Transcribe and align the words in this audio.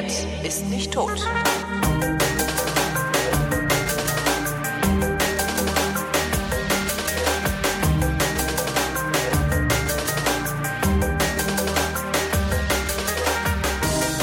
redet, 0.00 0.26
ist 0.44 0.68
nicht 0.68 0.92
tot. 0.92 1.10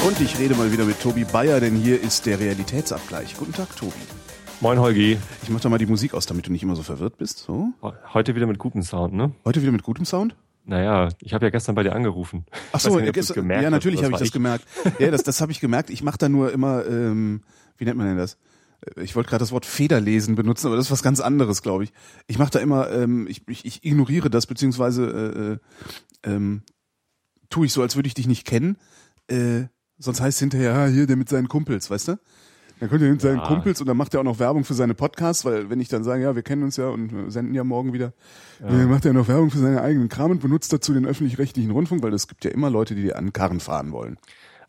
Und 0.06 0.22
ich 0.22 0.40
rede 0.40 0.56
mal 0.56 0.72
wieder 0.72 0.86
mit 0.86 1.02
Tobi 1.02 1.26
Bayer, 1.26 1.60
denn 1.60 1.76
hier 1.76 2.02
ist 2.02 2.26
der 2.26 2.40
Realitätsabgleich. 2.40 3.36
Guten 3.38 3.54
Tag, 3.54 3.76
Tobi. 3.76 3.92
Moin 4.62 4.80
Holgi. 4.80 5.18
Ich 5.44 5.50
mach 5.50 5.60
da 5.60 5.70
mal 5.70 5.78
die 5.78 5.86
Musik 5.86 6.14
aus, 6.14 6.26
damit 6.26 6.48
du 6.48 6.52
nicht 6.52 6.64
immer 6.64 6.76
so 6.76 6.82
verwirrt 6.82 7.18
bist. 7.18 7.40
So. 7.40 7.74
Heute 8.14 8.34
wieder 8.36 8.48
mit 8.48 8.58
gutem 8.58 8.82
Sound, 8.82 9.14
ne? 9.14 9.32
Heute 9.46 9.62
wieder 9.62 9.72
mit 9.72 9.84
gutem 9.84 10.06
Sound? 10.06 10.36
Naja, 10.68 11.08
ich 11.22 11.34
habe 11.34 11.46
ja 11.46 11.50
gestern 11.50 11.76
bei 11.76 11.84
dir 11.84 11.96
angerufen. 11.96 12.46
Ach 12.74 12.80
so, 12.82 13.00
ja, 13.00 13.12
gestern, 13.12 13.50
ja 13.50 13.70
natürlich 13.70 14.04
habe 14.04 14.12
ich 14.12 14.20
das 14.20 14.28
ich. 14.28 14.34
gemerkt. 14.34 14.66
Ja, 15.00 15.12
das, 15.12 15.24
das 15.24 15.40
habe 15.40 15.52
ich 15.52 15.62
gemerkt. 15.62 15.90
Ich 15.90 16.04
mache 16.04 16.18
da 16.18 16.28
nur 16.28 16.52
immer, 16.52 16.86
ähm, 16.86 17.42
wie 17.78 17.86
nennt 17.86 17.98
man 17.98 18.08
denn 18.08 18.18
das? 18.18 18.38
Ich 18.98 19.16
wollte 19.16 19.30
gerade 19.30 19.40
das 19.40 19.54
Wort 19.54 19.66
Federlesen 19.66 20.36
benutzen, 20.36 20.68
aber 20.68 20.76
das 20.76 20.88
ist 20.88 20.92
was 20.92 21.04
ganz 21.04 21.22
anderes, 21.22 21.62
glaube 21.62 21.86
ich. 21.86 21.94
Ich 22.28 22.38
mache 22.38 22.52
da 22.52 22.60
immer, 22.60 22.92
ähm, 22.92 23.28
ich, 23.30 23.48
ich, 23.48 23.64
ich 23.66 23.86
ignoriere 23.86 24.30
das, 24.30 24.46
beziehungsweise 24.46 25.60
äh, 26.26 26.30
äh, 26.30 26.36
ähm, 26.36 26.64
tue 27.50 27.66
ich 27.66 27.72
so, 27.72 27.82
als 27.82 27.96
würde 27.96 28.08
ich 28.08 28.14
dich 28.14 28.28
nicht 28.28 28.46
kennen. 28.46 28.78
Äh, 29.30 29.68
sonst 29.98 30.20
heißt 30.20 30.36
es 30.36 30.40
hinterher, 30.40 30.74
ja, 30.74 30.88
hier, 30.88 31.08
der 31.08 31.16
mit 31.16 31.30
seinen 31.30 31.48
Kumpels, 31.48 31.90
weißt 31.90 32.10
du? 32.10 32.20
Dann 32.80 32.90
kommt 32.90 33.02
er 33.02 33.10
mit 33.10 33.22
seinen 33.22 33.40
ja. 33.40 33.48
Kumpels 33.48 33.82
und 33.82 33.88
dann 33.88 33.98
macht 33.98 34.14
er 34.14 34.20
auch 34.20 34.26
noch 34.26 34.40
Werbung 34.40 34.64
für 34.64 34.74
seine 34.74 34.94
Podcasts, 34.94 35.46
weil 35.46 35.70
wenn 35.70 35.80
ich 35.80 35.88
dann 35.88 36.04
sage, 36.04 36.24
ja, 36.24 36.36
wir 36.36 36.44
kennen 36.44 36.64
uns 36.64 36.78
ja 36.78 36.90
und 36.90 37.32
senden 37.32 37.54
ja 37.56 37.64
morgen 37.64 37.94
wieder, 37.94 38.14
ja. 38.60 38.68
dann 38.68 38.90
macht 38.90 39.06
er 39.06 39.14
noch 39.14 39.28
Werbung 39.28 39.50
für 39.50 39.60
seine 39.60 39.82
eigenen 39.82 40.10
Kram 40.10 40.32
und 40.32 40.42
benutzt 40.42 40.72
dazu 40.72 40.94
den 40.94 41.06
öffentlich-rechtlichen 41.06 41.72
Rundfunk, 41.72 42.04
weil 42.04 42.14
es 42.14 42.28
gibt 42.28 42.46
ja 42.46 42.52
immer 42.52 42.70
Leute, 42.70 42.96
die 42.96 43.04
dir 43.04 43.18
an 43.18 43.34
Karren 43.34 43.60
fahren 43.60 43.92
wollen. 43.92 44.18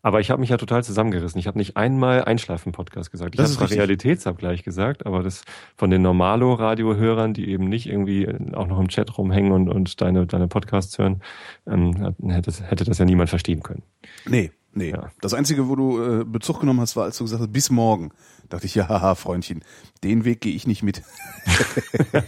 Aber 0.01 0.21
ich 0.21 0.31
habe 0.31 0.39
mich 0.39 0.49
ja 0.49 0.57
total 0.57 0.83
zusammengerissen. 0.83 1.39
Ich 1.39 1.47
habe 1.47 1.57
nicht 1.57 1.75
einmal 1.75 2.23
Einschlafen-Podcast 2.23 3.11
gesagt. 3.11 3.35
Ich 3.35 3.41
habe 3.41 3.51
zwar 3.51 3.69
Realitätsabgleich 3.69 4.63
gesagt, 4.63 5.05
aber 5.05 5.23
das 5.23 5.43
von 5.75 5.89
den 5.89 6.01
Normalo-Radiohörern, 6.01 7.33
die 7.33 7.49
eben 7.49 7.65
nicht 7.65 7.87
irgendwie 7.87 8.27
auch 8.53 8.67
noch 8.67 8.79
im 8.79 8.87
Chat 8.87 9.17
rumhängen 9.17 9.51
und, 9.51 9.67
und 9.67 9.99
deine, 9.99 10.25
deine 10.25 10.47
Podcasts 10.47 10.97
hören, 10.97 11.21
ähm, 11.67 12.15
hätte, 12.27 12.51
hätte 12.63 12.85
das 12.85 12.97
ja 12.97 13.05
niemand 13.05 13.29
verstehen 13.29 13.61
können. 13.61 13.83
Nee, 14.25 14.51
Nee. 14.73 14.91
Ja. 14.91 15.09
Das 15.21 15.33
Einzige, 15.33 15.67
wo 15.67 15.75
du 15.75 16.01
äh, 16.01 16.23
Bezug 16.23 16.59
genommen 16.59 16.79
hast, 16.79 16.95
war, 16.95 17.05
als 17.05 17.17
du 17.17 17.23
gesagt 17.23 17.41
hast, 17.41 17.51
bis 17.51 17.69
morgen. 17.69 18.11
Dachte 18.49 18.65
ich, 18.65 18.75
ja, 18.75 18.87
haha, 18.87 19.15
Freundchen, 19.15 19.63
den 20.03 20.25
Weg 20.25 20.41
gehe 20.41 20.53
ich 20.53 20.65
nicht 20.65 20.81
mit. 20.81 21.03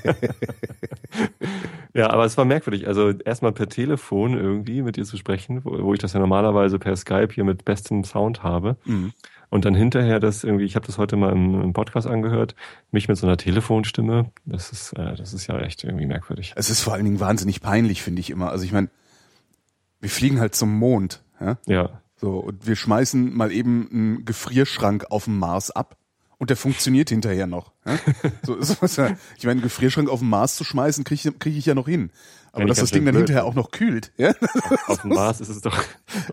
ja, 1.94 2.09
aber 2.09 2.25
es 2.25 2.38
war 2.38 2.45
merkwürdig. 2.45 2.88
Also 2.88 3.09
erstmal 3.09 3.52
per 3.52 3.69
Telefon 3.69 4.38
irgendwie 4.38 4.81
mit 4.81 4.97
dir 4.97 5.06
zu 5.06 5.17
sprechen, 5.17 5.64
wo, 5.64 5.84
wo 5.84 5.94
ich 5.94 6.00
das 6.00 6.14
ja 6.14 6.19
normalerweise 6.19 6.78
per 6.78 6.95
Skype 6.95 7.30
hier 7.34 7.44
mit 7.44 7.66
bestem 7.66 8.03
Sound 8.03 8.44
habe. 8.44 8.78
Mhm. 8.86 9.14
Und 9.50 9.66
dann 9.66 9.75
hinterher 9.75 10.19
das 10.19 10.44
irgendwie, 10.44 10.64
ich 10.64 10.75
habe 10.75 10.88
das 10.88 10.97
heute 10.97 11.17
mal 11.17 11.34
im, 11.34 11.62
im, 11.62 11.73
Podcast 11.73 12.08
angehört, 12.08 12.56
mich 12.92 13.09
mit 13.09 13.17
so 13.17 13.28
einer 13.28 13.36
Telefonstimme, 13.36 14.31
das 14.45 14.72
ist, 14.72 14.94
äh, 14.94 15.16
das 15.16 15.34
ist 15.34 15.47
ja 15.47 15.59
echt 15.59 15.84
irgendwie 15.84 16.06
merkwürdig. 16.06 16.53
Es 16.56 16.69
ist 16.69 16.81
vor 16.81 16.94
allen 16.94 17.03
Dingen 17.03 17.19
wahnsinnig 17.19 17.62
peinlich, 17.62 18.02
finde 18.02 18.22
ich 18.22 18.30
immer. 18.30 18.50
Also 18.50 18.64
ich 18.64 18.72
meine, 18.72 18.89
wir 20.00 20.09
fliegen 20.09 20.39
halt 20.39 20.56
zum 20.56 20.78
Mond. 20.78 21.22
Ja. 21.42 21.58
ja. 21.67 22.02
So, 22.22 22.38
und 22.38 22.67
wir 22.67 22.75
schmeißen 22.75 23.36
mal 23.36 23.52
eben 23.52 23.89
einen 23.91 24.25
Gefrierschrank 24.25 25.05
auf 25.09 25.25
dem 25.25 25.39
Mars 25.39 25.72
ab. 25.72 25.97
Und 26.38 26.50
der 26.50 26.58
funktioniert 26.58 27.09
hinterher 27.09 27.47
noch. 27.47 27.72
Ja? 27.86 27.97
So 28.45 28.55
ist 28.55 28.81
was 28.81 28.95
ja. 28.95 29.17
Ich 29.38 29.44
meine, 29.44 29.53
einen 29.53 29.61
Gefrierschrank 29.61 30.08
auf 30.08 30.19
dem 30.19 30.30
Mars 30.30 30.55
zu 30.55 30.63
schmeißen, 30.63 31.03
kriege 31.03 31.30
ich, 31.30 31.39
krieg 31.39 31.55
ich 31.55 31.66
ja 31.66 31.73
noch 31.73 31.88
hin. 31.88 32.11
Aber 32.52 32.66
dass 32.66 32.80
das 32.80 32.91
Ding 32.91 33.05
dann 33.05 33.16
hinterher 33.16 33.45
auch 33.45 33.55
noch 33.55 33.72
kühlt. 33.72 34.11
Ja? 34.17 34.30
Auf, 34.30 34.89
auf 34.89 35.02
dem 35.02 35.09
Mars 35.16 35.41
ist 35.41 35.50
es 35.50 35.61
doch, 35.61 35.83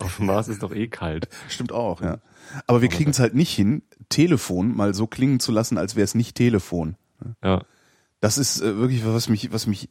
auf 0.00 0.17
dem 0.17 0.27
Mars 0.27 0.48
ist 0.48 0.62
doch 0.62 0.74
eh 0.74 0.89
kalt. 0.89 1.29
Stimmt 1.48 1.73
auch, 1.73 2.02
ja. 2.02 2.18
Aber 2.67 2.83
wir 2.83 2.89
kriegen 2.89 3.11
es 3.11 3.18
halt 3.18 3.35
nicht 3.35 3.55
hin, 3.55 3.83
Telefon 4.08 4.77
mal 4.77 4.95
so 4.95 5.07
klingen 5.07 5.41
zu 5.41 5.52
lassen, 5.52 5.79
als 5.79 5.96
wäre 5.96 6.05
es 6.05 6.14
nicht 6.14 6.36
Telefon. 6.36 6.96
Ja. 7.42 7.62
Das 8.20 8.36
ist 8.36 8.61
äh, 8.61 8.77
wirklich 8.77 9.07
was 9.07 9.29
mich, 9.29 9.52
was 9.52 9.67
mich 9.67 9.91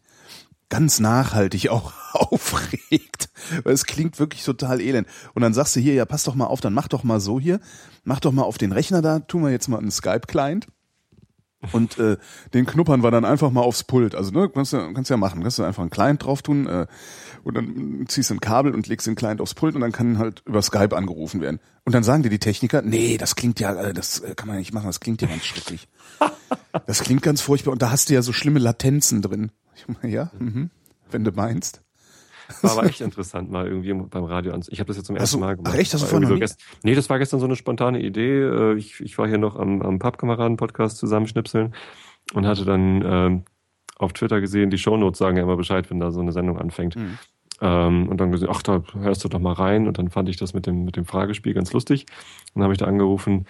ganz 0.70 1.00
nachhaltig 1.00 1.70
auch 1.70 1.94
aufregt, 2.14 3.30
weil 3.64 3.74
es 3.74 3.86
klingt 3.86 4.20
wirklich 4.20 4.44
total 4.44 4.82
elend. 4.82 5.08
Und 5.34 5.42
dann 5.42 5.54
sagst 5.54 5.76
du 5.76 5.80
hier, 5.80 5.94
ja, 5.94 6.06
pass 6.06 6.24
doch 6.24 6.36
mal 6.36 6.46
auf, 6.46 6.62
dann 6.62 6.74
mach 6.74 6.88
doch 6.88 7.04
mal 7.04 7.20
so 7.20 7.40
hier, 7.40 7.60
mach 8.04 8.20
doch 8.20 8.32
mal 8.32 8.44
auf 8.44 8.58
den 8.58 8.72
Rechner 8.72 9.02
da, 9.02 9.20
tun 9.20 9.44
wir 9.44 9.52
jetzt 9.52 9.68
mal 9.68 9.80
einen 9.80 9.92
Skype-Client 9.92 10.68
und 11.72 11.98
äh, 11.98 12.18
den 12.54 12.66
knuppern 12.66 13.04
wir 13.04 13.12
dann 13.12 13.26
einfach 13.26 13.50
mal 13.52 13.62
aufs 13.62 13.84
Pult. 13.84 14.14
Also 14.16 14.32
ne, 14.32 14.50
kannst 14.50 14.74
du 14.74 14.94
kannst 14.94 15.10
ja 15.10 15.18
machen, 15.18 15.42
kannst 15.42 15.58
du 15.58 15.64
einfach 15.64 15.82
einen 15.82 15.90
Client 15.90 16.24
drauf 16.24 16.42
tun 16.42 16.68
äh, 16.68 16.86
und 17.44 17.56
dann 17.56 18.06
ziehst 18.08 18.30
du 18.30 18.36
ein 18.36 18.40
Kabel 18.40 18.74
und 18.74 18.88
legst 18.88 19.08
den 19.08 19.16
Client 19.16 19.42
aufs 19.42 19.56
Pult 19.56 19.76
und 19.76 19.82
dann 19.82 19.92
kann 19.92 20.20
halt 20.20 20.44
über 20.46 20.62
Skype 20.62 20.96
angerufen 20.96 21.42
werden. 21.42 21.60
Und 21.84 21.94
dann 21.94 22.04
sagen 22.04 22.24
dir 22.24 22.30
die 22.30 22.40
Techniker, 22.40 22.82
nee, 22.82 23.18
das 23.18 23.36
klingt 23.36 23.60
ja, 23.60 23.74
äh, 23.74 23.94
das 23.94 24.20
äh, 24.20 24.36
kann 24.36 24.48
man 24.48 24.58
nicht 24.58 24.74
machen, 24.74 24.88
das 24.88 25.00
klingt 25.00 25.22
ja 25.22 25.28
ganz 25.28 25.46
schrecklich. 25.46 25.88
Das 26.86 27.02
klingt 27.02 27.24
ganz 27.24 27.42
furchtbar 27.42 27.72
und 27.72 27.82
da 27.82 27.92
hast 27.92 28.10
du 28.10 28.14
ja 28.14 28.22
so 28.22 28.34
schlimme 28.34 28.60
Latenzen 28.60 29.22
drin. 29.22 29.52
Meine, 29.88 30.14
ja, 30.14 30.32
mhm, 30.40 30.70
wenn 31.12 31.24
du 31.24 31.32
meinst. 31.32 31.84
War 32.62 32.72
aber 32.72 32.86
echt 32.86 33.02
interessant, 33.02 33.52
mal 33.52 33.68
irgendwie 33.68 33.94
beim 33.94 34.24
Radio 34.24 34.54
an. 34.54 34.64
Ich 34.70 34.80
habe 34.80 34.88
das 34.88 34.98
jetzt 34.98 35.08
zum 35.08 35.16
ersten 35.16 35.38
du, 35.38 35.46
Mal 35.46 35.56
gemacht. 35.56 35.74
Ach 35.74 35.80
echt, 35.80 35.94
hast 35.94 36.04
du 36.04 36.08
vorhin 36.08 36.28
so 36.28 36.38
gest 36.38 36.60
Nee, 36.84 36.96
das 36.96 37.10
war 37.10 37.20
gestern 37.20 37.40
so 37.40 37.46
eine 37.46 37.56
spontane 37.56 38.02
Idee. 38.02 38.42
Äh, 38.42 38.76
ich, 38.76 39.02
ich 39.02 39.18
war 39.18 39.28
hier 39.28 39.38
noch 39.38 39.56
am, 39.58 39.82
am 39.82 40.00
Pappkameraden-Podcast 40.00 40.98
zusammenschnipseln 40.98 41.74
und 42.34 42.46
hatte 42.46 42.66
dann 42.66 43.04
ähm, 43.06 43.44
auf 43.98 44.14
Twitter 44.14 44.40
gesehen, 44.42 44.70
die 44.70 44.78
Shownotes 44.78 45.18
sagen 45.18 45.38
ja 45.38 45.44
immer 45.44 45.58
Bescheid, 45.58 45.90
wenn 45.90 46.00
da 46.00 46.12
so 46.12 46.22
eine 46.22 46.32
Sendung 46.32 46.58
anfängt. 46.58 46.96
Mhm. 46.96 47.18
Ähm, 47.60 48.08
und 48.10 48.18
dann 48.22 48.32
gesehen, 48.32 48.50
ach, 48.52 48.62
da 48.62 48.84
hörst 49.00 49.24
du 49.24 49.30
doch 49.30 49.40
mal 49.40 49.54
rein. 49.54 49.88
Und 49.88 49.98
dann 49.98 50.10
fand 50.10 50.30
ich 50.30 50.38
das 50.38 50.54
mit 50.54 50.68
dem, 50.68 50.86
mit 50.86 50.96
dem 50.96 51.06
Fragespiel 51.06 51.54
ganz 51.54 51.74
lustig. 51.74 52.06
Und 52.54 52.60
dann 52.60 52.64
habe 52.64 52.74
ich 52.74 52.80
da 52.80 52.86
angerufen, 52.86 53.46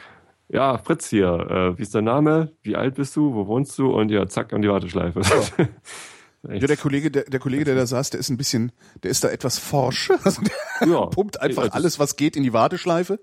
ja, 0.49 0.77
Fritz 0.77 1.09
hier, 1.09 1.27
äh, 1.27 1.77
wie 1.77 1.81
ist 1.81 1.93
dein 1.93 2.05
Name? 2.05 2.53
Wie 2.61 2.77
alt 2.77 2.95
bist 2.95 3.15
du? 3.17 3.33
Wo 3.33 3.47
wohnst 3.47 3.77
du? 3.77 3.91
Und 3.91 4.09
ja, 4.09 4.27
zack, 4.27 4.53
an 4.53 4.61
die 4.61 4.69
Warteschleife. 4.69 5.21
Ja. 5.21 5.67
Ja, 6.49 6.67
der 6.67 6.77
Kollege, 6.77 7.11
der, 7.11 7.23
der 7.23 7.39
Kollege, 7.39 7.65
der 7.65 7.75
da 7.75 7.85
saß, 7.85 8.11
der 8.11 8.19
ist 8.19 8.29
ein 8.29 8.37
bisschen, 8.37 8.71
der 9.03 9.11
ist 9.11 9.23
da 9.23 9.29
etwas 9.29 9.57
forsch. 9.59 10.11
Also 10.23 10.41
der 10.41 10.87
ja. 10.87 11.05
pumpt 11.05 11.41
einfach 11.41 11.71
alles, 11.71 11.99
was 11.99 12.15
geht, 12.15 12.35
in 12.35 12.43
die 12.43 12.53
Warteschleife. 12.53 13.19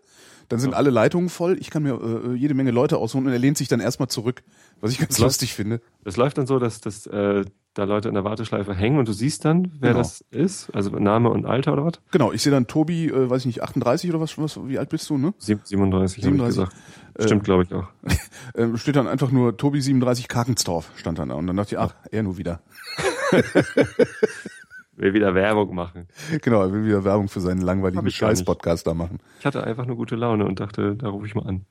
Dann 0.48 0.58
sind 0.58 0.72
ja. 0.72 0.76
alle 0.76 0.90
Leitungen 0.90 1.28
voll. 1.28 1.58
Ich 1.58 1.70
kann 1.70 1.82
mir 1.82 1.94
äh, 1.94 2.34
jede 2.34 2.54
Menge 2.54 2.70
Leute 2.70 2.98
ausholen 2.98 3.26
und 3.26 3.32
er 3.32 3.38
lehnt 3.38 3.56
sich 3.56 3.68
dann 3.68 3.80
erstmal 3.80 4.08
zurück, 4.08 4.42
was 4.80 4.92
ich 4.92 4.98
ganz 4.98 5.16
das 5.16 5.20
lustig 5.20 5.50
läuft, 5.50 5.56
finde. 5.56 5.80
Es 6.04 6.16
läuft 6.16 6.38
dann 6.38 6.46
so, 6.46 6.58
dass, 6.58 6.80
dass 6.80 7.06
äh, 7.06 7.44
da 7.74 7.84
Leute 7.84 8.08
in 8.08 8.14
der 8.14 8.24
Warteschleife 8.24 8.74
hängen 8.74 8.98
und 8.98 9.08
du 9.08 9.12
siehst 9.12 9.44
dann, 9.44 9.72
wer 9.80 9.90
genau. 9.90 10.02
das 10.02 10.24
ist, 10.30 10.70
also 10.74 10.90
Name 10.90 11.30
und 11.30 11.44
Alter 11.44 11.72
oder 11.72 11.84
was? 11.84 11.94
Genau, 12.12 12.32
ich 12.32 12.42
sehe 12.42 12.52
dann 12.52 12.66
Tobi, 12.66 13.08
äh, 13.08 13.28
weiß 13.28 13.42
ich 13.42 13.46
nicht, 13.46 13.62
38 13.62 14.10
oder 14.10 14.20
was, 14.20 14.38
was 14.38 14.58
wie 14.66 14.78
alt 14.78 14.90
bist 14.90 15.10
du, 15.10 15.18
ne? 15.18 15.34
37, 15.38 16.22
37. 16.22 16.46
gesagt. 16.46 16.72
Stimmt, 17.18 17.42
äh, 17.42 17.44
glaube 17.44 17.64
ich 17.64 17.74
auch. 17.74 17.88
Äh, 18.52 18.76
steht 18.76 18.94
dann 18.94 19.08
einfach 19.08 19.30
nur 19.32 19.56
Tobi 19.56 19.80
37 19.80 20.28
Karkensdorf 20.28 20.90
stand 20.96 21.18
dann 21.18 21.30
da 21.30 21.34
und 21.34 21.46
dann 21.46 21.56
dachte 21.56 21.74
ich, 21.74 21.78
ach, 21.80 21.94
er 22.10 22.22
nur 22.22 22.36
wieder. 22.36 22.60
will 24.96 25.14
wieder 25.14 25.34
Werbung 25.34 25.74
machen. 25.74 26.08
Genau, 26.42 26.62
er 26.62 26.72
will 26.72 26.84
wieder 26.84 27.04
Werbung 27.04 27.28
für 27.28 27.40
seinen 27.40 27.60
langweiligen 27.60 28.10
Scheiß-Podcast 28.10 28.86
da 28.86 28.94
machen. 28.94 29.18
Ich 29.40 29.46
hatte 29.46 29.64
einfach 29.64 29.86
nur 29.86 29.96
gute 29.96 30.16
Laune 30.16 30.44
und 30.44 30.60
dachte, 30.60 30.96
da 30.96 31.08
rufe 31.08 31.26
ich 31.26 31.34
mal 31.34 31.46
an. 31.46 31.66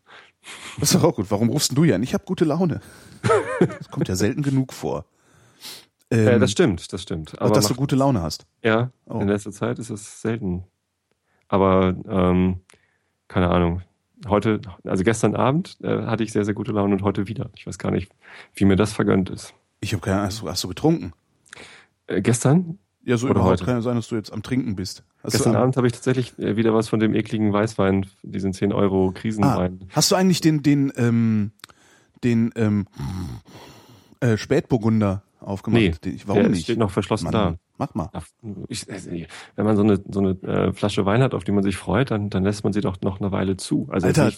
Das 0.79 0.93
ist 0.93 1.01
doch 1.01 1.09
auch 1.09 1.15
gut. 1.15 1.29
Warum 1.29 1.49
rufst 1.49 1.77
du 1.77 1.83
ja 1.83 1.95
an? 1.95 2.03
Ich 2.03 2.13
habe 2.13 2.25
gute 2.25 2.45
Laune. 2.45 2.81
Das 3.59 3.89
kommt 3.89 4.07
ja 4.09 4.15
selten 4.15 4.41
genug 4.41 4.73
vor. 4.73 5.05
Ähm, 6.11 6.25
ja, 6.25 6.39
das 6.39 6.51
stimmt, 6.51 6.91
das 6.91 7.01
stimmt. 7.01 7.39
Aber 7.41 7.53
dass 7.53 7.67
du 7.67 7.75
gute 7.75 7.95
Laune 7.95 8.21
hast. 8.21 8.45
Ja, 8.61 8.91
oh. 9.05 9.19
in 9.19 9.27
letzter 9.27 9.51
Zeit 9.51 9.79
ist 9.79 9.89
es 9.89 10.21
selten. 10.21 10.63
Aber 11.47 11.95
ähm, 12.07 12.61
keine 13.27 13.49
Ahnung. 13.49 13.81
Heute, 14.27 14.61
also 14.85 15.03
gestern 15.03 15.35
Abend 15.35 15.77
äh, 15.81 16.03
hatte 16.03 16.23
ich 16.23 16.31
sehr, 16.31 16.45
sehr 16.45 16.53
gute 16.53 16.71
Laune 16.71 16.93
und 16.93 17.03
heute 17.03 17.27
wieder. 17.27 17.49
Ich 17.55 17.67
weiß 17.67 17.77
gar 17.77 17.91
nicht, 17.91 18.11
wie 18.53 18.65
mir 18.65 18.75
das 18.75 18.93
vergönnt 18.93 19.29
ist. 19.29 19.53
Ich 19.81 19.91
habe 19.94 20.01
keine 20.01 20.17
Ahnung, 20.17 20.27
hast 20.27 20.41
du, 20.41 20.49
hast 20.49 20.63
du 20.63 20.67
getrunken? 20.67 21.13
Äh, 22.07 22.21
gestern? 22.21 22.79
Ja, 23.05 23.17
so 23.17 23.25
Oder 23.25 23.35
überhaupt 23.35 23.51
heute? 23.51 23.65
kann 23.65 23.75
ja 23.75 23.81
sein, 23.81 23.95
dass 23.95 24.07
du 24.07 24.15
jetzt 24.15 24.31
am 24.31 24.44
Trinken 24.44 24.75
bist. 24.75 25.03
Hast 25.23 25.33
gestern 25.33 25.55
Abend 25.55 25.75
habe 25.75 25.88
ich 25.88 25.94
tatsächlich 25.94 26.38
äh, 26.39 26.55
wieder 26.55 26.73
was 26.73 26.88
von 26.88 27.00
dem 27.00 27.13
ekligen 27.13 27.51
Weißwein, 27.51 28.05
diesen 28.23 28.53
10 28.53 28.71
Euro 28.71 29.11
Krisenwein. 29.13 29.79
Ah, 29.83 29.88
hast 29.95 30.11
du 30.11 30.15
eigentlich 30.15 30.39
den, 30.39 30.63
den, 30.63 30.94
ähm, 30.95 31.51
den 32.23 32.51
ähm, 32.55 32.88
äh, 34.21 34.38
Spätburgunder 34.38 35.23
aufgemacht? 35.44 36.06
Nee, 36.06 36.19
warum 36.25 36.42
der 36.42 36.51
nicht? 36.51 36.63
steht 36.63 36.78
noch 36.78 36.92
verschlossen 36.92 37.25
Mann, 37.25 37.34
da. 37.34 37.56
Mach 37.78 37.94
mal. 37.95 38.10
Ich, 38.68 38.88
wenn 38.88 39.66
man 39.66 39.75
so 39.75 39.84
eine, 39.84 40.00
so 40.10 40.19
eine 40.19 40.31
äh, 40.44 40.74
Flasche 40.74 41.06
Wein 41.06 41.22
hat, 41.22 41.34
auf 41.34 41.44
die 41.44 41.51
man 41.51 41.63
sich 41.63 41.75
freut, 41.75 42.12
dann, 42.12 42.30
dann 42.30 42.44
lässt 42.44 42.63
man 42.63 42.72
sie 42.72 42.81
doch 42.81 43.01
noch 43.01 43.19
eine 43.19 43.31
Weile 43.31 43.57
zu. 43.57 43.88
Also 43.92 44.07
Alter, 44.07 44.31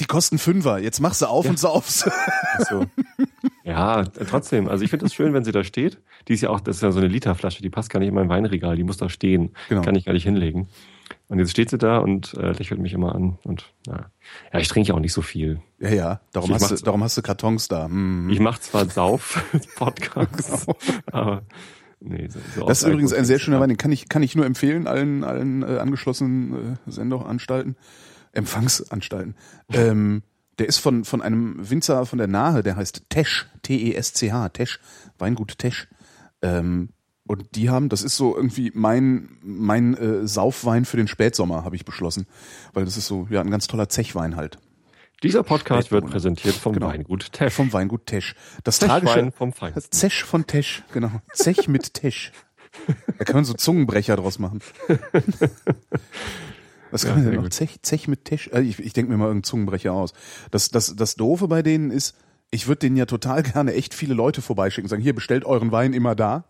die 0.00 0.04
kosten 0.04 0.38
Fünfer. 0.38 0.78
Jetzt 0.78 1.00
machst 1.00 1.22
du 1.22 1.26
auf 1.26 1.44
ja. 1.44 1.50
und 1.50 1.58
saufst. 1.58 2.10
So. 2.68 2.86
Ja, 3.64 4.02
trotzdem. 4.04 4.66
Also 4.66 4.82
ich 4.82 4.88
finde 4.88 5.04
es 5.04 5.12
schön, 5.12 5.34
wenn 5.34 5.44
sie 5.44 5.52
da 5.52 5.62
steht. 5.62 6.00
Die 6.26 6.32
ist 6.32 6.40
ja 6.40 6.48
auch, 6.48 6.60
das 6.60 6.76
ist 6.76 6.82
ja 6.82 6.90
so 6.90 7.00
eine 7.00 7.08
Literflasche, 7.08 7.60
die 7.60 7.68
passt 7.68 7.90
gar 7.90 8.00
nicht 8.00 8.08
in 8.08 8.14
mein 8.14 8.30
Weinregal, 8.30 8.76
die 8.76 8.82
muss 8.82 8.96
da 8.96 9.10
stehen. 9.10 9.50
Genau. 9.68 9.82
Kann 9.82 9.94
ich 9.94 10.06
gar 10.06 10.14
nicht 10.14 10.24
hinlegen. 10.24 10.68
Und 11.28 11.38
jetzt 11.38 11.50
steht 11.50 11.70
sie 11.70 11.78
da 11.78 11.98
und 11.98 12.34
äh, 12.34 12.52
lächelt 12.52 12.80
mich 12.80 12.92
immer 12.92 13.14
an. 13.14 13.38
Und 13.44 13.72
ja, 13.86 14.10
ja 14.52 14.58
ich 14.60 14.68
trinke 14.68 14.94
auch 14.94 15.00
nicht 15.00 15.12
so 15.12 15.22
viel. 15.22 15.60
Ja, 15.78 15.90
ja, 15.90 16.20
darum, 16.32 16.52
hast 16.52 16.70
du, 16.70 16.76
darum 16.76 17.02
hast 17.04 17.16
du 17.16 17.22
Kartons 17.22 17.68
da. 17.68 17.86
Hm. 17.86 18.30
Ich 18.30 18.40
mache 18.40 18.60
zwar 18.60 18.86
Sauf-Podcasts, 18.86 20.66
genau. 20.66 20.76
aber 21.06 21.42
Nee, 22.00 22.28
so, 22.28 22.38
so 22.54 22.66
das 22.66 22.82
ist 22.82 22.88
übrigens 22.88 23.12
ein 23.12 23.24
sehr 23.24 23.40
schöner 23.40 23.58
Wein, 23.58 23.70
den 23.70 23.76
kann 23.76 23.90
ich, 23.90 24.08
kann 24.08 24.22
ich 24.22 24.36
nur 24.36 24.46
empfehlen, 24.46 24.86
allen, 24.86 25.24
allen 25.24 25.62
äh, 25.62 25.78
angeschlossenen 25.78 26.76
äh, 26.86 26.90
Sendeanstalten. 26.90 27.76
Empfangsanstalten. 28.32 29.34
ähm, 29.72 30.22
der 30.58 30.68
ist 30.68 30.78
von, 30.78 31.04
von 31.04 31.22
einem 31.22 31.56
Winzer 31.58 32.04
von 32.06 32.18
der 32.18 32.26
Nahe, 32.26 32.62
der 32.62 32.76
heißt 32.76 33.04
Tesch, 33.08 33.46
T-E-S-C-H, 33.62 34.48
Tesch, 34.50 34.80
Weingut 35.18 35.58
Tesch. 35.58 35.88
Ähm, 36.42 36.90
und 37.28 37.54
die 37.54 37.70
haben, 37.70 37.90
das 37.90 38.02
ist 38.02 38.16
so 38.16 38.34
irgendwie 38.34 38.72
mein, 38.74 39.28
mein 39.42 39.94
äh, 39.94 40.26
Saufwein 40.26 40.84
für 40.86 40.96
den 40.96 41.08
Spätsommer, 41.08 41.62
habe 41.62 41.76
ich 41.76 41.84
beschlossen. 41.84 42.26
Weil 42.72 42.86
das 42.86 42.96
ist 42.96 43.06
so, 43.06 43.28
ja, 43.30 43.42
ein 43.42 43.50
ganz 43.50 43.66
toller 43.66 43.88
Zechwein 43.90 44.34
halt. 44.34 44.58
Dieser 45.22 45.42
Podcast 45.42 45.92
wird 45.92 46.06
präsentiert 46.06 46.54
vom 46.54 46.72
genau. 46.72 46.88
Weingut 46.88 47.32
Tesch. 47.32 47.52
Vom 47.52 47.72
Weingut 47.72 48.06
Tesch. 48.06 48.34
Das 48.64 48.78
Teschwein 48.78 49.04
tragische 49.04 49.32
vom 49.32 49.52
Feinsten. 49.52 49.92
Zech 49.92 50.24
von 50.24 50.46
Tesch, 50.46 50.84
genau. 50.92 51.10
Zech 51.34 51.68
mit 51.68 51.92
Tesch. 51.92 52.32
Da 53.18 53.24
kann 53.24 53.34
man 53.34 53.44
so 53.44 53.52
Zungenbrecher 53.52 54.16
draus 54.16 54.38
machen. 54.38 54.60
Was 56.90 57.04
kann 57.04 57.18
ja, 57.18 57.24
man 57.24 57.32
denn 57.32 57.42
noch? 57.42 57.50
Zech, 57.50 57.82
Zech 57.82 58.08
mit 58.08 58.24
Tesch? 58.24 58.48
Also 58.52 58.66
ich 58.66 58.78
ich 58.78 58.94
denke 58.94 59.10
mir 59.10 59.18
mal 59.18 59.24
irgendeinen 59.26 59.44
Zungenbrecher 59.44 59.92
aus. 59.92 60.14
Das, 60.50 60.70
das, 60.70 60.96
das 60.96 61.16
Doofe 61.16 61.46
bei 61.48 61.62
denen 61.62 61.90
ist, 61.90 62.16
ich 62.50 62.68
würde 62.68 62.78
denen 62.78 62.96
ja 62.96 63.04
total 63.04 63.42
gerne 63.52 63.74
echt 63.74 63.92
viele 63.92 64.14
Leute 64.14 64.40
vorbeischicken, 64.40 64.88
sagen, 64.88 65.02
hier, 65.02 65.14
bestellt 65.14 65.44
euren 65.44 65.72
Wein 65.72 65.92
immer 65.92 66.14
da. 66.14 66.44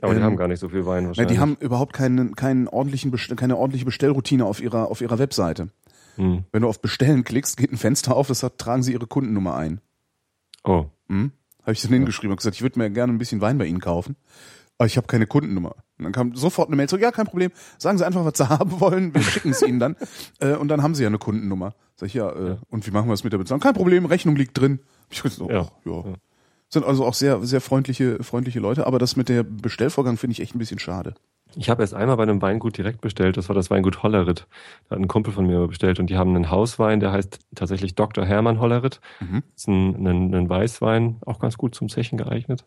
Aber 0.00 0.12
ähm, 0.12 0.18
die 0.18 0.24
haben 0.24 0.36
gar 0.36 0.48
nicht 0.48 0.60
so 0.60 0.68
viel 0.68 0.86
Wein 0.86 1.06
wahrscheinlich. 1.06 1.18
Ja, 1.18 1.34
die 1.34 1.40
haben 1.40 1.56
überhaupt 1.60 1.92
keinen, 1.92 2.34
keinen 2.34 2.68
ordentlichen, 2.68 3.12
keine 3.36 3.56
ordentliche 3.56 3.84
Bestellroutine 3.84 4.44
auf 4.44 4.60
ihrer, 4.60 4.90
auf 4.90 5.00
ihrer 5.00 5.18
Webseite. 5.18 5.68
Hm. 6.16 6.44
Wenn 6.52 6.62
du 6.62 6.68
auf 6.68 6.80
Bestellen 6.80 7.24
klickst, 7.24 7.56
geht 7.56 7.72
ein 7.72 7.76
Fenster 7.76 8.16
auf, 8.16 8.28
das 8.28 8.40
sagt, 8.40 8.58
tragen 8.58 8.82
Sie 8.82 8.92
Ihre 8.92 9.06
Kundennummer 9.06 9.54
ein. 9.54 9.80
Oh. 10.64 10.86
Hm? 11.08 11.32
Habe 11.62 11.72
ich 11.72 11.82
dann 11.82 11.90
ja. 11.90 11.98
hingeschrieben 11.98 12.30
und 12.30 12.36
gesagt, 12.36 12.56
ich 12.56 12.62
würde 12.62 12.78
mir 12.78 12.90
gerne 12.90 13.12
ein 13.12 13.18
bisschen 13.18 13.40
Wein 13.40 13.58
bei 13.58 13.66
Ihnen 13.66 13.80
kaufen. 13.80 14.16
Aber 14.78 14.86
ich 14.86 14.96
habe 14.96 15.06
keine 15.06 15.26
Kundennummer. 15.26 15.74
Und 15.98 16.04
dann 16.04 16.12
kam 16.12 16.34
sofort 16.34 16.68
eine 16.68 16.76
Mail 16.76 16.88
zurück, 16.88 17.02
ja, 17.02 17.10
kein 17.10 17.26
Problem. 17.26 17.50
Sagen 17.78 17.96
Sie 17.96 18.06
einfach, 18.06 18.24
was 18.24 18.36
Sie 18.36 18.48
haben 18.48 18.80
wollen, 18.80 19.14
wir 19.14 19.22
schicken 19.22 19.50
es 19.50 19.62
Ihnen 19.62 19.78
dann. 19.78 19.96
Äh, 20.40 20.54
und 20.54 20.68
dann 20.68 20.82
haben 20.82 20.94
Sie 20.94 21.02
ja 21.02 21.08
eine 21.08 21.18
Kundennummer. 21.18 21.74
Sag 21.96 22.08
ich, 22.08 22.14
ja, 22.14 22.30
äh, 22.30 22.48
ja. 22.48 22.58
und 22.68 22.86
wie 22.86 22.90
machen 22.90 23.08
wir 23.08 23.14
es 23.14 23.24
mit 23.24 23.32
der 23.32 23.38
Bezahlung? 23.38 23.60
Kein 23.60 23.74
Problem, 23.74 24.04
Rechnung 24.04 24.36
liegt 24.36 24.58
drin. 24.58 24.80
Ich 25.10 25.22
gesagt, 25.22 25.40
oh, 25.40 25.50
ja. 25.50 25.68
ja. 25.84 26.14
Sind 26.76 26.84
also 26.84 27.06
auch 27.06 27.14
sehr, 27.14 27.42
sehr 27.42 27.62
freundliche, 27.62 28.22
freundliche 28.22 28.60
Leute, 28.60 28.86
aber 28.86 28.98
das 28.98 29.16
mit 29.16 29.30
der 29.30 29.42
Bestellvorgang 29.44 30.18
finde 30.18 30.32
ich 30.32 30.40
echt 30.40 30.54
ein 30.54 30.58
bisschen 30.58 30.78
schade. 30.78 31.14
Ich 31.54 31.70
habe 31.70 31.82
erst 31.82 31.94
einmal 31.94 32.18
bei 32.18 32.24
einem 32.24 32.42
Weingut 32.42 32.76
direkt 32.76 33.00
bestellt, 33.00 33.38
das 33.38 33.48
war 33.48 33.56
das 33.56 33.70
Weingut 33.70 34.02
Hollerit. 34.02 34.46
Da 34.90 34.96
hat 34.96 35.02
ein 35.02 35.08
Kumpel 35.08 35.32
von 35.32 35.46
mir 35.46 35.66
bestellt 35.68 35.98
und 35.98 36.10
die 36.10 36.18
haben 36.18 36.36
einen 36.36 36.50
Hauswein, 36.50 37.00
der 37.00 37.12
heißt 37.12 37.38
tatsächlich 37.54 37.94
Dr. 37.94 38.26
Hermann 38.26 38.60
Hollerit. 38.60 39.00
Mhm. 39.20 39.42
Das 39.54 39.62
ist 39.62 39.68
ein, 39.68 40.06
ein, 40.06 40.34
ein 40.34 40.50
Weißwein, 40.50 41.16
auch 41.24 41.38
ganz 41.38 41.56
gut 41.56 41.74
zum 41.74 41.88
Zechen 41.88 42.18
geeignet. 42.18 42.66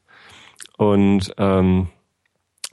Und 0.80 1.32
ähm, 1.38 1.90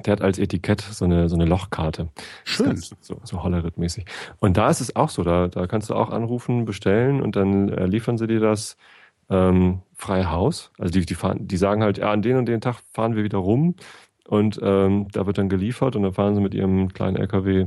der 0.07 0.13
hat 0.13 0.23
als 0.23 0.39
Etikett 0.39 0.81
so 0.81 1.05
eine, 1.05 1.29
so 1.29 1.37
eine 1.37 1.45
Lochkarte. 1.45 2.09
Schön. 2.45 2.79
So, 2.79 3.21
so 3.23 3.43
Hollerit-mäßig. 3.43 4.07
Und 4.39 4.57
da 4.57 4.71
ist 4.71 4.81
es 4.81 4.97
auch 4.97 5.11
so, 5.11 5.23
da, 5.23 5.49
da 5.49 5.67
kannst 5.67 5.91
du 5.91 5.95
auch 5.97 6.09
anrufen, 6.09 6.65
bestellen 6.65 7.21
und 7.21 7.37
dann 7.37 7.69
äh, 7.69 7.85
liefern 7.85 8.17
sie 8.17 8.27
dir 8.27 8.41
das 8.41 8.79
ähm, 9.31 9.83
frei 9.95 10.25
Haus. 10.25 10.71
Also 10.79 10.93
die, 10.93 11.07
die, 11.07 11.15
fahren, 11.15 11.47
die 11.49 11.57
sagen 11.57 11.83
halt, 11.83 11.99
ja, 11.99 12.13
an 12.13 12.23
den 12.23 12.37
und 12.37 12.47
den 12.47 12.61
Tag 12.61 12.77
fahren 12.93 13.17
wir 13.17 13.25
wieder 13.25 13.39
rum 13.39 13.75
und 14.29 14.59
ähm, 14.63 15.09
da 15.13 15.27
wird 15.27 15.39
dann 15.39 15.49
geliefert 15.49 15.97
und 15.97 16.03
dann 16.03 16.13
fahren 16.13 16.35
sie 16.35 16.41
mit 16.41 16.55
ihrem 16.55 16.93
kleinen 16.93 17.17
LKW 17.17 17.67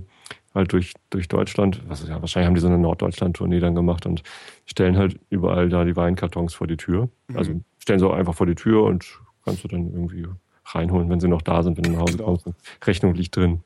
halt 0.54 0.74
durch, 0.74 0.94
durch 1.10 1.28
Deutschland. 1.28 1.82
Was, 1.88 2.08
ja, 2.08 2.20
wahrscheinlich 2.22 2.48
haben 2.48 2.56
die 2.56 2.62
so 2.62 2.68
eine 2.68 2.78
Norddeutschland-Tournee 2.78 3.60
dann 3.60 3.76
gemacht 3.76 4.06
und 4.06 4.24
stellen 4.66 4.98
halt 4.98 5.20
überall 5.30 5.70
da 5.70 5.84
die 5.84 5.96
Weinkartons 5.96 6.54
vor 6.54 6.68
die 6.68 6.78
Tür. 6.78 7.10
Mhm. 7.28 7.38
Also 7.38 7.62
stellen 7.78 8.00
sie 8.00 8.08
auch 8.08 8.14
einfach 8.14 8.36
vor 8.36 8.48
die 8.48 8.56
Tür 8.56 8.84
und 8.84 9.20
kannst 9.46 9.64
du 9.64 9.68
dann 9.68 9.92
irgendwie 9.92 10.28
reinholen, 10.66 11.10
wenn 11.10 11.20
sie 11.20 11.28
noch 11.28 11.42
da 11.42 11.64
sind, 11.64 11.78
wenn 11.78 11.84
du 11.84 11.92
nach 11.92 12.02
Hause 12.02 12.18
genau. 12.18 12.38
kommst. 12.38 12.48
Rechnung 12.86 13.14
liegt 13.16 13.36
drin. 13.36 13.62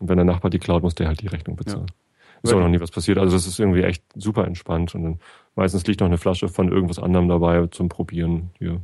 Und 0.00 0.08
wenn 0.08 0.16
der 0.16 0.24
Nachbar 0.24 0.50
die 0.50 0.58
klaut, 0.58 0.82
muss 0.82 0.94
der 0.94 1.08
halt 1.08 1.20
die 1.20 1.28
Rechnung 1.28 1.56
bezahlen. 1.56 1.86
Ja. 1.88 2.11
Ist 2.42 2.52
auch 2.52 2.60
noch 2.60 2.68
nie 2.68 2.80
was 2.80 2.90
passiert. 2.90 3.18
Also 3.18 3.36
das 3.36 3.46
ist 3.46 3.58
irgendwie 3.60 3.82
echt 3.82 4.02
super 4.14 4.46
entspannt. 4.46 4.94
Und 4.94 5.02
dann 5.02 5.18
meistens 5.54 5.86
liegt 5.86 6.00
noch 6.00 6.08
eine 6.08 6.18
Flasche 6.18 6.48
von 6.48 6.70
irgendwas 6.70 6.98
anderem 6.98 7.28
dabei 7.28 7.66
zum 7.68 7.88
Probieren. 7.88 8.50
Hier. 8.58 8.80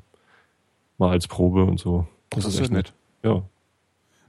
Mal 0.98 1.10
als 1.10 1.26
Probe 1.28 1.64
und 1.64 1.78
so. 1.78 2.06
Das, 2.30 2.44
das 2.44 2.54
ist 2.54 2.60
echt 2.60 2.72
nett. 2.72 2.94
nett. 3.22 3.32
Ja. 3.32 3.42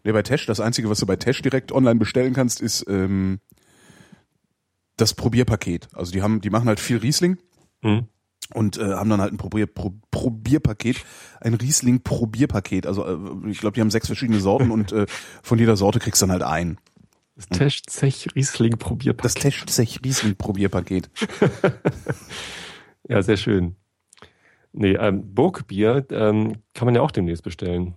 Nee, 0.03 0.13
bei 0.13 0.23
Tesch, 0.23 0.45
das 0.45 0.59
Einzige, 0.59 0.89
was 0.89 0.99
du 0.99 1.05
bei 1.05 1.15
Tesch 1.15 1.41
direkt 1.41 1.71
online 1.71 1.99
bestellen 1.99 2.33
kannst, 2.33 2.61
ist 2.61 2.85
ähm, 2.87 3.39
das 4.97 5.13
Probierpaket. 5.13 5.89
Also 5.93 6.11
die 6.11 6.21
haben, 6.21 6.41
die 6.41 6.49
machen 6.49 6.67
halt 6.67 6.79
viel 6.79 6.97
Riesling. 6.97 7.37
Mhm 7.81 8.07
und 8.53 8.77
äh, 8.77 8.93
haben 8.93 9.09
dann 9.09 9.21
halt 9.21 9.33
ein 9.33 9.37
Probier, 9.37 9.67
Pro, 9.67 9.93
Probierpaket, 10.11 11.03
ein 11.39 11.53
Riesling 11.53 12.01
Probierpaket. 12.01 12.87
Also 12.87 13.05
äh, 13.05 13.49
ich 13.49 13.59
glaube, 13.59 13.75
die 13.75 13.81
haben 13.81 13.91
sechs 13.91 14.07
verschiedene 14.07 14.39
Sorten 14.39 14.71
und 14.71 14.91
äh, 14.91 15.05
von 15.43 15.59
jeder 15.59 15.77
Sorte 15.77 15.99
kriegst 15.99 16.21
du 16.21 16.25
dann 16.25 16.33
halt 16.33 16.43
ein. 16.43 16.77
Das 17.39 17.47
Tesch-Zech 17.57 18.35
Riesling 18.35 18.77
Probierpaket. 18.77 19.23
Das 19.23 19.33
Tesch-Zech 19.33 20.01
Riesling 20.03 20.35
Probierpaket. 20.35 21.09
ja, 23.07 23.21
sehr 23.21 23.37
schön. 23.37 23.77
Nee, 24.73 24.95
ähm, 24.95 25.33
Burgbier 25.33 26.05
ähm, 26.11 26.57
kann 26.73 26.85
man 26.85 26.95
ja 26.95 27.01
auch 27.01 27.11
demnächst 27.11 27.43
bestellen. 27.43 27.95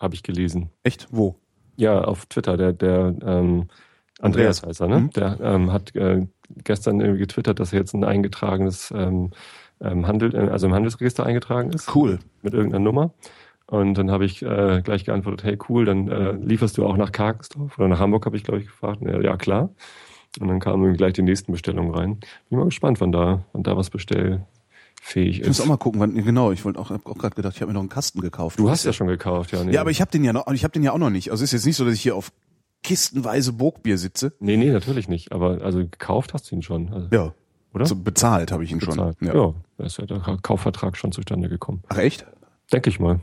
Habe 0.00 0.14
ich 0.14 0.24
gelesen. 0.24 0.70
Echt? 0.82 1.06
Wo? 1.12 1.36
Ja, 1.76 2.02
auf 2.02 2.26
Twitter. 2.26 2.56
Der, 2.56 2.72
der 2.72 3.14
ähm, 3.22 3.68
Andreas, 4.18 4.62
Andreas 4.62 4.62
heißt 4.64 4.80
er, 4.80 4.88
ne? 4.88 5.00
Mhm. 5.00 5.10
Der 5.10 5.40
ähm, 5.40 5.72
hat 5.72 5.94
äh, 5.94 6.26
gestern 6.64 7.00
irgendwie 7.00 7.20
getwittert, 7.20 7.60
dass 7.60 7.72
er 7.72 7.78
jetzt 7.78 7.94
ein 7.94 8.02
eingetragenes 8.02 8.92
ähm, 8.94 9.30
ähm 9.80 10.08
Handel, 10.08 10.34
äh, 10.34 10.48
also 10.50 10.66
im 10.66 10.74
Handelsregister 10.74 11.24
eingetragen 11.24 11.70
ist. 11.70 11.94
Cool. 11.94 12.18
Mit 12.42 12.52
irgendeiner 12.52 12.82
Nummer. 12.82 13.14
Und 13.70 13.94
dann 13.94 14.10
habe 14.10 14.24
ich 14.24 14.42
äh, 14.42 14.82
gleich 14.82 15.04
geantwortet, 15.04 15.44
hey 15.44 15.56
cool, 15.68 15.84
dann 15.84 16.08
äh, 16.08 16.32
lieferst 16.32 16.76
du 16.76 16.84
auch 16.84 16.96
nach 16.96 17.12
Karkensdorf 17.12 17.78
oder 17.78 17.86
nach 17.86 18.00
Hamburg, 18.00 18.26
habe 18.26 18.36
ich 18.36 18.42
glaube 18.42 18.58
ich 18.60 18.66
gefragt. 18.66 19.00
Ja, 19.02 19.20
ja, 19.20 19.36
klar. 19.36 19.70
Und 20.40 20.48
dann 20.48 20.58
kamen 20.58 20.96
gleich 20.96 21.12
die 21.12 21.22
nächsten 21.22 21.52
Bestellungen 21.52 21.94
rein. 21.94 22.18
Bin 22.48 22.58
mal 22.58 22.64
gespannt, 22.64 23.00
wann 23.00 23.12
da, 23.12 23.44
wann 23.52 23.62
da 23.62 23.76
was 23.76 23.90
bestellfähig 23.90 24.40
ist. 25.14 25.40
Ich 25.40 25.46
muss 25.46 25.60
auch 25.60 25.66
mal 25.66 25.76
gucken, 25.76 26.00
wann, 26.00 26.14
genau, 26.14 26.50
ich 26.50 26.64
wollte 26.64 26.80
auch, 26.80 26.90
auch 26.90 27.18
gerade 27.18 27.36
gedacht, 27.36 27.54
ich 27.54 27.62
habe 27.62 27.70
mir 27.70 27.74
noch 27.74 27.80
einen 27.80 27.88
Kasten 27.88 28.20
gekauft. 28.20 28.58
Du 28.58 28.68
hast 28.68 28.84
ja 28.84 28.92
schon 28.92 29.06
gekauft, 29.06 29.52
ja. 29.52 29.62
Nee. 29.62 29.72
Ja, 29.72 29.82
aber 29.82 29.92
ich 29.92 30.00
habe 30.00 30.10
den 30.10 30.24
ja 30.24 30.32
noch, 30.32 30.48
ich 30.52 30.64
habe 30.64 30.72
den 30.72 30.82
ja 30.82 30.90
auch 30.90 30.98
noch 30.98 31.10
nicht. 31.10 31.30
Also 31.30 31.44
ist 31.44 31.52
jetzt 31.52 31.66
nicht 31.66 31.76
so, 31.76 31.84
dass 31.84 31.94
ich 31.94 32.02
hier 32.02 32.16
auf 32.16 32.32
kistenweise 32.82 33.52
Burgbier 33.52 33.98
sitze. 33.98 34.32
Nee, 34.40 34.56
nee, 34.56 34.70
natürlich 34.70 35.08
nicht. 35.08 35.30
Aber 35.30 35.62
also 35.62 35.78
gekauft 35.78 36.34
hast 36.34 36.50
du 36.50 36.56
ihn 36.56 36.62
schon. 36.62 36.92
Also, 36.92 37.08
ja. 37.12 37.34
Oder? 37.72 37.86
So 37.86 37.94
bezahlt 37.94 38.50
habe 38.50 38.64
ich 38.64 38.72
ihn 38.72 38.80
bezahlt. 38.80 39.16
schon. 39.20 39.28
Ja. 39.28 39.34
ja, 39.34 39.54
da 39.78 39.84
ist 39.84 39.98
ja 39.98 40.06
der 40.06 40.18
Kaufvertrag 40.42 40.96
schon 40.96 41.12
zustande 41.12 41.48
gekommen. 41.48 41.84
Ach 41.88 41.98
echt? 41.98 42.26
Denke 42.72 42.90
ich 42.90 42.98
mal. 42.98 43.20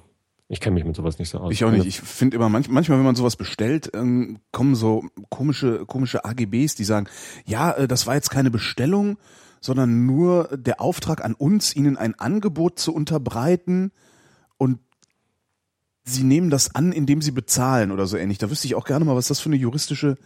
Ich 0.50 0.62
kenne 0.62 0.76
mich 0.76 0.86
mit 0.86 0.96
sowas 0.96 1.20
nicht 1.20 1.30
so 1.30 1.40
aus. 1.40 1.52
Ich 1.52 1.66
auch 1.66 1.72
nicht. 1.72 1.86
Ich 1.86 2.00
finde 2.00 2.38
immer 2.38 2.48
manch, 2.48 2.70
manchmal, 2.70 2.98
wenn 2.98 3.06
man 3.06 3.16
sowas 3.16 3.36
bestellt, 3.36 3.92
ähm, 3.94 4.40
kommen 4.52 4.76
so 4.76 5.04
komische 5.30 5.86
komische 5.86 6.24
AGBs, 6.24 6.76
die 6.76 6.86
sagen, 6.86 7.08
ja, 7.46 7.72
äh, 7.72 7.88
das 7.88 8.08
war 8.08 8.16
jetzt 8.16 8.30
keine 8.30 8.50
Bestellung, 8.50 9.18
sondern 9.60 10.06
nur 10.06 10.50
der 10.56 10.80
Auftrag 10.80 11.24
an 11.24 11.34
uns, 11.34 11.76
ihnen 11.76 11.98
ein 11.98 12.16
Angebot 12.16 12.80
zu 12.80 12.94
unterbreiten 12.94 13.92
und 14.58 14.80
sie 16.08 16.24
nehmen 16.24 16.50
das 16.50 16.74
an, 16.74 16.92
indem 16.92 17.22
sie 17.22 17.32
bezahlen 17.32 17.92
oder 17.92 18.08
so 18.08 18.18
ähnlich. 18.18 18.38
Da 18.38 18.50
wüsste 18.50 18.68
ich 18.68 18.76
auch 18.76 18.86
gerne 18.86 19.06
mal, 19.06 19.16
was 19.16 19.28
das 19.28 19.40
für 19.40 19.50
eine 19.50 19.58
juristische, 19.58 20.18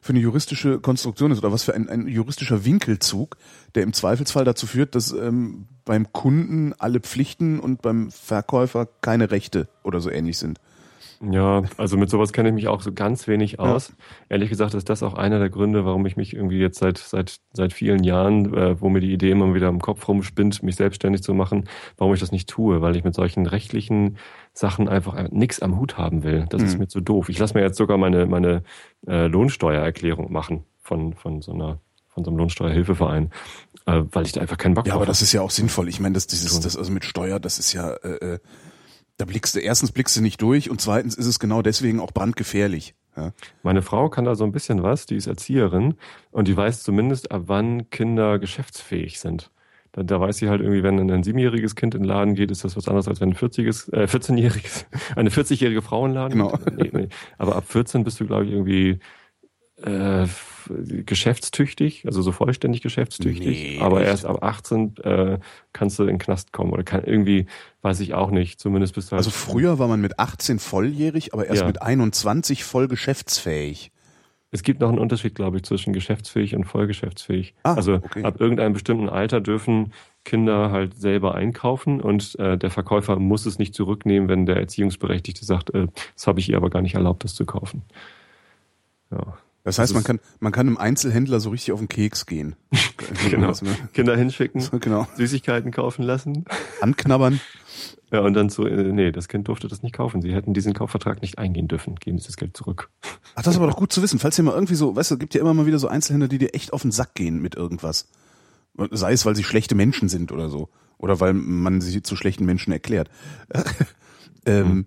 für 0.00 0.10
eine 0.10 0.20
juristische 0.20 0.80
Konstruktion 0.80 1.30
ist 1.30 1.38
oder 1.38 1.52
was 1.52 1.64
für 1.64 1.74
ein, 1.74 1.88
ein 1.88 2.08
juristischer 2.08 2.64
Winkelzug, 2.64 3.36
der 3.74 3.84
im 3.84 3.92
Zweifelsfall 3.92 4.44
dazu 4.44 4.66
führt, 4.66 4.94
dass 4.94 5.12
ähm, 5.12 5.66
beim 5.84 6.12
Kunden 6.12 6.74
alle 6.78 7.00
Pflichten 7.00 7.60
und 7.60 7.82
beim 7.82 8.10
Verkäufer 8.10 8.88
keine 9.00 9.30
Rechte 9.30 9.68
oder 9.84 10.00
so 10.00 10.10
ähnlich 10.10 10.38
sind. 10.38 10.58
Ja, 11.20 11.62
also 11.76 11.96
mit 11.96 12.10
sowas 12.10 12.32
kenne 12.32 12.50
ich 12.50 12.54
mich 12.54 12.68
auch 12.68 12.80
so 12.80 12.92
ganz 12.92 13.26
wenig 13.26 13.58
aus. 13.58 13.88
Ja. 13.88 13.94
Ehrlich 14.28 14.50
gesagt 14.50 14.74
ist 14.74 14.88
das 14.88 15.02
auch 15.02 15.14
einer 15.14 15.40
der 15.40 15.50
Gründe, 15.50 15.84
warum 15.84 16.06
ich 16.06 16.16
mich 16.16 16.34
irgendwie 16.34 16.58
jetzt 16.58 16.78
seit 16.78 16.98
seit 16.98 17.40
seit 17.52 17.72
vielen 17.72 18.04
Jahren, 18.04 18.54
äh, 18.54 18.80
wo 18.80 18.88
mir 18.88 19.00
die 19.00 19.12
Idee 19.12 19.32
immer 19.32 19.52
wieder 19.52 19.68
im 19.68 19.80
Kopf 19.80 20.06
rumspinnt, 20.06 20.62
mich 20.62 20.76
selbstständig 20.76 21.22
zu 21.22 21.34
machen, 21.34 21.68
warum 21.96 22.14
ich 22.14 22.20
das 22.20 22.30
nicht 22.30 22.48
tue, 22.48 22.82
weil 22.82 22.94
ich 22.94 23.02
mit 23.02 23.14
solchen 23.14 23.46
rechtlichen 23.46 24.18
Sachen 24.52 24.88
einfach 24.88 25.28
nichts 25.30 25.60
am 25.60 25.78
Hut 25.78 25.98
haben 25.98 26.22
will. 26.22 26.46
Das 26.50 26.62
mhm. 26.62 26.68
ist 26.68 26.78
mir 26.78 26.88
zu 26.88 27.00
doof. 27.00 27.28
Ich 27.28 27.38
lasse 27.38 27.54
mir 27.54 27.62
jetzt 27.62 27.78
sogar 27.78 27.98
meine 27.98 28.26
meine 28.26 28.62
äh, 29.06 29.26
Lohnsteuererklärung 29.26 30.30
machen 30.30 30.64
von 30.80 31.14
von 31.14 31.42
so 31.42 31.52
einer 31.52 31.80
von 32.08 32.24
so 32.24 32.30
einem 32.30 32.38
Lohnsteuerhilfeverein, 32.38 33.30
äh, 33.86 34.02
weil 34.12 34.24
ich 34.24 34.32
da 34.32 34.40
einfach 34.40 34.58
keinen 34.58 34.74
Bock 34.74 34.82
habe. 34.82 34.90
Ja, 34.90 34.94
aber 34.94 35.06
das 35.06 35.22
ist 35.22 35.32
ja 35.32 35.40
auch 35.40 35.50
sinnvoll. 35.50 35.88
Ich 35.88 35.98
meine, 35.98 36.14
das 36.14 36.28
dieses 36.28 36.60
das 36.60 36.76
also 36.76 36.92
mit 36.92 37.04
Steuer, 37.04 37.40
das 37.40 37.58
ist 37.58 37.72
ja 37.72 37.90
äh, 37.90 38.34
äh 38.34 38.38
da 39.18 39.24
blickst 39.24 39.54
du, 39.56 39.60
erstens 39.60 39.92
blickst 39.92 40.16
du 40.16 40.22
nicht 40.22 40.40
durch 40.40 40.70
und 40.70 40.80
zweitens 40.80 41.16
ist 41.16 41.26
es 41.26 41.38
genau 41.38 41.60
deswegen 41.60 42.00
auch 42.00 42.12
brandgefährlich. 42.12 42.94
Ja. 43.16 43.32
Meine 43.62 43.82
Frau 43.82 44.08
kann 44.08 44.24
da 44.24 44.36
so 44.36 44.44
ein 44.44 44.52
bisschen 44.52 44.82
was, 44.82 45.06
die 45.06 45.16
ist 45.16 45.26
Erzieherin 45.26 45.94
und 46.30 46.48
die 46.48 46.56
weiß 46.56 46.84
zumindest, 46.84 47.32
ab 47.32 47.42
wann 47.46 47.90
Kinder 47.90 48.38
geschäftsfähig 48.38 49.18
sind. 49.18 49.50
Da, 49.90 50.04
da 50.04 50.20
weiß 50.20 50.36
sie 50.36 50.48
halt 50.48 50.60
irgendwie, 50.60 50.84
wenn 50.84 51.10
ein 51.10 51.22
siebenjähriges 51.24 51.74
Kind 51.74 51.96
in 51.96 52.02
den 52.02 52.08
Laden 52.08 52.34
geht, 52.36 52.52
ist 52.52 52.62
das 52.62 52.76
was 52.76 52.86
anderes, 52.86 53.08
als 53.08 53.20
wenn 53.20 53.30
ein 53.30 53.34
40 53.34 53.66
äh, 53.66 53.70
14-jähriges, 54.04 54.86
eine 55.16 55.30
40-jährige 55.30 55.82
Frau 55.82 56.06
in 56.06 56.12
den 56.12 56.14
Laden 56.14 56.38
genau. 56.38 56.52
geht. 56.52 56.76
Nee, 56.76 56.90
nee. 56.92 57.08
Aber 57.38 57.56
ab 57.56 57.64
14 57.66 58.04
bist 58.04 58.20
du, 58.20 58.26
glaube 58.26 58.44
ich, 58.44 58.52
irgendwie 58.52 59.00
äh, 59.82 60.26
geschäftstüchtig, 61.06 62.04
also 62.06 62.22
so 62.22 62.32
vollständig 62.32 62.82
geschäftstüchtig. 62.82 63.76
Nee, 63.76 63.78
aber 63.80 64.00
nicht. 64.00 64.08
erst 64.08 64.26
ab 64.26 64.42
18 64.42 64.96
äh, 64.98 65.38
kannst 65.72 65.98
du 65.98 66.02
in 66.02 66.08
den 66.08 66.18
Knast 66.18 66.52
kommen 66.52 66.72
oder 66.72 66.82
kann 66.82 67.04
irgendwie, 67.04 67.46
weiß 67.82 68.00
ich 68.00 68.14
auch 68.14 68.30
nicht, 68.30 68.60
zumindest 68.60 68.94
bis 68.94 69.06
du 69.06 69.12
halt 69.12 69.18
Also 69.20 69.30
früher 69.30 69.78
war 69.78 69.88
man 69.88 70.00
mit 70.00 70.18
18 70.18 70.58
volljährig, 70.58 71.32
aber 71.32 71.46
erst 71.46 71.62
ja. 71.62 71.66
mit 71.66 71.80
21 71.80 72.64
voll 72.64 72.88
geschäftsfähig. 72.88 73.92
Es 74.50 74.62
gibt 74.62 74.80
noch 74.80 74.88
einen 74.88 74.98
Unterschied, 74.98 75.34
glaube 75.34 75.58
ich, 75.58 75.64
zwischen 75.64 75.92
geschäftsfähig 75.92 76.56
und 76.56 76.64
vollgeschäftsfähig. 76.64 77.54
Ah, 77.64 77.74
also 77.74 77.96
okay. 77.96 78.24
ab 78.24 78.40
irgendeinem 78.40 78.72
bestimmten 78.72 79.08
Alter 79.08 79.40
dürfen 79.42 79.92
Kinder 80.24 80.70
halt 80.70 80.98
selber 80.98 81.34
einkaufen 81.34 82.00
und 82.00 82.38
äh, 82.38 82.56
der 82.56 82.70
Verkäufer 82.70 83.18
muss 83.18 83.46
es 83.46 83.58
nicht 83.58 83.74
zurücknehmen, 83.74 84.28
wenn 84.28 84.46
der 84.46 84.56
Erziehungsberechtigte 84.56 85.44
sagt, 85.44 85.74
äh, 85.74 85.88
das 86.14 86.26
habe 86.26 86.40
ich 86.40 86.48
ihr 86.48 86.56
aber 86.56 86.70
gar 86.70 86.82
nicht 86.82 86.94
erlaubt, 86.94 87.24
das 87.24 87.34
zu 87.34 87.44
kaufen. 87.44 87.82
Ja. 89.10 89.38
Das 89.68 89.78
heißt, 89.78 89.90
Das 89.90 89.94
man 89.94 90.04
kann, 90.04 90.20
man 90.40 90.50
kann 90.50 90.66
einem 90.66 90.78
Einzelhändler 90.78 91.40
so 91.40 91.50
richtig 91.50 91.72
auf 91.72 91.78
den 91.78 91.88
Keks 91.88 92.24
gehen. 92.24 92.56
Genau. 93.30 93.48
Also, 93.48 93.66
ne? 93.66 93.76
Kinder 93.92 94.16
hinschicken, 94.16 94.60
So, 94.60 94.78
genau. 94.78 95.06
Süßigkeiten 95.16 95.70
kaufen 95.70 96.02
lassen. 96.02 96.44
Anknabbern. 96.80 97.40
Ja, 98.10 98.20
und 98.20 98.32
dann 98.32 98.48
so, 98.48 98.66
äh, 98.66 98.90
nee, 98.90 99.12
das 99.12 99.28
Kind 99.28 99.46
durfte 99.48 99.68
das 99.68 99.82
nicht 99.82 99.94
kaufen. 99.94 100.22
Sie 100.22 100.34
hätten 100.34 100.54
diesen 100.54 100.72
Kaufvertrag 100.72 101.20
nicht 101.20 101.36
eingehen 101.38 101.68
dürfen. 101.68 101.94
Geben 101.96 102.18
Sie 102.18 102.26
das 102.26 102.38
Geld 102.38 102.56
zurück. 102.56 102.88
Ach, 103.34 103.42
das 103.42 103.54
ist 103.54 103.58
aber 103.58 103.66
doch 103.66 103.76
gut 103.76 103.92
zu 103.92 104.00
wissen. 104.00 104.18
Falls 104.18 104.38
ihr 104.38 104.44
mal 104.44 104.54
irgendwie 104.54 104.74
so, 104.74 104.96
weißt 104.96 105.10
du, 105.10 105.18
gibt 105.18 105.34
ja 105.34 105.42
immer 105.42 105.52
mal 105.52 105.66
wieder 105.66 105.78
so 105.78 105.88
Einzelhändler, 105.88 106.26
die 106.26 106.38
dir 106.38 106.54
echt 106.54 106.72
auf 106.72 106.80
den 106.82 106.90
Sack 106.90 107.14
gehen 107.14 107.40
mit 107.42 107.54
irgendwas. 107.54 108.08
Sei 108.90 109.12
es, 109.12 109.26
weil 109.26 109.36
sie 109.36 109.44
schlechte 109.44 109.74
Menschen 109.74 110.08
sind 110.08 110.32
oder 110.32 110.48
so. 110.48 110.70
Oder 110.96 111.20
weil 111.20 111.34
man 111.34 111.82
sie 111.82 112.02
zu 112.02 112.16
schlechten 112.16 112.46
Menschen 112.46 112.72
erklärt. 112.72 113.10
ähm, 114.46 114.86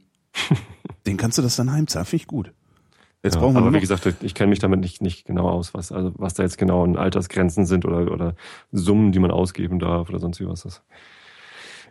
den 1.06 1.18
kannst 1.18 1.38
du 1.38 1.44
das 1.44 1.56
dann 1.56 1.72
heimzahlen. 1.72 2.08
Finde 2.08 2.24
ich 2.24 2.28
gut. 2.28 2.52
Jetzt 3.24 3.36
Ja, 3.36 3.42
brauchen 3.42 3.54
wir 3.54 3.60
aber 3.60 3.72
nur 3.72 3.78
wie 3.78 3.82
gesagt, 3.82 4.24
ich 4.24 4.34
kenne 4.34 4.50
mich 4.50 4.60
damit 4.60 4.80
nicht, 4.80 5.02
nicht 5.02 5.26
genau 5.28 5.48
aus, 5.50 5.74
was, 5.74 5.92
also 5.92 6.12
was 6.16 6.34
da 6.34 6.44
jetzt 6.44 6.58
genau 6.58 6.84
an 6.84 6.96
Altersgrenzen 6.98 7.66
sind 7.68 7.86
oder, 7.86 8.12
oder 8.12 8.36
Summen, 8.72 9.12
die 9.12 9.20
man 9.20 9.30
ausgeben 9.32 9.78
darf 9.80 10.10
oder 10.10 10.20
sonst 10.20 10.40
wie 10.40 10.48
was. 10.48 10.64
Das 10.64 10.82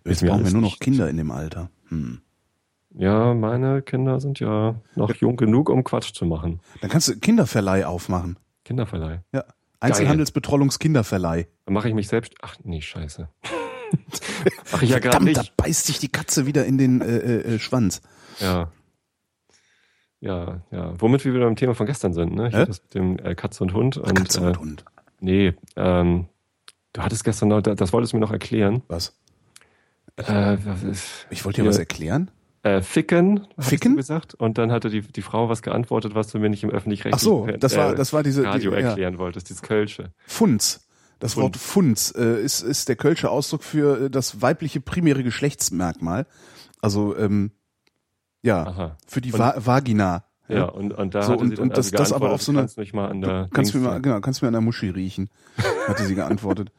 jetzt 0.04 0.24
brauchen 0.26 0.44
wir 0.44 0.50
nur 0.52 0.62
noch 0.62 0.68
nicht- 0.70 0.80
Kinder 0.80 1.08
in 1.08 1.16
dem 1.16 1.30
Alter. 1.30 1.70
Hm. 1.88 2.20
Ja, 2.94 3.34
meine 3.34 3.82
Kinder 3.82 4.18
sind 4.18 4.40
ja 4.40 4.74
noch 4.96 5.14
jung 5.14 5.36
genug, 5.36 5.68
um 5.70 5.84
Quatsch 5.84 6.12
zu 6.12 6.24
machen. 6.26 6.58
Dann 6.80 6.90
kannst 6.90 7.06
du 7.06 7.16
Kinderverleih 7.16 7.84
aufmachen. 7.86 8.36
Kinderverleih. 8.64 9.20
Ja. 9.32 9.44
Einzelhandelsbetrollungskinderverleih. 9.78 11.46
Dann 11.66 11.74
mache 11.74 11.88
ich 11.88 11.94
mich 11.94 12.08
selbst. 12.08 12.34
Ach 12.42 12.56
nee, 12.64 12.80
scheiße. 12.80 13.28
Mach 14.72 14.82
ich 14.82 14.90
ja 14.90 14.98
gerade 14.98 15.16
Verdammt, 15.18 15.36
da 15.36 15.40
nicht. 15.42 15.56
beißt 15.56 15.86
sich 15.86 15.98
die 15.98 16.08
Katze 16.08 16.46
wieder 16.46 16.64
in 16.66 16.78
den 16.78 17.00
äh, 17.00 17.16
äh, 17.18 17.54
äh, 17.54 17.58
Schwanz. 17.58 18.00
Ja. 18.40 18.70
Ja, 20.20 20.60
ja. 20.70 20.92
Womit 21.00 21.24
wir 21.24 21.32
wieder 21.34 21.46
beim 21.46 21.56
Thema 21.56 21.74
von 21.74 21.86
gestern 21.86 22.12
sind, 22.12 22.34
ne? 22.34 22.48
Ich 22.48 22.54
hatte 22.54 22.66
das 22.66 22.82
mit 22.82 22.94
dem 22.94 23.18
äh, 23.18 23.34
Katze 23.34 23.64
und 23.64 23.72
Hund. 23.74 23.96
Und, 23.96 24.14
Katze 24.14 24.40
äh, 24.40 24.46
und 24.48 24.58
Hund. 24.60 24.84
Nee, 25.20 25.54
ähm, 25.76 26.26
du 26.92 27.02
hattest 27.02 27.24
gestern 27.24 27.48
noch, 27.48 27.62
das 27.62 27.92
wolltest 27.92 28.12
du 28.12 28.16
mir 28.16 28.20
noch 28.20 28.32
erklären. 28.32 28.82
Was? 28.88 29.18
Äh, 30.16 30.58
was 30.64 30.82
ist, 30.82 31.26
Ich 31.30 31.44
wollte 31.44 31.62
dir 31.62 31.68
was 31.68 31.78
erklären. 31.78 32.30
äh, 32.62 32.82
Ficken, 32.82 33.46
Ficken? 33.58 33.92
du 33.92 33.96
gesagt. 33.96 34.34
Und 34.34 34.58
dann 34.58 34.70
hatte 34.72 34.90
die, 34.90 35.00
die 35.00 35.22
Frau 35.22 35.48
was 35.48 35.62
geantwortet, 35.62 36.14
was 36.14 36.28
du 36.28 36.38
mir 36.38 36.50
nicht 36.50 36.62
im 36.64 36.70
öffentlich-rechtlichen 36.70 37.14
Ach 37.14 37.48
so, 37.48 37.58
das 37.58 37.76
war, 37.76 37.92
äh, 37.92 37.94
das 37.94 38.12
war 38.12 38.22
diese 38.22 38.44
Radio 38.44 38.72
die, 38.72 38.80
ja. 38.80 38.88
erklären 38.88 39.18
wolltest, 39.18 39.48
dieses 39.48 39.62
Kölsche. 39.62 40.12
Funz. 40.26 40.86
Das. 41.18 41.36
Wort 41.36 41.56
Funz 41.58 42.14
äh, 42.16 42.42
ist, 42.42 42.62
ist 42.62 42.88
der 42.88 42.96
kölsche 42.96 43.30
Ausdruck 43.30 43.62
für 43.62 44.06
äh, 44.06 44.10
das 44.10 44.40
weibliche 44.40 44.80
primäre 44.80 45.22
Geschlechtsmerkmal. 45.22 46.26
Also 46.80 47.14
ähm, 47.16 47.50
ja, 48.42 48.66
Aha. 48.66 48.96
für 49.06 49.20
die 49.20 49.32
Und- 49.32 49.38
Va 49.38 49.54
Vagina. 49.58 50.24
Ja, 50.48 50.64
und, 50.64 50.92
und 50.92 51.14
da 51.14 51.22
So, 51.22 51.36
und- 51.36 51.52
dann 51.58 51.58
und 51.58 51.70
das- 51.76 51.86
also 51.92 51.96
das 51.96 52.12
aber 52.12 52.32
auf 52.32 52.42
so 52.42 52.50
eine- 52.50 52.58
du 52.62 52.62
kannst 52.64 52.78
mich 52.78 52.92
mal 52.92 53.08
an 53.08 53.20
der 53.20 53.48
kannst 53.52 53.72
mir 53.74 53.80
mal, 53.82 54.00
genau, 54.02 54.20
kannst 54.20 54.42
mir 54.42 54.48
an 54.48 54.52
der 54.54 54.60
Muschi 54.60 54.88
riechen, 54.90 55.30
hatte 55.86 56.04
sie 56.04 56.14
geantwortet. 56.16 56.72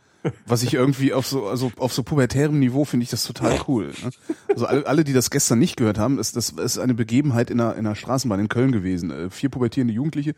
Was 0.46 0.62
ich 0.62 0.76
irgendwie 0.76 1.14
auf 1.14 1.26
so, 1.26 1.48
also 1.48 1.72
auf 1.78 1.94
so 1.94 2.04
pubertärem 2.04 2.60
Niveau 2.60 2.86
finde 2.86 3.06
ich 3.06 3.10
das 3.10 3.24
total 3.24 3.60
cool. 3.68 3.88
Ne? 4.04 4.12
Also 4.50 4.68
alle, 4.68 4.86
alle, 4.86 5.04
die 5.04 5.14
das 5.14 5.32
gestern 5.32 5.58
nicht 5.58 5.78
gehört 5.78 5.98
haben, 5.98 6.20
ist, 6.20 6.36
das 6.36 6.52
ist 6.52 6.78
eine 6.78 6.94
Begebenheit 6.94 7.50
in 7.50 7.60
einer, 7.60 7.72
in 7.76 7.88
einer 7.88 7.96
Straßenbahn 7.96 8.40
in 8.40 8.48
Köln 8.48 8.72
gewesen. 8.72 9.10
Äh, 9.10 9.30
vier 9.32 9.50
pubertierende 9.50 9.96
Jugendliche, 9.96 10.36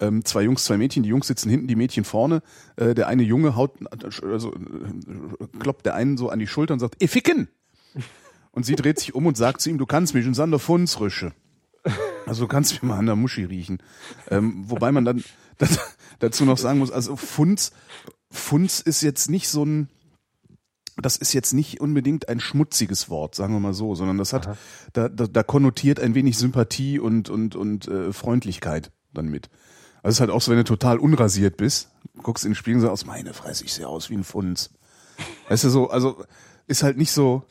ähm, 0.00 0.22
zwei 0.26 0.42
Jungs, 0.42 0.64
zwei 0.64 0.76
Mädchen. 0.76 1.02
Die 1.02 1.08
Jungs 1.08 1.28
sitzen 1.28 1.48
hinten, 1.48 1.66
die 1.66 1.76
Mädchen 1.76 2.04
vorne. 2.04 2.42
Äh, 2.76 2.92
der 2.94 3.06
eine 3.08 3.22
Junge 3.22 3.56
haut, 3.56 3.76
also 4.22 4.52
äh, 4.52 5.46
kloppt 5.60 5.86
der 5.86 5.94
einen 5.94 6.18
so 6.18 6.28
an 6.28 6.38
die 6.38 6.46
Schulter 6.46 6.74
und 6.74 6.80
sagt, 6.80 7.02
"Eh, 7.02 7.06
ficken! 7.06 7.48
Und 8.52 8.64
sie 8.64 8.76
dreht 8.76 8.98
sich 8.98 9.14
um 9.14 9.26
und 9.26 9.36
sagt 9.36 9.60
zu 9.60 9.70
ihm, 9.70 9.78
du 9.78 9.86
kannst 9.86 10.14
mich 10.14 10.26
in 10.26 10.34
Sander 10.34 10.58
Funsrüsche. 10.58 11.32
Also 12.26 12.44
du 12.44 12.48
kannst 12.48 12.80
mir 12.82 12.88
mal 12.88 12.98
an 12.98 13.06
der 13.06 13.16
Muschi 13.16 13.44
riechen. 13.44 13.82
Ähm, 14.30 14.64
wobei 14.68 14.92
man 14.92 15.04
dann 15.04 15.24
das, 15.58 15.78
dazu 16.20 16.44
noch 16.44 16.58
sagen 16.58 16.78
muss, 16.78 16.90
also 16.90 17.16
Funz, 17.16 17.72
Funz 18.30 18.80
ist 18.80 19.02
jetzt 19.02 19.28
nicht 19.28 19.48
so 19.48 19.64
ein, 19.64 19.88
das 20.96 21.16
ist 21.16 21.32
jetzt 21.32 21.52
nicht 21.52 21.80
unbedingt 21.80 22.28
ein 22.28 22.38
schmutziges 22.38 23.08
Wort, 23.08 23.34
sagen 23.34 23.54
wir 23.54 23.60
mal 23.60 23.74
so, 23.74 23.94
sondern 23.94 24.18
das 24.18 24.32
hat, 24.32 24.56
da, 24.92 25.08
da, 25.08 25.26
da 25.26 25.42
konnotiert 25.42 25.98
ein 25.98 26.14
wenig 26.14 26.38
Sympathie 26.38 26.98
und, 26.98 27.28
und, 27.30 27.56
und 27.56 27.88
äh, 27.88 28.12
Freundlichkeit 28.12 28.92
dann 29.12 29.28
mit. 29.28 29.48
Also 30.02 30.10
es 30.10 30.14
ist 30.16 30.20
halt 30.20 30.30
auch 30.30 30.42
so, 30.42 30.50
wenn 30.50 30.58
du 30.58 30.64
total 30.64 30.98
unrasiert 30.98 31.56
bist, 31.56 31.90
guckst 32.22 32.44
in 32.44 32.50
den 32.50 32.56
Spiegel 32.56 32.80
und 32.80 32.86
sagst, 32.86 33.06
meine 33.06 33.34
Fresse, 33.34 33.64
ich 33.64 33.72
sehe 33.72 33.88
aus 33.88 34.10
wie 34.10 34.14
ein 34.14 34.24
Funz. 34.24 34.70
Weißt 35.48 35.64
du 35.64 35.70
so, 35.70 35.90
also 35.90 36.24
ist 36.66 36.82
halt 36.82 36.96
nicht 36.96 37.12
so 37.12 37.44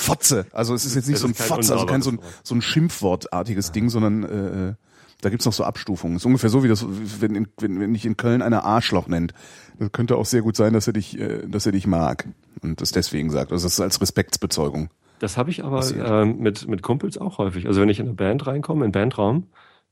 Fotze. 0.00 0.46
Also 0.52 0.74
es 0.74 0.84
ist 0.84 0.94
jetzt 0.94 1.06
nicht 1.06 1.16
Es 1.16 1.22
so 1.22 1.28
ein 1.28 1.34
Fotze, 1.34 1.72
also 1.72 1.86
kein 1.86 2.02
so 2.02 2.10
ein, 2.10 2.20
so 2.42 2.54
ein 2.54 2.62
Schimpfwortartiges 2.62 3.72
Ding, 3.72 3.88
sondern 3.90 4.24
äh, 4.24 4.74
da 5.20 5.28
gibt's 5.30 5.44
noch 5.46 5.52
so 5.52 5.64
Abstufungen. 5.64 6.16
Ist 6.16 6.24
ungefähr 6.24 6.50
so 6.50 6.64
wie 6.64 6.68
das, 6.68 6.84
wenn, 7.20 7.34
in, 7.34 7.48
wenn, 7.60 7.78
wenn 7.80 7.92
dich 7.92 8.06
in 8.06 8.16
Köln 8.16 8.42
einer 8.42 8.64
Arschloch 8.64 9.06
nennt. 9.08 9.34
Das 9.78 9.92
könnte 9.92 10.16
auch 10.16 10.26
sehr 10.26 10.42
gut 10.42 10.56
sein, 10.56 10.72
dass 10.72 10.86
er 10.86 10.92
dich, 10.92 11.18
äh, 11.18 11.46
dass 11.46 11.66
er 11.66 11.72
dich 11.72 11.86
mag 11.86 12.26
und 12.62 12.80
das 12.80 12.92
deswegen 12.92 13.30
sagt. 13.30 13.52
Also 13.52 13.66
das 13.66 13.74
ist 13.74 13.80
als 13.80 14.00
Respektsbezeugung. 14.00 14.90
Das 15.18 15.36
habe 15.36 15.50
ich 15.50 15.62
aber 15.64 15.84
ähm, 15.94 16.38
mit, 16.38 16.66
mit 16.66 16.82
Kumpels 16.82 17.18
auch 17.18 17.38
häufig. 17.38 17.66
Also 17.66 17.82
wenn 17.82 17.90
ich 17.90 18.00
in 18.00 18.06
eine 18.06 18.14
Band 18.14 18.46
reinkomme, 18.46 18.86
in 18.86 18.92
den 18.92 19.00
Bandraum, 19.00 19.48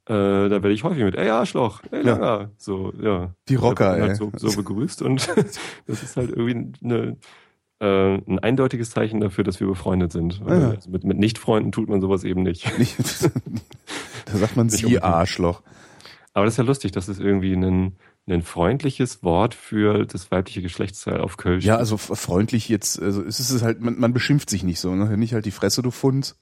äh, 0.06 0.14
da 0.14 0.50
werde 0.50 0.72
ich 0.72 0.84
häufig 0.84 1.04
mit, 1.04 1.16
ey 1.16 1.28
Arschloch, 1.28 1.82
ey 1.90 1.98
Ja. 2.04 2.12
Langer. 2.12 2.50
So, 2.56 2.94
ja. 2.98 3.34
Die 3.48 3.56
Rocker, 3.56 3.90
wird 3.90 4.00
ey. 4.00 4.08
Halt 4.08 4.16
so, 4.16 4.32
so 4.34 4.56
begrüßt 4.56 5.02
und 5.02 5.28
das 5.86 6.02
ist 6.02 6.16
halt 6.16 6.30
irgendwie 6.30 6.72
eine, 6.82 7.16
äh, 7.80 8.14
ein 8.14 8.38
eindeutiges 8.38 8.90
Zeichen 8.90 9.20
dafür, 9.20 9.44
dass 9.44 9.60
wir 9.60 9.66
befreundet 9.66 10.12
sind. 10.12 10.42
Ah, 10.44 10.54
ja. 10.54 10.70
Also 10.70 10.90
mit, 10.90 11.04
mit 11.04 11.18
Nicht-Freunden 11.18 11.72
tut 11.72 11.88
man 11.88 12.00
sowas 12.00 12.24
eben 12.24 12.42
nicht. 12.42 12.70
Da 14.30 14.36
sagt 14.36 14.56
man 14.56 14.68
sie. 14.68 15.00
Arschloch. 15.00 15.62
Aber 16.34 16.44
das 16.44 16.54
ist 16.54 16.58
ja 16.58 16.64
lustig, 16.64 16.92
das 16.92 17.08
ist 17.08 17.18
irgendwie 17.18 17.54
ein, 17.54 17.96
ein 18.28 18.42
freundliches 18.42 19.22
Wort 19.22 19.54
für 19.54 20.04
das 20.04 20.30
weibliche 20.30 20.60
Geschlechtsteil 20.60 21.20
auf 21.20 21.38
Kölsch. 21.38 21.64
Ja, 21.64 21.76
also 21.76 21.96
freundlich 21.96 22.68
jetzt, 22.68 23.00
also 23.00 23.24
es 23.24 23.40
ist 23.40 23.62
halt, 23.62 23.80
man, 23.80 23.98
man 23.98 24.12
beschimpft 24.12 24.50
sich 24.50 24.64
nicht 24.64 24.80
so, 24.80 24.94
ne? 24.94 25.16
Nicht 25.16 25.32
halt 25.32 25.46
die 25.46 25.50
Fresse, 25.50 25.80
du 25.80 25.90
Funz. 25.90 26.38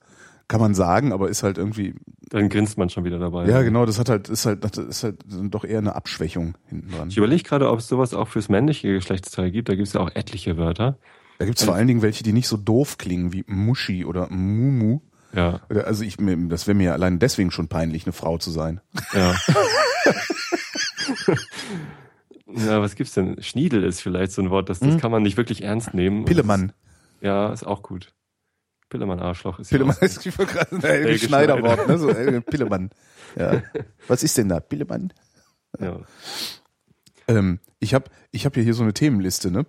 Kann 0.49 0.61
man 0.61 0.75
sagen, 0.75 1.13
aber 1.13 1.29
ist 1.29 1.43
halt 1.43 1.59
irgendwie, 1.59 1.95
Dann 2.29 2.49
grinst 2.49 2.79
man 2.79 2.89
schon 2.89 3.05
wieder 3.05 3.19
dabei. 3.19 3.49
ja 3.49 3.63
genau, 3.63 3.85
das 3.85 3.99
hat 3.99 4.09
halt, 4.09 4.29
ist 4.29 4.47
halt, 4.47 4.63
das 4.63 4.79
ist 4.79 5.03
halt 5.03 5.17
doch 5.29 5.65
eher 5.65 5.79
eine 5.79 5.97
Abschwächung 5.97 6.57
hinten 6.67 6.91
dran. 6.93 7.09
Ich 7.09 7.17
überlege 7.17 7.43
gerade, 7.43 7.71
ob 7.71 7.81
es 7.81 7.89
sowas 7.89 8.15
auch 8.15 8.29
fürs 8.29 8.49
männliche 8.49 8.93
Geschlechtsteil 8.93 9.51
gibt. 9.51 9.69
Da 9.69 9.75
gibt 9.75 9.89
es 9.89 9.95
ja 9.95 10.01
auch 10.01 10.11
etliche 10.15 10.57
Wörter. 10.57 10.99
Da 11.39 11.45
gibt's 11.45 11.65
vor 11.65 11.75
allen 11.75 11.87
Dingen 11.87 12.03
welche, 12.03 12.23
die 12.25 12.33
nicht 12.33 12.49
so 12.49 12.57
doof 12.57 12.99
klingen 12.99 13.33
wie 13.33 13.45
Muschi 13.47 14.05
oder 14.05 14.29
Mumu. 14.31 15.01
Ja, 15.33 15.61
Also 15.69 16.03
ich, 16.05 16.17
das 16.49 16.67
wäre 16.67 16.75
mir 16.77 16.93
allein 16.95 17.19
deswegen 17.19 17.51
schon 17.51 17.69
peinlich, 17.69 18.05
eine 18.07 18.13
Frau 18.13 18.39
zu 18.39 18.51
sein. 18.51 18.81
ja. 19.13 19.35
ja, 22.47 22.81
was 22.81 22.95
gibt's 22.95 23.15
denn? 23.15 23.43
Schniedel 23.43 23.85
ist 23.85 24.01
vielleicht 24.01 24.33
so 24.33 24.43
ein 24.43 24.51
Wort, 24.51 24.69
das, 24.69 24.81
das 24.81 24.95
Hm. 24.95 25.01
kann 25.01 25.11
man 25.11 25.23
nicht 25.23 25.37
wirklich 25.37 25.63
ernst 25.63 25.95
nehmen. 25.95 26.25
Pillemann. 26.25 26.73
Ja, 27.21 27.53
ist 27.53 27.67
auch 27.67 27.83
gut. 27.83 28.15
Pillemann 28.89 29.19
Arschloch 29.21 29.59
ist 29.59 29.71
Pillemann 29.71 29.97
ja 30.01 30.07
ist 30.07 30.23
gerade 30.23 30.77
ein 30.77 30.81
Helge 30.81 31.09
Helge 31.09 31.19
Schneider 31.27 31.59
Schneider. 31.59 31.77
Wort, 31.79 31.89
ne? 31.89 31.99
So 31.99 32.15
Helge 32.15 32.41
Pillemann. 32.41 32.91
Ja. 33.37 33.63
Was 34.07 34.23
ist 34.23 34.39
denn 34.39 34.49
da? 34.49 34.61
Pillemann? 34.61 35.13
ja. 35.81 36.01
Ähm, 37.29 37.59
ich 37.81 37.93
habe 37.95 38.05
ich 38.31 38.47
hab 38.47 38.57
ja 38.57 38.63
hier 38.63 38.75
so 38.75 38.85
eine 38.85 38.95
Themenliste, 38.95 39.51
ne? 39.51 39.67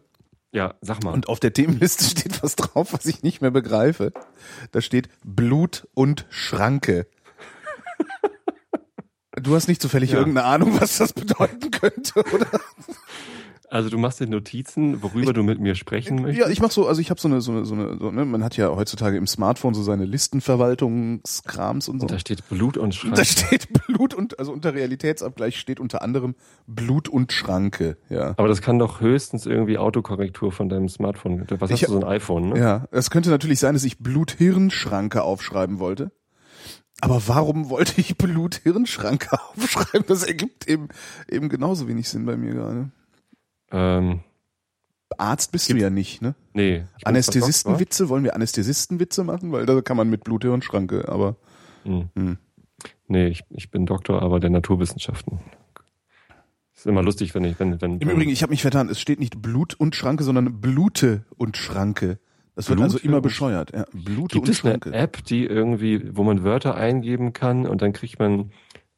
Ja, 0.58 0.74
sag 0.82 1.04
mal. 1.04 1.14
Und 1.14 1.30
auf 1.30 1.40
der 1.40 1.54
Themenliste 1.54 2.04
steht 2.20 2.42
was 2.42 2.56
drauf, 2.56 2.92
was 2.92 3.06
ich 3.06 3.22
nicht 3.22 3.42
mehr 3.42 3.52
begreife. 3.52 4.12
Da 4.72 4.82
steht 4.82 5.08
Blut 5.24 5.88
und 5.94 6.26
Schranke. 6.30 7.08
Du 9.40 9.54
hast 9.56 9.68
nicht 9.68 9.84
zufällig 9.84 10.12
Ja. 10.12 10.18
irgendeine 10.18 10.48
Ahnung, 10.48 10.82
was 10.82 10.98
das 10.98 11.14
bedeuten 11.14 11.70
könnte, 11.70 12.24
oder? 12.34 12.48
Also 13.70 13.90
du 13.90 13.98
machst 13.98 14.20
dir 14.20 14.28
Notizen, 14.28 15.04
worüber 15.04 15.34
du 15.34 15.44
mit 15.44 15.60
mir 15.60 15.76
sprechen 15.76 16.22
möchtest. 16.22 16.40
Ja, 16.40 16.50
ich 16.50 16.62
mach 16.62 16.72
so, 16.72 16.88
also 16.88 17.02
ich 17.02 17.10
habe 17.10 17.20
so 17.20 17.28
eine, 17.28 17.42
so 17.42 17.52
eine, 17.52 17.66
so 17.66 17.74
eine, 17.74 17.98
so, 17.98 18.12
ne, 18.12 18.24
man 18.24 18.44
hat 18.44 18.56
ja 18.56 18.70
heutzutage 18.70 19.18
im 19.18 19.28
Smartphone 19.28 19.74
so 19.74 19.84
seine 19.84 20.06
Listenverwaltungskrams 20.06 21.90
und 21.90 22.00
so. 22.00 22.04
Und 22.04 22.12
da 22.12 22.20
steht 22.20 22.48
Blut 22.50 22.78
und 22.78 22.96
Schrank. 22.96 23.16
Da 23.16 23.26
steht 23.26 23.68
Blut 23.74 24.14
und, 24.14 24.40
also 24.40 24.54
unter 24.54 24.74
Realitätsabgleich 24.74 25.60
steht 25.60 25.80
unter 25.80 26.02
anderem 26.02 26.36
Blut 26.66 27.10
und 27.10 27.34
Schranke, 27.34 27.98
ja. 28.10 28.34
Aber 28.38 28.48
das 28.48 28.62
kann 28.62 28.80
doch 28.80 29.02
höchstens 29.02 29.46
irgendwie 29.46 29.78
Autokorrektur 29.78 30.52
von 30.52 30.70
deinem 30.70 30.88
Smartphone. 30.88 31.46
Was 31.60 31.70
Ich 31.70 31.84
hast 31.84 31.90
du, 31.90 31.94
so 31.94 32.00
ein 32.00 32.08
iPhone, 32.08 32.50
ne? 32.50 32.60
Ja, 32.60 32.88
es 32.92 33.10
könnte 33.10 33.30
natürlich 33.30 33.60
sein, 33.60 33.74
dass 33.74 33.84
ich 33.84 34.00
Blut-Hirn-Schranke 34.00 35.24
aufschreiben 35.24 35.80
wollte. 35.80 36.12
Aber 37.02 37.22
warum 37.28 37.70
wollte 37.70 38.00
ich 38.00 38.18
Blut-Hirn-Schranke 38.18 39.38
aufschreiben? 39.58 40.06
Das 40.08 40.24
ergibt 40.24 40.68
eben, 40.68 40.88
eben 41.30 41.50
genauso 41.50 41.88
wenig 41.88 42.08
Sinn 42.10 42.26
bei 42.26 42.38
mir 42.38 42.54
gerade. 42.54 42.92
Ähm, 43.72 44.22
Arzt 45.18 45.52
bist 45.52 45.70
du 45.70 45.78
ja 45.78 45.90
nicht, 45.90 46.22
ne? 46.22 46.36
nee. 46.54 46.84
Anästhesistenwitze, 47.04 48.10
wollen 48.10 48.24
wir 48.24 48.36
Anästhesistenwitze 48.36 49.24
machen? 49.24 49.52
Weil 49.52 49.66
da 49.66 49.82
kann 49.82 49.98
man 49.98 50.10
mit 50.10 50.24
Blut-Hirn-Schranke, 50.24 51.08
aber. 51.08 51.36
Hm. 51.84 52.10
hm. 52.16 52.38
Nee, 53.08 53.28
ich, 53.28 53.44
ich 53.50 53.72
bin 53.72 53.86
Doktor, 53.86 54.22
aber 54.22 54.40
der 54.40 54.50
Naturwissenschaften. 54.50 55.40
Ist 56.76 56.86
immer 56.86 57.02
lustig, 57.02 57.34
wenn 57.34 57.44
ich, 57.44 57.60
wenn, 57.60 57.82
wenn. 57.82 58.00
Im 58.00 58.10
Übrigen, 58.10 58.30
ich 58.30 58.44
habe 58.44 58.52
mich 58.52 58.62
vertan, 58.62 58.90
es 58.90 59.00
steht 59.00 59.20
nicht 59.20 59.42
Blut 59.42 59.74
und 59.74 59.96
Schranke, 59.96 60.24
sondern 60.24 60.62
Blute 60.62 61.26
und 61.38 61.58
Schranke. 61.58 62.20
Das 62.56 62.70
wird 62.70 62.78
Blute 62.78 62.96
also 62.96 63.08
immer 63.08 63.22
bescheuert. 63.22 63.72
Ja, 63.74 63.86
Blute 63.94 64.34
Gibt 64.34 64.48
und 64.48 64.50
es 64.50 64.64
eine 64.64 64.74
Schranke. 64.74 64.94
App, 64.94 65.24
die 65.24 65.46
irgendwie, 65.46 66.16
wo 66.16 66.24
man 66.24 66.44
Wörter 66.44 66.76
eingeben 66.76 67.34
kann 67.34 67.66
und 67.66 67.82
dann 67.82 67.94
kriegt 67.94 68.20
man 68.20 68.52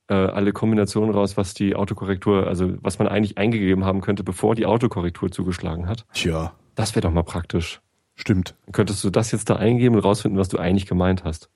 äh, 0.09 0.13
alle 0.13 0.51
Kombinationen 0.53 1.13
raus, 1.13 1.37
was 1.37 1.53
die 1.53 1.75
Autokorrektur, 1.75 2.47
also 2.47 2.73
was 2.81 2.99
man 2.99 3.07
eigentlich 3.07 3.37
eingegeben 3.37 3.85
haben 3.85 4.01
könnte, 4.01 4.23
bevor 4.23 4.55
die 4.55 4.65
Autokorrektur 4.65 5.31
zugeschlagen 5.31 5.87
hat? 5.87 6.05
Tja, 6.13 6.53
Das 6.75 6.95
wäre 6.95 7.01
doch 7.01 7.11
mal 7.13 7.23
praktisch. 7.23 7.79
stimmt. 8.15 8.55
Dann 8.65 8.73
könntest 8.73 9.03
du 9.03 9.09
das 9.09 9.31
jetzt 9.31 9.49
da 9.49 9.55
eingeben 9.55 9.95
und 9.95 10.01
rausfinden, 10.03 10.39
was 10.39 10.49
du 10.49 10.57
eigentlich 10.57 10.87
gemeint 10.87 11.23
hast. 11.23 11.49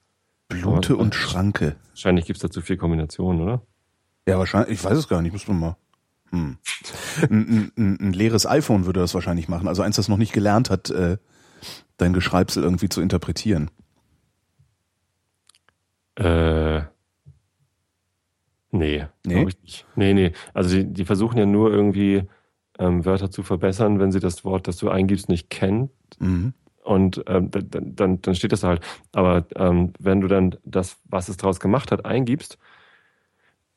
Blute 0.49 0.93
Aber- 0.93 1.01
und 1.01 1.15
Schranke. 1.15 1.75
Wahrscheinlich 1.89 2.25
gibt 2.25 2.37
es 2.37 2.41
dazu 2.43 2.61
vier 2.61 2.77
Kombinationen, 2.77 3.41
oder? 3.41 3.61
Ja, 4.27 4.37
wahrscheinlich, 4.37 4.73
ich 4.79 4.83
weiß 4.83 4.97
es 4.97 5.07
gar 5.09 5.21
nicht, 5.21 5.33
müssen 5.33 5.47
wir 5.47 5.53
mal. 5.59 5.77
Hm. 6.31 6.57
Ein, 7.29 7.31
ein, 7.31 7.71
ein, 7.77 7.97
ein 7.99 8.13
leeres 8.13 8.45
iPhone 8.47 8.85
würde 8.85 8.99
das 8.99 9.13
wahrscheinlich 9.13 9.47
machen. 9.49 9.67
Also 9.67 9.81
eins, 9.83 9.95
das 9.97 10.07
noch 10.09 10.17
nicht 10.17 10.33
gelernt 10.33 10.69
hat, 10.69 10.89
äh, 10.89 11.17
dein 11.97 12.13
Geschreibsel 12.13 12.63
irgendwie 12.63 12.89
zu 12.89 13.01
interpretieren. 13.01 13.69
Äh. 16.15 16.81
Nee, 18.73 19.05
Nee? 19.25 19.45
ich 19.47 19.61
nicht. 19.61 19.85
Nee, 19.95 20.13
nee. 20.13 20.31
Also 20.53 20.75
die, 20.75 20.85
die 20.85 21.05
versuchen 21.05 21.37
ja 21.37 21.45
nur 21.45 21.71
irgendwie 21.71 22.23
ähm, 22.79 23.05
Wörter 23.05 23.29
zu 23.29 23.43
verbessern, 23.43 23.99
wenn 23.99 24.11
sie 24.11 24.19
das 24.19 24.43
Wort, 24.43 24.67
das 24.67 24.77
du 24.77 24.89
eingibst, 24.89 25.29
nicht 25.29 25.49
kennen. 25.49 25.89
Mhm. 26.19 26.53
Und 26.83 27.23
ähm, 27.27 27.49
dann, 27.51 27.95
dann, 27.95 28.21
dann 28.21 28.35
steht 28.35 28.51
das 28.51 28.61
da 28.61 28.69
halt. 28.69 28.81
Aber 29.13 29.45
ähm, 29.55 29.93
wenn 29.99 30.21
du 30.21 30.27
dann 30.27 30.55
das, 30.65 30.97
was 31.05 31.29
es 31.29 31.37
draus 31.37 31.59
gemacht 31.59 31.91
hat, 31.91 32.03
eingibst, 32.05 32.57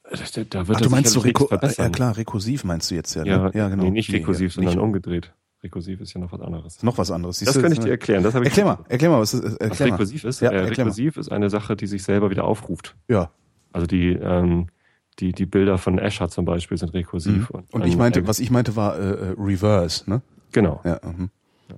äh, 0.05 0.17
da, 0.35 0.45
da 0.49 0.69
wird 0.69 0.79
Ach, 0.79 0.81
das 0.81 0.89
du 0.89 0.91
meinst 0.91 1.13
so 1.13 1.21
Reko 1.21 1.43
nichts 1.45 1.51
ja 1.53 1.59
verbessern. 1.59 1.93
klar, 1.93 2.17
rekursiv 2.17 2.65
meinst 2.65 2.91
du 2.91 2.95
jetzt 2.95 3.15
ja, 3.15 3.23
ne? 3.23 3.31
Ja, 3.31 3.51
ja 3.53 3.69
genau. 3.69 3.85
Nee, 3.85 3.91
nicht 3.91 4.13
rekursiv, 4.13 4.53
ja, 4.53 4.55
sondern 4.55 4.75
nicht. 4.75 4.83
umgedreht. 4.83 5.33
Rekursiv 5.63 6.01
ist 6.01 6.15
ja 6.15 6.21
noch 6.21 6.33
was 6.33 6.41
anderes. 6.41 6.83
noch 6.83 6.97
was 6.99 7.11
anderes. 7.11 7.39
Das 7.39 7.47
Siehst 7.49 7.57
du, 7.57 7.63
kann 7.63 7.73
ich 7.73 7.81
dir 7.81 7.91
erklären. 7.91 8.23
Das 8.23 8.35
ich 8.35 8.41
Erklär 8.43 8.65
mal, 8.65 8.79
erklär 8.89 9.11
mal, 9.11 9.21
was 9.21 9.35
ist, 9.35 9.43
Was 9.45 9.57
erklär 9.57 9.89
mal. 9.89 9.95
rekursiv 9.95 10.25
ist? 10.25 10.41
Ja, 10.41 10.51
äh, 10.51 10.55
erklär 10.55 10.69
mal. 10.69 10.91
rekursiv 10.91 11.17
ist 11.17 11.31
eine 11.31 11.51
Sache, 11.51 11.77
die 11.77 11.87
sich 11.87 12.03
selber 12.03 12.31
wieder 12.31 12.45
aufruft. 12.45 12.97
Ja. 13.09 13.31
Also 13.73 13.87
die, 13.87 14.13
ähm, 14.13 14.69
die, 15.19 15.33
die 15.33 15.47
Bilder 15.47 15.79
von 15.79 15.99
Escher 15.99 16.29
zum 16.29 16.45
Beispiel 16.45 16.77
sind 16.77 16.93
rekursiv. 16.95 17.51
Mhm. 17.53 17.63
Und 17.71 17.85
ich 17.87 17.97
meinte, 17.97 18.27
was 18.27 18.39
ich 18.39 18.51
meinte, 18.51 18.77
war 18.77 18.99
äh, 18.99 19.03
äh, 19.31 19.35
Reverse, 19.39 20.09
ne? 20.09 20.21
Genau. 20.53 20.81
Ja, 20.85 21.01
mhm. 21.03 21.31
Ja, 21.69 21.77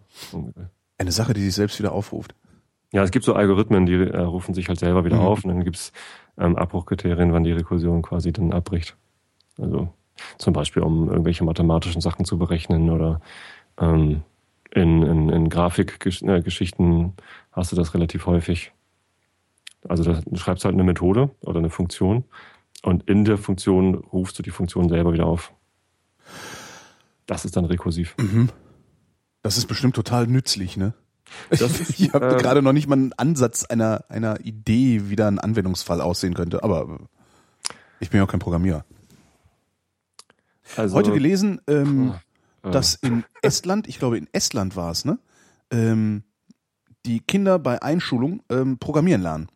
Eine 0.99 1.13
Sache, 1.13 1.35
die 1.35 1.41
sich 1.43 1.55
selbst 1.55 1.79
wieder 1.79 1.93
aufruft. 1.93 2.35
es 2.93 3.11
gibt 3.11 3.25
so 3.25 3.35
Algorithmen, 3.35 3.87
die 3.87 3.95
äh, 3.95 4.19
rufen 4.19 4.55
sich 4.55 4.69
halt 4.69 4.79
selber 4.79 5.05
wieder 5.05 5.17
Mhm. 5.17 5.23
auf 5.23 5.45
und 5.45 5.51
dann 5.51 5.65
gibt's 5.65 5.93
ähm, 6.37 6.57
Abbruchkriterien, 6.57 7.33
wann 7.33 7.45
die 7.45 7.53
Rekursion 7.53 8.03
quasi 8.03 8.33
dann 8.33 8.53
abbricht. 8.53 8.97
Also 9.59 9.89
zum 10.37 10.53
Beispiel, 10.53 10.83
um 10.83 11.09
irgendwelche 11.09 11.45
mathematischen 11.45 12.01
Sachen 12.01 12.25
zu 12.25 12.39
berechnen 12.39 12.91
oder 12.91 13.21
ähm, 13.79 14.23
in, 14.75 15.03
in, 15.03 15.29
in 15.31 15.49
Grafikgeschichten 15.49 17.13
hast 17.53 17.73
du 17.73 17.77
das 17.77 17.95
relativ 17.95 18.27
häufig. 18.27 18.73
Also 19.89 20.03
du 20.13 20.37
schreibst 20.37 20.65
halt 20.65 20.75
eine 20.75 20.85
Methode 20.85 21.31
oder 21.41 21.59
eine 21.61 21.71
Funktion 21.71 22.25
und 22.83 23.09
in 23.09 23.25
der 23.25 23.39
Funktion 23.39 23.95
rufst 23.95 24.39
du 24.39 24.43
die 24.43 24.51
Funktion 24.51 24.89
selber 24.89 25.13
wieder 25.13 25.27
auf. 25.27 25.53
Das 27.27 27.45
ist 27.45 27.57
dann 27.57 27.65
rekursiv. 27.65 28.15
Mhm. 28.19 28.49
Das 29.43 29.57
ist 29.59 29.67
bestimmt 29.67 29.95
total 29.97 30.27
nützlich, 30.27 30.77
ne? 30.77 30.95
Das- 31.51 31.81
ich 31.99 32.13
habe 32.13 32.27
ähm, 32.33 32.39
gerade 32.39 32.63
noch 32.63 32.73
nicht 32.73 32.87
mal 32.89 32.95
einen 32.97 33.13
Ansatz 33.15 33.65
einer, 33.65 34.05
einer 34.09 34.41
Idee, 34.41 35.09
wie 35.11 35.17
da 35.17 35.29
ein 35.29 35.39
Anwendungsfall 35.39 36.01
aussehen 36.01 36.35
könnte, 36.35 36.63
aber 36.65 36.89
äh, 36.89 37.73
ich 38.01 38.11
bin 38.11 38.19
ja 38.19 38.25
auch 38.25 38.31
kein 38.31 38.41
Programmierer. 38.41 38.85
Also, 40.77 40.95
Heute 40.97 41.13
gelesen, 41.13 41.61
ähm, 41.67 42.15
äh, 42.63 42.71
dass 42.71 42.95
in 42.97 43.25
Estland, 43.43 43.89
ich 43.89 43.99
glaube 43.99 44.19
in 44.19 44.29
Estland 44.33 44.77
war 44.77 44.91
es, 44.91 45.05
ne? 45.05 45.19
Ähm, 45.71 46.25
die 47.07 47.21
Kinder 47.21 47.59
bei 47.59 47.81
Einschulung 47.83 48.43
ähm, 48.51 48.79
programmieren 48.79 49.23
lernen. 49.23 49.49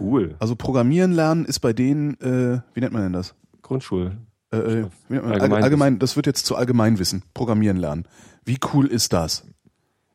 Cool. 0.00 0.36
Also 0.38 0.56
programmieren 0.56 1.12
lernen 1.12 1.44
ist 1.44 1.60
bei 1.60 1.72
denen, 1.72 2.14
äh, 2.20 2.60
wie 2.74 2.80
nennt 2.80 2.92
man 2.92 3.02
denn 3.02 3.12
das? 3.12 3.34
Grundschul. 3.62 4.16
Äh, 4.52 4.56
äh, 4.56 4.86
allgemein, 5.10 5.62
allgemein, 5.64 5.98
das 5.98 6.16
wird 6.16 6.26
jetzt 6.26 6.46
zu 6.46 6.56
Allgemeinwissen, 6.56 7.22
programmieren 7.34 7.76
lernen. 7.76 8.06
Wie 8.44 8.58
cool 8.72 8.86
ist 8.86 9.12
das? 9.12 9.46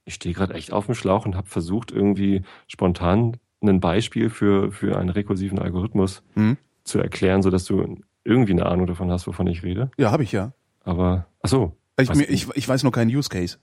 Ich 0.06 0.16
stehe 0.16 0.34
gerade 0.34 0.54
echt 0.54 0.72
auf 0.72 0.86
dem 0.86 0.96
Schlauch 0.96 1.26
und 1.26 1.36
habe 1.36 1.48
versucht, 1.48 1.92
irgendwie 1.92 2.44
spontan 2.68 3.38
ein 3.62 3.80
Beispiel 3.80 4.30
für, 4.30 4.72
für 4.72 4.98
einen 4.98 5.10
rekursiven 5.10 5.60
Algorithmus 5.60 6.24
Hm? 6.36 6.58
zu 6.84 7.00
erklären, 7.00 7.42
sodass 7.42 7.66
du 7.66 7.98
irgendwie 8.24 8.54
eine 8.54 8.66
Ahnung 8.66 8.88
davon 8.88 9.12
hast, 9.12 9.28
wovon 9.28 9.48
ich 9.48 9.64
rede. 9.64 9.92
Ja, 9.98 10.12
habe 10.12 10.24
ich 10.24 10.32
ja. 10.32 10.54
Aber, 10.84 11.28
ach 11.44 11.50
so. 11.50 11.76
Ich, 12.00 12.08
Was- 12.10 12.18
mir, 12.18 12.24
ich, 12.30 12.48
ich 12.56 12.68
weiß 12.68 12.84
nur 12.84 12.92
keinen 12.92 13.14
Use 13.14 13.30
Case. 13.30 13.58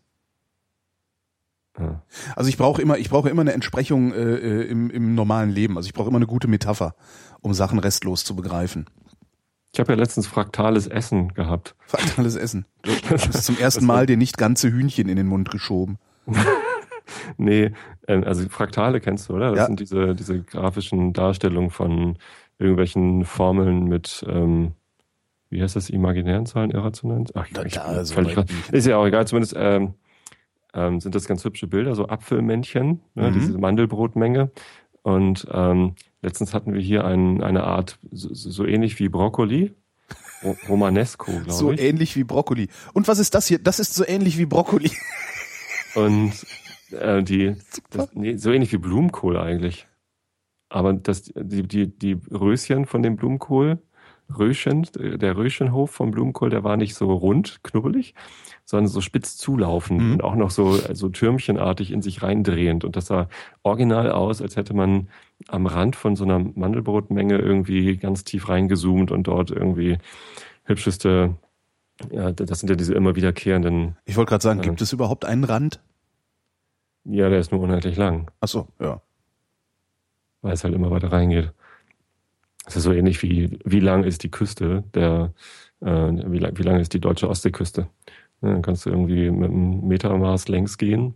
Ja. 1.79 2.03
Also 2.35 2.49
ich 2.49 2.57
brauche 2.57 2.81
immer, 2.81 2.97
ich 2.99 3.11
brauche 3.11 3.29
immer 3.29 3.43
eine 3.43 3.53
Entsprechung 3.53 4.13
äh, 4.13 4.17
äh, 4.37 4.63
im, 4.63 4.91
im 4.91 5.15
normalen 5.15 5.51
Leben. 5.51 5.77
Also 5.77 5.87
ich 5.89 5.93
brauche 5.95 6.09
immer 6.09 6.17
eine 6.19 6.27
gute 6.27 6.49
Metapher, 6.49 6.95
um 7.41 7.53
Sachen 7.55 7.79
restlos 7.79 8.25
zu 8.25 8.35
begreifen. 8.35 8.87
Ich 9.73 9.81
habe 9.81 9.93
ja 9.93 9.99
letztens 9.99 10.27
fraktales 10.27 10.87
Essen 10.87 11.35
gehabt. 11.35 11.75
Faktales 11.87 12.35
Essen. 12.37 12.65
Du 12.83 12.93
hast 13.11 13.45
zum 13.45 13.59
ersten 13.59 13.85
Mal 13.85 14.07
dir 14.07 14.17
nicht 14.17 14.39
ganze 14.39 14.71
Hühnchen 14.71 15.09
in 15.09 15.17
den 15.17 15.27
Mund 15.27 15.51
geschoben. 15.51 15.99
Nee, 17.37 17.73
ähm, 18.09 18.25
also 18.25 18.49
Fraktale 18.49 19.01
kennst 19.01 19.29
du, 19.29 19.35
oder? 19.35 19.51
Das 19.51 19.59
Ja. 19.59 19.67
sind 19.67 19.81
diese, 19.81 20.15
diese 20.15 20.43
grafischen 20.43 21.13
Darstellungen 21.13 21.71
von 21.71 22.17
irgendwelchen 22.59 23.25
Formeln 23.25 23.85
mit, 23.85 24.25
ähm, 24.29 24.73
wie 25.51 25.63
heißt 25.63 25.77
das, 25.77 25.89
imaginären 25.91 26.47
Zahlen, 26.47 26.71
irrationalen? 26.71 27.27
Ach, 27.35 27.47
Da- 27.53 27.63
ich, 27.65 27.75
da, 27.75 28.01
ich, 28.01 28.09
so 28.09 28.15
völlig 28.15 28.37
weit 28.37 28.49
grad- 28.49 28.57
nicht. 28.57 28.73
ist 28.73 28.87
ja 28.87 28.97
auch 28.97 29.07
egal, 29.07 29.27
zumindest 29.27 29.55
ähm, 29.57 29.95
ähm, 30.77 31.01
sind 31.01 31.15
das 31.17 31.27
ganz 31.27 31.45
hübsche 31.45 31.67
Bilder, 31.67 31.95
so 31.97 32.07
Apfelmännchen, 32.09 33.01
ne, 33.15 33.31
Mhm. 33.31 33.33
diese 33.33 33.59
Mandelbrotmenge. 33.59 34.51
Und 35.03 35.47
ähm, 35.53 35.95
letztens 36.23 36.53
hatten 36.55 36.75
wir 36.75 36.81
hier 36.81 37.05
ein, 37.05 37.43
eine 37.43 37.65
Art, 37.65 37.99
so, 38.13 38.29
so 38.33 38.65
ähnlich 38.65 38.99
wie 38.99 39.09
Brokkoli, 39.09 39.75
Ro- 40.45 40.57
Romanesco, 40.69 41.33
glaube 41.33 41.53
So 41.53 41.73
ich. 41.73 41.81
ähnlich 41.81 42.15
wie 42.17 42.25
Brokkoli. 42.25 42.69
Und 42.93 43.09
was 43.09 43.19
ist 43.19 43.35
das 43.35 43.47
hier? 43.47 43.59
Das 43.59 43.79
ist 43.81 43.95
so 43.95 44.05
ähnlich 44.07 44.37
wie 44.39 44.47
Brokkoli. 44.47 44.91
Und 45.95 46.33
äh, 46.91 47.23
die, 47.23 47.55
das, 47.91 48.11
nee, 48.15 48.37
so 48.37 48.51
ähnlich 48.53 48.73
wie 48.73 48.79
Blumenkohl 48.79 49.37
eigentlich. 49.39 49.87
Aber 50.69 50.93
das, 50.93 51.33
die, 51.35 51.63
die, 51.63 51.87
die 51.99 52.19
Röschen 52.31 52.87
von 52.87 53.03
dem 53.03 53.17
Blumenkohl, 53.17 53.79
Röschen, 54.29 54.87
der 54.95 55.37
Röschenhof 55.37 55.91
vom 55.91 56.11
Blumenkohl, 56.11 56.51
der 56.51 56.65
war 56.65 56.77
nicht 56.77 56.95
so 56.95 57.13
rund, 57.13 57.61
knubbelig, 57.63 58.15
sondern 58.65 58.89
so 58.89 59.01
spitz 59.01 59.37
zulaufend 59.37 60.01
Mhm. 60.03 60.13
und 60.15 60.25
auch 60.25 60.35
noch 60.35 60.51
so, 60.51 60.73
so 60.95 61.09
türmchenartig 61.09 61.93
in 61.93 62.03
sich 62.03 62.23
reindrehend. 62.23 62.85
Und 62.85 62.97
das 62.97 63.07
sah 63.07 63.29
original 63.63 64.11
aus, 64.11 64.43
als 64.43 64.57
hätte 64.57 64.75
man 64.75 65.09
am 65.49 65.67
Rand 65.67 65.95
von 65.97 66.17
so 66.17 66.25
einer 66.25 66.39
Mandelbrotmenge 66.41 67.39
irgendwie 67.39 67.97
ganz 67.97 68.25
tief 68.25 68.49
reingezoomt 68.49 69.13
und 69.13 69.25
dort 69.29 69.51
irgendwie 69.53 69.99
hübscheste, 70.65 71.37
ja, 72.11 72.33
das 72.33 72.59
sind 72.61 72.69
ja 72.69 72.75
diese 72.77 72.95
immer 72.95 73.15
wiederkehrenden, 73.17 73.97
Ich 74.05 74.17
wollte 74.17 74.31
gerade 74.31 74.43
sagen, 74.43 74.59
Ja. 74.59 74.65
gibt 74.65 74.81
es 74.83 74.93
überhaupt 74.93 75.25
einen 75.25 75.45
Rand? 75.45 75.81
ja, 77.05 77.29
der 77.29 77.39
ist 77.39 77.53
nur 77.53 77.61
unendlich 77.61 77.97
lang. 77.97 78.31
Ach 78.41 78.49
so, 78.49 78.67
ja. 78.81 79.01
weil 80.43 80.53
es 80.55 80.65
halt 80.65 80.75
immer 80.75 80.91
weiter 80.91 81.11
reingeht. 81.13 81.53
Es 82.67 82.77
ist 82.77 82.83
so 82.83 82.93
ähnlich 82.93 83.23
wie, 83.23 83.59
wie 83.65 83.81
lang 83.81 84.05
ist 84.05 84.23
die 84.25 84.31
Küste 84.31 84.85
der, 84.95 85.33
äh, 85.81 85.87
wie, 85.87 86.39
lang, 86.39 86.59
wie 86.59 86.63
lang 86.63 86.81
ist 86.81 86.93
die 86.95 87.01
deutsche 87.01 87.29
Ostseeküste? 87.29 87.89
Ja, 88.43 88.51
dann 88.51 88.63
kannst 88.63 88.85
du 88.87 88.91
irgendwie 88.91 89.31
mit 89.31 89.51
einem 89.51 89.87
Metermaß 89.87 90.49
längs 90.49 90.77
gehen. 90.77 91.15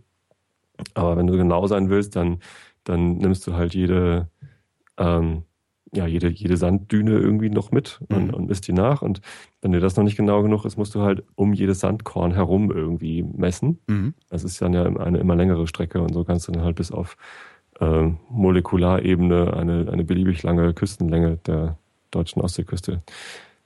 Aber 0.93 1.17
wenn 1.17 1.27
du 1.27 1.37
genau 1.37 1.67
sein 1.67 1.89
willst, 1.89 2.15
dann, 2.15 2.39
dann 2.85 3.17
nimmst 3.17 3.45
du 3.45 3.53
halt 3.53 3.75
jede, 3.75 4.29
ähm, 4.97 5.43
ja, 5.93 6.07
jede, 6.07 6.29
jede 6.29 6.55
Sanddüne 6.57 7.11
irgendwie 7.19 7.49
noch 7.49 7.71
mit 7.71 7.99
und, 8.09 8.29
Mhm. 8.29 8.33
und 8.33 8.47
misst 8.47 8.67
die 8.67 8.73
nach. 8.73 9.01
Und 9.01 9.21
wenn 9.61 9.73
dir 9.73 9.81
das 9.81 9.97
noch 9.97 10.05
nicht 10.05 10.15
genau 10.15 10.41
genug 10.41 10.63
ist, 10.65 10.77
musst 10.77 10.95
du 10.95 11.01
halt 11.01 11.23
um 11.35 11.53
jedes 11.53 11.81
Sandkorn 11.81 12.33
herum 12.33 12.71
irgendwie 12.71 13.23
messen. 13.23 13.79
Mhm. 13.87 14.13
Das 14.29 14.45
ist 14.45 14.61
dann 14.61 14.73
ja 14.73 14.85
eine 14.85 15.17
immer 15.19 15.35
längere 15.35 15.67
Strecke 15.67 16.01
und 16.01 16.13
so 16.13 16.23
kannst 16.23 16.47
du 16.47 16.53
dann 16.53 16.63
halt 16.63 16.77
bis 16.77 16.91
auf 16.91 17.17
äh, 17.81 18.09
Molekularebene 18.29 19.53
eine, 19.53 19.89
eine 19.91 20.03
beliebig 20.05 20.43
lange 20.43 20.73
Küstenlänge 20.73 21.37
der 21.45 21.77
deutschen 22.11 22.41
Ostseeküste 22.41 23.01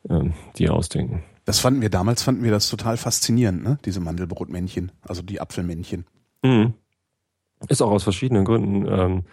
ähm, 0.10 0.34
die 0.58 0.70
ausdenken. 0.70 1.24
Das 1.46 1.60
fanden 1.60 1.82
wir 1.82 1.90
damals, 1.90 2.24
fanden 2.24 2.44
wir 2.44 2.50
das 2.52 2.70
total 2.70 2.98
faszinierend, 2.98 3.64
ne? 3.64 3.78
Diese 3.86 4.00
Mandelbrotmännchen, 4.00 4.92
also 5.08 5.22
die 5.22 5.40
Apfelmännchen. 5.42 6.06
Mhm. 6.44 6.74
Ist 7.70 7.82
auch 7.82 7.92
aus 7.92 8.04
verschiedenen 8.04 8.46
Gründen 8.46 8.86
ähm, 8.88 9.24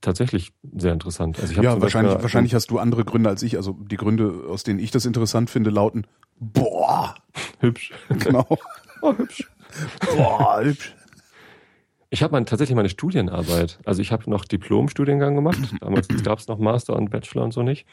tatsächlich 0.00 0.52
sehr 0.76 0.92
interessant. 0.92 1.38
Also 1.40 1.54
Ja, 1.54 1.80
wahrscheinlich, 1.80 2.12
Beispiel- 2.12 2.22
wahrscheinlich 2.22 2.54
hast 2.54 2.70
du 2.70 2.78
andere 2.78 3.04
Gründe 3.04 3.30
als 3.30 3.42
ich. 3.42 3.56
Also 3.56 3.72
die 3.72 3.96
Gründe, 3.96 4.44
aus 4.48 4.62
denen 4.62 4.78
ich 4.78 4.90
das 4.90 5.06
interessant 5.06 5.48
finde, 5.50 5.70
lauten 5.70 6.06
Boah, 6.38 7.14
hübsch. 7.60 7.92
genau. 8.10 8.46
Oh, 9.00 9.16
hübsch. 9.16 9.48
Boah, 10.16 10.60
hübsch. 10.62 10.92
Ich 12.10 12.22
habe 12.22 12.42
tatsächlich 12.44 12.74
meine 12.74 12.88
Studienarbeit, 12.88 13.78
also 13.84 14.00
ich 14.00 14.12
habe 14.12 14.30
noch 14.30 14.44
Diplom-Studiengang 14.44 15.34
gemacht. 15.34 15.58
Damals 15.80 16.08
gab 16.24 16.38
es 16.38 16.48
noch 16.48 16.58
Master 16.58 16.96
und 16.96 17.10
Bachelor 17.10 17.44
und 17.44 17.52
so 17.52 17.62
nicht. 17.62 17.86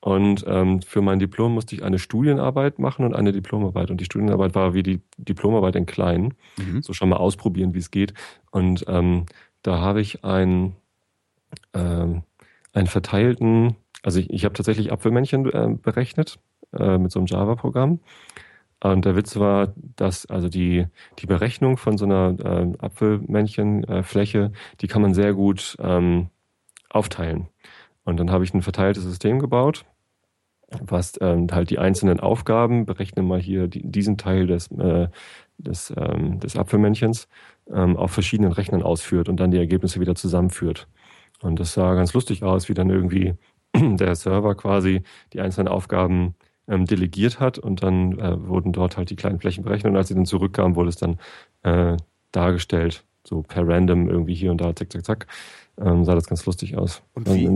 Und 0.00 0.44
ähm, 0.46 0.82
für 0.82 1.00
mein 1.00 1.18
Diplom 1.18 1.54
musste 1.54 1.74
ich 1.74 1.82
eine 1.82 1.98
Studienarbeit 1.98 2.78
machen 2.78 3.04
und 3.04 3.14
eine 3.14 3.32
Diplomarbeit. 3.32 3.90
Und 3.90 4.00
die 4.00 4.04
Studienarbeit 4.04 4.54
war 4.54 4.74
wie 4.74 4.82
die 4.82 5.00
Diplomarbeit 5.16 5.74
in 5.74 5.86
klein. 5.86 6.34
Mhm. 6.58 6.82
So 6.82 6.92
schon 6.92 7.08
mal 7.08 7.16
ausprobieren, 7.16 7.74
wie 7.74 7.78
es 7.78 7.90
geht. 7.90 8.12
Und 8.50 8.84
ähm, 8.88 9.26
da 9.62 9.80
habe 9.80 10.00
ich 10.00 10.22
ein, 10.22 10.76
ähm, 11.74 12.22
einen 12.72 12.86
verteilten, 12.86 13.74
also 14.02 14.20
ich, 14.20 14.30
ich 14.30 14.44
habe 14.44 14.54
tatsächlich 14.54 14.92
Apfelmännchen 14.92 15.50
äh, 15.50 15.76
berechnet 15.80 16.38
äh, 16.72 16.98
mit 16.98 17.10
so 17.10 17.18
einem 17.18 17.26
Java-Programm. 17.26 18.00
Und 18.92 19.04
der 19.04 19.16
Witz 19.16 19.36
war, 19.36 19.72
dass 19.96 20.26
also 20.26 20.48
die, 20.48 20.86
die 21.18 21.26
Berechnung 21.26 21.76
von 21.76 21.98
so 21.98 22.04
einer 22.04 22.36
äh, 22.38 22.72
Apfelmännchenfläche, 22.78 24.52
die 24.80 24.86
kann 24.86 25.02
man 25.02 25.14
sehr 25.14 25.34
gut 25.34 25.76
ähm, 25.80 26.28
aufteilen. 26.88 27.48
Und 28.04 28.18
dann 28.20 28.30
habe 28.30 28.44
ich 28.44 28.54
ein 28.54 28.62
verteiltes 28.62 29.02
System 29.02 29.40
gebaut, 29.40 29.84
was 30.80 31.14
ähm, 31.20 31.48
halt 31.50 31.70
die 31.70 31.78
einzelnen 31.78 32.20
Aufgaben, 32.20 32.86
berechne 32.86 33.22
mal 33.22 33.40
hier 33.40 33.66
die, 33.66 33.82
diesen 33.82 34.18
Teil 34.18 34.46
des, 34.46 34.70
äh, 34.72 35.08
des, 35.58 35.92
ähm, 35.96 36.38
des 36.38 36.56
Apfelmännchens, 36.56 37.28
ähm, 37.72 37.96
auf 37.96 38.12
verschiedenen 38.12 38.52
Rechnern 38.52 38.82
ausführt 38.82 39.28
und 39.28 39.40
dann 39.40 39.50
die 39.50 39.58
Ergebnisse 39.58 40.00
wieder 40.00 40.14
zusammenführt. 40.14 40.86
Und 41.42 41.58
das 41.58 41.74
sah 41.74 41.94
ganz 41.94 42.14
lustig 42.14 42.44
aus, 42.44 42.68
wie 42.68 42.74
dann 42.74 42.90
irgendwie 42.90 43.34
der 43.74 44.14
Server 44.14 44.54
quasi 44.54 45.02
die 45.32 45.40
einzelnen 45.40 45.68
Aufgaben 45.68 46.36
ähm, 46.68 46.86
delegiert 46.86 47.40
hat 47.40 47.58
und 47.58 47.82
dann 47.82 48.18
äh, 48.18 48.48
wurden 48.48 48.72
dort 48.72 48.96
halt 48.96 49.10
die 49.10 49.16
kleinen 49.16 49.38
Flächen 49.38 49.64
berechnet 49.64 49.92
und 49.92 49.96
als 49.96 50.08
sie 50.08 50.14
dann 50.14 50.26
zurückkamen, 50.26 50.76
wurde 50.76 50.88
es 50.88 50.96
dann 50.96 51.18
äh, 51.62 51.96
dargestellt, 52.32 53.04
so 53.24 53.42
per 53.42 53.66
random 53.66 54.08
irgendwie 54.08 54.34
hier 54.34 54.50
und 54.50 54.60
da, 54.60 54.74
zack, 54.74 54.92
zack, 54.92 55.04
zack. 55.04 55.26
Ähm, 55.78 56.04
sah 56.04 56.14
das 56.14 56.26
ganz 56.26 56.46
lustig 56.46 56.76
aus. 56.76 57.02
Und 57.14 57.32
wie, 57.32 57.48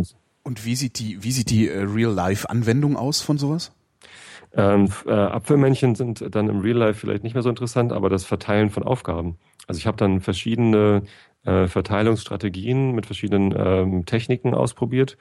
und 0.43 0.65
wie 0.65 0.75
sieht 0.75 0.99
die, 0.99 1.23
wie 1.23 1.33
sieht 1.33 1.51
die 1.51 1.69
äh, 1.69 1.83
Real-Life-Anwendung 1.83 2.97
aus 2.97 3.21
von 3.21 3.39
sowas? 3.39 3.73
Ähm, 4.53 4.89
äh, 5.07 5.13
Apfelmännchen 5.13 5.95
sind 5.95 6.35
dann 6.35 6.49
im 6.49 6.61
Real 6.61 6.77
Life 6.77 7.01
vielleicht 7.01 7.23
nicht 7.23 7.35
mehr 7.35 7.43
so 7.43 7.51
interessant, 7.51 7.93
aber 7.93 8.09
das 8.09 8.25
Verteilen 8.25 8.71
von 8.71 8.83
Aufgaben. 8.83 9.37
Also 9.69 9.79
ich 9.79 9.87
habe 9.87 9.97
dann 9.97 10.21
verschiedene 10.21 11.03
äh, 11.45 11.69
Verteilungsstrategien 11.69 12.93
mit 12.93 13.07
verschiedenen 13.07 13.55
ähm, 13.57 14.07
Techniken 14.07 14.55
ausprobiert. 14.55 15.17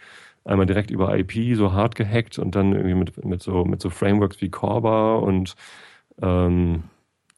Einmal 0.49 0.65
direkt 0.65 0.89
über 0.89 1.15
IP, 1.15 1.55
so 1.55 1.73
hart 1.73 1.95
gehackt 1.95 2.39
und 2.39 2.55
dann 2.55 2.73
irgendwie 2.73 2.95
mit, 2.95 3.23
mit, 3.23 3.43
so, 3.43 3.65
mit 3.65 3.81
so 3.81 3.91
Frameworks 3.91 4.41
wie 4.41 4.49
Corba 4.49 5.15
und 5.17 5.55
ähm, 6.21 6.83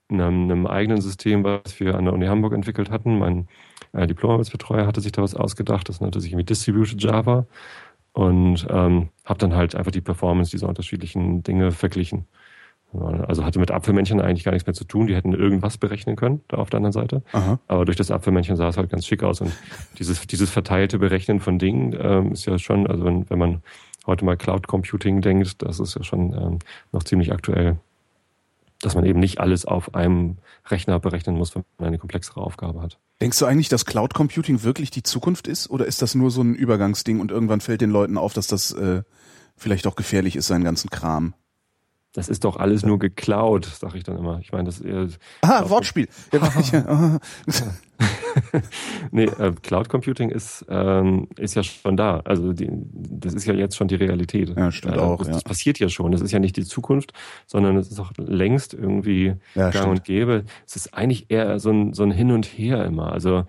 einem, 0.09 0.43
einem 0.43 0.65
eigenen 0.65 1.01
System, 1.01 1.43
was 1.43 1.77
wir 1.79 1.95
an 1.95 2.05
der 2.05 2.13
Uni 2.13 2.27
Hamburg 2.27 2.53
entwickelt 2.53 2.89
hatten. 2.89 3.19
Mein 3.19 3.47
äh, 3.91 4.07
Diplomarbeitsbetreuer 4.07 4.87
hatte 4.87 5.01
sich 5.01 5.11
da 5.11 5.21
was 5.21 5.35
ausgedacht, 5.35 5.89
das 5.89 5.99
nannte 5.99 6.21
sich 6.21 6.31
irgendwie 6.31 6.45
Distributed 6.45 7.03
Java 7.03 7.45
und 8.13 8.65
ähm, 8.69 9.09
habe 9.25 9.39
dann 9.39 9.55
halt 9.55 9.75
einfach 9.75 9.91
die 9.91 10.01
Performance 10.01 10.51
dieser 10.51 10.69
unterschiedlichen 10.69 11.43
Dinge 11.43 11.71
verglichen. 11.71 12.27
Also 12.93 13.45
hatte 13.45 13.59
mit 13.59 13.71
Apfelmännchen 13.71 14.19
eigentlich 14.19 14.43
gar 14.43 14.51
nichts 14.51 14.67
mehr 14.67 14.73
zu 14.73 14.83
tun. 14.83 15.07
Die 15.07 15.15
hätten 15.15 15.33
irgendwas 15.33 15.77
berechnen 15.77 16.15
können, 16.15 16.41
da 16.49 16.57
auf 16.57 16.69
der 16.69 16.77
anderen 16.77 16.91
Seite. 16.91 17.23
Aha. 17.31 17.59
Aber 17.67 17.85
durch 17.85 17.97
das 17.97 18.11
Apfelmännchen 18.11 18.57
sah 18.57 18.67
es 18.67 18.77
halt 18.77 18.89
ganz 18.89 19.05
schick 19.05 19.23
aus. 19.23 19.39
Und 19.41 19.51
dieses, 19.99 20.27
dieses 20.27 20.49
verteilte 20.49 20.99
Berechnen 20.99 21.39
von 21.39 21.57
Dingen 21.57 21.95
ähm, 21.97 22.33
ist 22.33 22.45
ja 22.45 22.57
schon, 22.59 22.87
also 22.87 23.05
wenn, 23.05 23.29
wenn 23.29 23.39
man 23.39 23.61
heute 24.05 24.25
mal 24.25 24.35
Cloud 24.35 24.67
Computing 24.67 25.21
denkt, 25.21 25.61
das 25.61 25.79
ist 25.79 25.95
ja 25.95 26.03
schon 26.03 26.33
ähm, 26.33 26.59
noch 26.91 27.03
ziemlich 27.03 27.31
aktuell 27.31 27.77
dass 28.81 28.95
man 28.95 29.05
eben 29.05 29.19
nicht 29.19 29.39
alles 29.39 29.65
auf 29.65 29.93
einem 29.93 30.37
Rechner 30.67 30.99
berechnen 30.99 31.35
muss, 31.35 31.55
wenn 31.55 31.63
man 31.77 31.89
eine 31.89 31.97
komplexere 31.99 32.41
Aufgabe 32.41 32.81
hat. 32.81 32.97
Denkst 33.21 33.37
du 33.39 33.45
eigentlich, 33.45 33.69
dass 33.69 33.85
Cloud 33.85 34.13
Computing 34.13 34.63
wirklich 34.63 34.89
die 34.89 35.03
Zukunft 35.03 35.47
ist 35.47 35.69
oder 35.69 35.85
ist 35.85 36.01
das 36.01 36.15
nur 36.15 36.31
so 36.31 36.41
ein 36.41 36.55
Übergangsding 36.55 37.19
und 37.19 37.31
irgendwann 37.31 37.61
fällt 37.61 37.81
den 37.81 37.91
Leuten 37.91 38.17
auf, 38.17 38.33
dass 38.33 38.47
das 38.47 38.71
äh, 38.71 39.03
vielleicht 39.55 39.85
auch 39.85 39.95
gefährlich 39.95 40.35
ist, 40.35 40.47
seinen 40.47 40.63
ganzen 40.63 40.89
Kram? 40.89 41.35
Das 42.13 42.27
ist 42.27 42.43
doch 42.43 42.57
alles 42.57 42.83
nur 42.83 42.99
geklaut, 42.99 43.65
sag 43.65 43.95
ich 43.95 44.03
dann 44.03 44.17
immer. 44.17 44.39
Ich 44.41 44.51
meine, 44.51 44.65
das 44.65 44.79
ist 44.79 45.17
Ah, 45.41 45.69
Wortspiel. 45.69 46.09
nee, 49.11 49.25
äh, 49.25 49.53
Cloud 49.61 49.87
Computing 49.87 50.29
ist, 50.29 50.65
ähm, 50.69 51.27
ist 51.37 51.55
ja 51.55 51.63
schon 51.63 51.95
da. 51.95 52.19
Also 52.25 52.51
die, 52.51 52.69
das 52.69 53.33
ist 53.33 53.45
ja 53.45 53.53
jetzt 53.53 53.77
schon 53.77 53.87
die 53.87 53.95
Realität. 53.95 54.53
Ja, 54.55 54.71
stimmt 54.71 54.97
äh, 54.97 54.99
auch. 54.99 55.19
Das, 55.19 55.27
ja. 55.27 55.33
das, 55.33 55.43
passiert 55.43 55.79
ja 55.79 55.87
schon. 55.87 56.11
Das 56.11 56.21
ist 56.21 56.31
ja 56.31 56.39
nicht 56.39 56.57
die 56.57 56.65
Zukunft, 56.65 57.13
sondern 57.45 57.77
es 57.77 57.89
ist 57.89 57.99
auch 57.99 58.11
längst 58.17 58.73
irgendwie 58.73 59.35
ja, 59.55 59.69
gang 59.69 59.73
stimmt. 59.75 59.89
und 59.89 60.03
gäbe. 60.03 60.43
Es 60.65 60.75
ist 60.75 60.93
eigentlich 60.93 61.27
eher 61.29 61.59
so 61.59 61.71
ein, 61.71 61.93
so 61.93 62.03
ein 62.03 62.11
Hin 62.11 62.31
und 62.31 62.45
Her 62.45 62.83
immer. 62.85 63.11
Also 63.13 63.45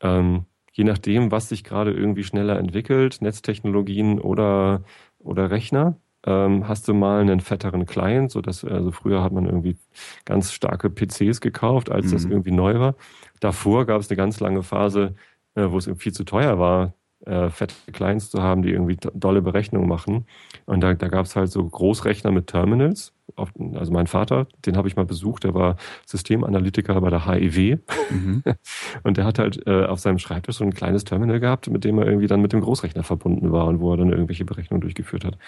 ähm, 0.00 0.44
je 0.72 0.84
nachdem, 0.84 1.30
was 1.30 1.48
sich 1.48 1.64
gerade 1.64 1.92
irgendwie 1.92 2.24
schneller 2.24 2.58
entwickelt, 2.58 3.22
Netztechnologien 3.22 4.20
oder, 4.20 4.82
oder 5.18 5.50
Rechner, 5.50 5.96
ähm, 6.26 6.66
hast 6.68 6.88
du 6.88 6.94
mal 6.94 7.20
einen 7.20 7.40
fetteren 7.40 7.86
Client, 7.86 8.30
so 8.30 8.40
dass 8.40 8.64
also 8.64 8.92
früher 8.92 9.22
hat 9.22 9.32
man 9.32 9.46
irgendwie 9.46 9.76
ganz 10.24 10.52
starke 10.52 10.90
PCs 10.90 11.40
gekauft, 11.40 11.90
als 11.90 12.06
mhm. 12.06 12.10
das 12.12 12.24
irgendwie 12.24 12.52
neu 12.52 12.78
war. 12.78 12.94
Davor 13.40 13.86
gab 13.86 14.00
es 14.00 14.10
eine 14.10 14.16
ganz 14.16 14.40
lange 14.40 14.62
Phase, 14.62 15.14
äh, 15.54 15.70
wo 15.70 15.78
es 15.78 15.90
viel 15.98 16.12
zu 16.12 16.24
teuer 16.24 16.58
war, 16.58 16.94
äh, 17.26 17.50
fette 17.50 17.74
Clients 17.92 18.30
zu 18.30 18.42
haben, 18.42 18.62
die 18.62 18.70
irgendwie 18.70 18.96
dolle 19.14 19.42
Berechnungen 19.42 19.88
machen. 19.88 20.26
Und 20.66 20.80
da, 20.80 20.94
da 20.94 21.08
gab 21.08 21.26
es 21.26 21.36
halt 21.36 21.50
so 21.50 21.64
Großrechner 21.64 22.30
mit 22.30 22.46
Terminals. 22.46 23.12
Also 23.36 23.92
mein 23.92 24.06
Vater, 24.06 24.46
den 24.66 24.76
habe 24.76 24.86
ich 24.86 24.96
mal 24.96 25.06
besucht, 25.06 25.44
der 25.44 25.54
war 25.54 25.76
Systemanalytiker 26.06 27.00
bei 27.00 27.10
der 27.10 27.26
HIW. 27.26 27.78
Mhm. 28.10 28.42
Und 29.02 29.16
der 29.16 29.24
hat 29.24 29.38
halt 29.38 29.66
äh, 29.66 29.86
auf 29.86 29.98
seinem 29.98 30.18
Schreibtisch 30.18 30.56
so 30.56 30.64
ein 30.64 30.74
kleines 30.74 31.04
Terminal 31.04 31.40
gehabt, 31.40 31.68
mit 31.68 31.84
dem 31.84 31.98
er 31.98 32.06
irgendwie 32.06 32.26
dann 32.26 32.42
mit 32.42 32.52
dem 32.52 32.60
Großrechner 32.60 33.02
verbunden 33.02 33.50
war 33.50 33.66
und 33.66 33.80
wo 33.80 33.92
er 33.92 33.96
dann 33.96 34.10
irgendwelche 34.10 34.44
Berechnungen 34.44 34.82
durchgeführt 34.82 35.24
hat. 35.24 35.38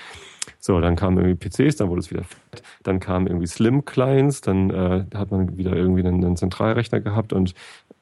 So, 0.58 0.80
dann 0.80 0.96
kamen 0.96 1.18
irgendwie 1.18 1.48
PCs, 1.48 1.76
dann 1.76 1.88
wurde 1.88 2.00
es 2.00 2.10
wieder 2.10 2.24
fett. 2.24 2.62
Dann 2.82 2.98
kamen 2.98 3.26
irgendwie 3.26 3.46
Slim-Clients, 3.46 4.40
dann 4.40 4.70
äh, 4.70 5.04
hat 5.14 5.30
man 5.30 5.56
wieder 5.56 5.76
irgendwie 5.76 6.00
einen, 6.00 6.24
einen 6.24 6.36
Zentralrechner 6.36 7.00
gehabt 7.00 7.32
und 7.32 7.54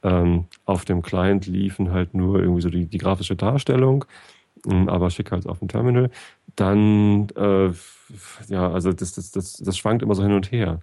ähm, 0.03 0.45
auf 0.67 0.85
dem 0.85 1.03
Client 1.03 1.47
liefen 1.47 1.91
halt 1.91 2.15
nur 2.15 2.39
irgendwie 2.39 2.63
so 2.63 2.71
die, 2.71 2.87
die 2.87 2.99
grafische 2.99 3.37
Darstellung, 3.37 4.05
ähm, 4.71 4.89
aber 4.89 5.11
schicker 5.11 5.37
als 5.37 5.47
auf 5.47 5.59
dem 5.59 5.69
Terminal. 5.69 6.11
Dann, 6.57 7.29
äh, 7.31 7.71
ja, 8.49 8.71
also 8.71 8.93
das, 8.93 9.13
das, 9.13 9.31
das, 9.31 9.55
das 9.55 9.77
schwankt 9.77 10.03
immer 10.03 10.15
so 10.15 10.23
hin 10.23 10.33
und 10.33 10.53
her. 10.53 10.81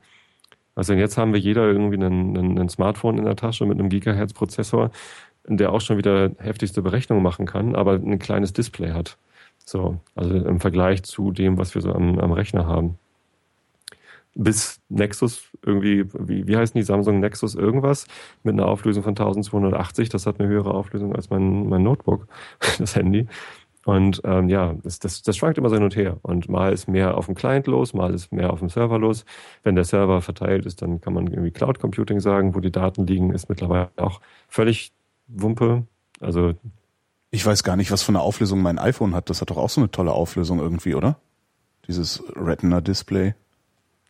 Also 0.76 0.94
jetzt 0.94 1.18
haben 1.18 1.34
wir 1.34 1.40
jeder 1.40 1.64
irgendwie 1.68 1.98
einen 2.04 2.70
Smartphone 2.70 3.18
in 3.18 3.26
der 3.26 3.36
Tasche 3.36 3.66
mit 3.66 3.80
einem 3.80 3.90
Gigahertz-Prozessor, 3.90 4.92
der 5.48 5.72
auch 5.74 5.82
schon 5.82 5.98
wieder 5.98 6.32
heftigste 6.38 6.82
Berechnungen 6.82 7.24
machen 7.24 7.46
kann, 7.46 7.76
aber 7.76 7.94
ein 7.94 8.20
kleines 8.20 8.54
Display 8.54 8.92
hat. 8.92 9.18
So, 9.66 10.00
also 10.16 10.34
im 10.36 10.60
Vergleich 10.60 11.04
zu 11.04 11.32
dem, 11.32 11.58
was 11.58 11.76
wir 11.76 11.82
so 11.82 11.94
am, 11.94 12.20
am 12.20 12.32
Rechner 12.32 12.68
haben 12.68 12.98
bis 14.36 14.80
Nexus 14.90 15.44
irgendwie, 15.66 16.06
wie, 16.14 16.48
wie 16.48 16.58
heißen 16.58 16.78
die 16.78 16.86
Samsung 16.86 17.20
Nexus 17.20 17.56
irgendwas, 17.56 18.08
mit 18.44 18.54
einer 18.54 18.68
Auflösung 18.68 19.04
von 19.04 19.12
1280. 19.12 20.10
Das 20.10 20.26
hat 20.26 20.40
eine 20.40 20.48
höhere 20.50 20.74
Auflösung 20.74 21.16
als 21.16 21.30
mein, 21.30 21.68
mein 21.68 21.84
Notebook, 21.84 22.28
das 22.80 22.96
Handy. 22.96 23.28
Und 23.86 24.22
ähm, 24.26 24.48
ja, 24.48 24.76
das, 24.84 25.00
das, 25.00 25.24
das 25.24 25.36
schwankt 25.38 25.58
immer 25.58 25.70
so 25.70 25.76
hin 25.76 25.84
und 25.84 25.96
her. 25.96 26.18
Und 26.22 26.50
mal 26.50 26.72
ist 26.72 26.88
mehr 26.88 27.18
auf 27.18 27.26
dem 27.26 27.36
Client 27.36 27.68
los, 27.68 27.94
mal 27.94 28.14
ist 28.14 28.32
mehr 28.32 28.54
auf 28.54 28.60
dem 28.60 28.70
Server 28.70 29.00
los. 29.00 29.26
Wenn 29.64 29.76
der 29.76 29.86
Server 29.86 30.22
verteilt 30.22 30.66
ist, 30.66 30.82
dann 30.82 31.02
kann 31.02 31.14
man 31.14 31.28
irgendwie 31.28 31.52
Cloud 31.52 31.80
Computing 31.80 32.20
sagen, 32.20 32.54
wo 32.54 32.60
die 32.60 32.72
Daten 32.72 33.08
liegen, 33.08 33.34
ist 33.34 33.50
mittlerweile 33.50 33.90
auch 33.98 34.22
völlig 34.48 34.92
Wumpe. 35.28 35.88
Also 36.20 36.54
ich 37.32 37.46
weiß 37.46 37.64
gar 37.64 37.76
nicht, 37.76 37.92
was 37.92 38.04
für 38.04 38.10
eine 38.10 38.22
Auflösung 38.22 38.62
mein 38.62 38.78
iPhone 38.78 39.16
hat. 39.16 39.30
Das 39.30 39.42
hat 39.42 39.50
doch 39.50 39.58
auch 39.58 39.70
so 39.70 39.82
eine 39.82 39.90
tolle 39.90 40.12
Auflösung 40.12 40.60
irgendwie, 40.60 40.94
oder? 40.94 41.18
Dieses 41.88 42.24
Retina-Display. 42.36 43.34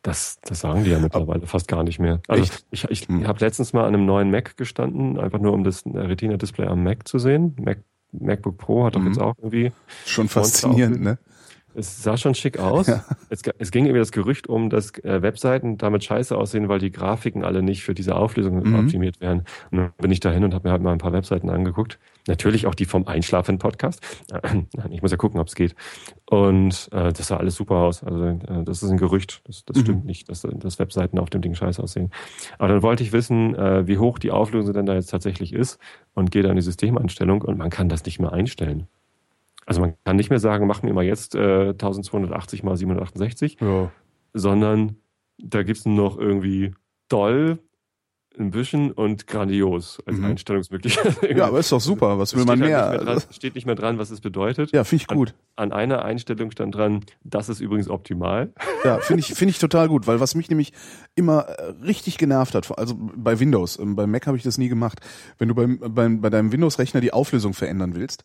Das, 0.02 0.40
das 0.42 0.62
sagen 0.62 0.84
die 0.84 0.90
ja 0.90 1.00
mittlerweile 1.00 1.46
fast 1.46 1.68
gar 1.68 1.84
nicht 1.84 2.00
mehr. 2.00 2.22
Also 2.28 2.44
Echt? 2.44 2.66
ich, 2.72 2.86
ich 2.86 3.08
hm. 3.08 3.28
habe 3.28 3.40
letztens 3.40 3.72
mal 3.72 3.82
an 3.82 3.94
einem 3.94 4.06
neuen 4.06 4.32
Mac 4.32 4.58
gestanden, 4.58 5.20
einfach 5.20 5.40
nur 5.40 5.54
um 5.54 5.64
das 5.64 5.84
Retina-Display 5.86 6.66
am 6.66 6.84
Mac 6.84 7.08
zu 7.08 7.20
sehen. 7.20 7.56
Mac, 7.62 7.78
MacBook 8.12 8.58
Pro 8.58 8.86
hat 8.86 8.96
doch 8.96 9.00
hm. 9.00 9.08
jetzt 9.08 9.20
auch 9.20 9.36
irgendwie. 9.38 9.72
Schon 10.06 10.28
faszinierend, 10.28 11.02
ne? 11.02 11.18
Es 11.76 12.04
sah 12.04 12.18
schon 12.18 12.36
schick 12.36 12.60
aus. 12.60 12.88
Ja. 12.88 13.06
Es, 13.30 13.42
es, 13.58 13.72
ging 13.72 13.86
irgendwie 13.86 14.00
das 14.00 14.12
Gerücht 14.12 14.48
um, 14.48 14.70
dass 14.70 14.92
äh, 15.04 15.22
Webseiten 15.22 15.78
damit 15.78 16.04
scheiße 16.04 16.36
aussehen, 16.38 16.68
weil 16.68 16.80
die 16.80 16.92
Grafiken 16.92 17.44
alle 17.44 17.64
nicht 17.64 17.84
für 17.84 17.94
diese 17.94 18.16
Auflösung 18.16 18.64
mhm. 18.64 18.80
optimiert 18.80 19.22
werden. 19.22 19.44
Und 19.72 19.78
dann 19.78 19.92
bin 19.98 20.12
ich 20.12 20.20
dahin 20.20 20.44
und 20.44 20.54
habe 20.54 20.68
mir 20.68 20.72
halt 20.72 20.82
mal 20.82 20.92
ein 20.92 20.98
paar 20.98 21.14
Webseiten 21.14 21.50
angeguckt. 21.50 22.00
Natürlich 22.28 22.68
auch 22.68 22.76
die 22.76 22.86
vom 22.86 23.08
Einschlafen 23.08 23.58
Podcast. 23.58 24.02
Ich 24.90 25.02
muss 25.02 25.12
ja 25.12 25.18
gucken, 25.18 25.40
ob 25.40 25.48
es 25.48 25.56
geht. 25.56 25.76
Und 26.30 26.90
äh, 26.92 27.14
das 27.14 27.28
sah 27.28 27.38
alles 27.38 27.56
super 27.56 27.76
aus. 27.76 28.04
Also 28.04 28.26
äh, 28.26 28.64
das 28.64 28.84
ist 28.84 28.90
ein 28.90 28.98
Gerücht. 28.98 29.42
Das, 29.46 29.64
das 29.66 29.78
mhm. 29.78 29.82
stimmt 29.82 30.06
nicht, 30.06 30.30
dass, 30.30 30.42
dass 30.42 30.80
Webseiten 30.80 31.18
auf 31.18 31.30
dem 31.30 31.42
Ding 31.42 31.56
scheiße 31.56 31.82
aussehen. 31.82 32.12
Aber 32.58 32.70
dann 32.70 32.82
wollte 32.82 33.04
ich 33.04 33.14
wissen, 33.14 33.56
äh, 33.56 33.88
wie 33.88 33.98
hoch 33.98 34.20
die 34.20 34.32
Auflösung 34.32 34.74
denn 34.74 34.86
da 34.86 34.94
jetzt 34.94 35.10
tatsächlich 35.10 35.54
ist 35.54 35.80
und 36.14 36.32
gehe 36.32 36.44
dann 36.44 36.52
in 36.52 36.58
die 36.58 36.64
Systemeinstellung 36.64 37.42
und 37.42 37.58
man 37.58 37.70
kann 37.70 37.90
das 37.90 38.06
nicht 38.06 38.20
mehr 38.20 38.34
einstellen. 38.34 38.88
Also 39.66 39.82
man 39.82 39.94
kann 40.04 40.16
nicht 40.16 40.30
mehr 40.30 40.40
sagen, 40.40 40.68
mach 40.68 40.84
mir 40.84 40.94
mal 40.94 41.04
jetzt 41.04 41.36
äh, 41.36 41.70
1280 41.70 42.64
mal 42.64 42.76
768, 42.78 43.58
ja. 43.62 43.92
sondern 44.34 44.98
da 45.38 45.64
gibt 45.64 45.80
es 45.80 45.86
nur 45.86 45.96
noch 45.96 46.18
irgendwie 46.18 46.74
doll 47.10 47.60
ein 48.40 48.50
bisschen 48.50 48.92
und 48.94 49.28
grandios 49.28 50.00
als 50.06 50.18
Mhm. 50.18 50.26
Einstellungsmöglichkeit. 50.26 51.18
Ja, 51.38 51.48
aber 51.48 51.60
ist 51.60 51.72
doch 51.72 51.82
super. 51.82 52.18
Was 52.18 52.34
will 52.34 52.46
man 52.46 52.58
steht 52.60 52.70
mehr? 52.70 52.86
Halt 52.86 52.92
nicht 53.02 53.06
mehr 53.06 53.16
dran, 53.16 53.34
steht 53.34 53.56
nicht 53.56 53.66
mehr 53.66 53.76
dran, 53.76 53.98
was 53.98 54.10
es 54.10 54.22
bedeutet. 54.22 54.72
Ja, 54.72 54.86
finde 54.86 55.02
ich 55.02 55.08
gut. 55.08 55.36
An 55.58 55.74
einer 55.74 56.06
Einstellung 56.06 56.50
stand 56.52 56.74
dran, 56.74 57.02
das 57.26 57.50
ist 57.50 57.60
übrigens 57.60 57.90
optimal. 57.90 58.54
Ja, 58.86 59.00
finde 59.00 59.20
ich, 59.20 59.34
finde 59.34 59.52
ich 59.52 59.60
total 59.60 59.90
gut, 59.90 60.08
weil 60.08 60.22
was 60.22 60.34
mich 60.34 60.50
nämlich 60.50 60.72
immer 61.16 61.42
äh, 61.42 61.74
richtig 61.84 62.18
genervt 62.18 62.56
hat, 62.56 62.78
also 62.80 62.96
bei 62.98 63.40
Windows, 63.40 63.78
ähm, 63.78 63.98
bei 63.98 64.08
Mac 64.08 64.26
habe 64.28 64.38
ich 64.38 64.44
das 64.44 64.58
nie 64.58 64.70
gemacht, 64.70 65.02
wenn 65.38 65.50
du 65.50 65.56
beim, 65.56 65.80
beim, 65.80 66.22
bei 66.22 66.30
deinem 66.30 66.54
Windows-Rechner 66.54 67.02
die 67.02 67.12
Auflösung 67.12 67.54
verändern 67.54 67.96
willst, 67.96 68.24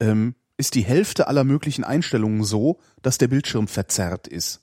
ähm, 0.00 0.34
ist 0.56 0.74
die 0.74 0.82
Hälfte 0.82 1.26
aller 1.26 1.44
möglichen 1.44 1.84
Einstellungen 1.84 2.44
so, 2.44 2.78
dass 3.02 3.18
der 3.18 3.28
Bildschirm 3.28 3.68
verzerrt 3.68 4.28
ist. 4.28 4.62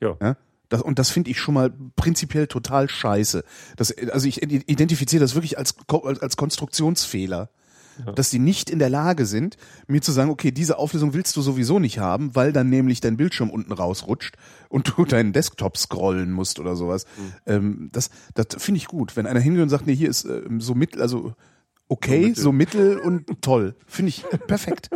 Ja. 0.00 0.16
ja? 0.20 0.36
Das, 0.68 0.82
und 0.82 0.98
das 0.98 1.10
finde 1.10 1.30
ich 1.30 1.38
schon 1.38 1.54
mal 1.54 1.72
prinzipiell 1.96 2.46
total 2.46 2.88
scheiße. 2.88 3.44
Das, 3.76 3.96
also 4.10 4.26
ich 4.26 4.42
identifiziere 4.42 5.20
das 5.20 5.34
wirklich 5.34 5.58
als, 5.58 5.74
als 6.20 6.36
Konstruktionsfehler. 6.36 7.50
Ja. 8.04 8.12
Dass 8.12 8.28
die 8.28 8.38
nicht 8.38 8.68
in 8.68 8.78
der 8.78 8.90
Lage 8.90 9.24
sind, 9.24 9.56
mir 9.86 10.02
zu 10.02 10.12
sagen, 10.12 10.28
okay, 10.28 10.50
diese 10.50 10.76
Auflösung 10.76 11.14
willst 11.14 11.34
du 11.34 11.40
sowieso 11.40 11.78
nicht 11.78 11.98
haben, 11.98 12.34
weil 12.34 12.52
dann 12.52 12.68
nämlich 12.68 13.00
dein 13.00 13.16
Bildschirm 13.16 13.48
unten 13.48 13.72
rausrutscht 13.72 14.36
und 14.68 14.92
du 14.94 15.04
deinen 15.06 15.32
Desktop 15.32 15.78
scrollen 15.78 16.30
musst 16.30 16.60
oder 16.60 16.76
sowas. 16.76 17.06
Mhm. 17.16 17.32
Ähm, 17.46 17.88
das 17.92 18.10
das 18.34 18.62
finde 18.62 18.78
ich 18.78 18.86
gut. 18.86 19.16
Wenn 19.16 19.26
einer 19.26 19.40
hingeht 19.40 19.62
und 19.62 19.70
sagt, 19.70 19.86
nee, 19.86 19.96
hier 19.96 20.10
ist 20.10 20.26
ähm, 20.26 20.60
so 20.60 20.74
mittel, 20.74 21.00
also 21.00 21.34
okay, 21.88 22.32
So 22.34 22.52
mittel. 22.52 22.92
so 22.92 22.92
mittel 22.92 22.98
und 22.98 23.42
toll. 23.42 23.74
Finde 23.86 24.10
ich 24.10 24.24
äh, 24.32 24.38
perfekt. 24.38 24.90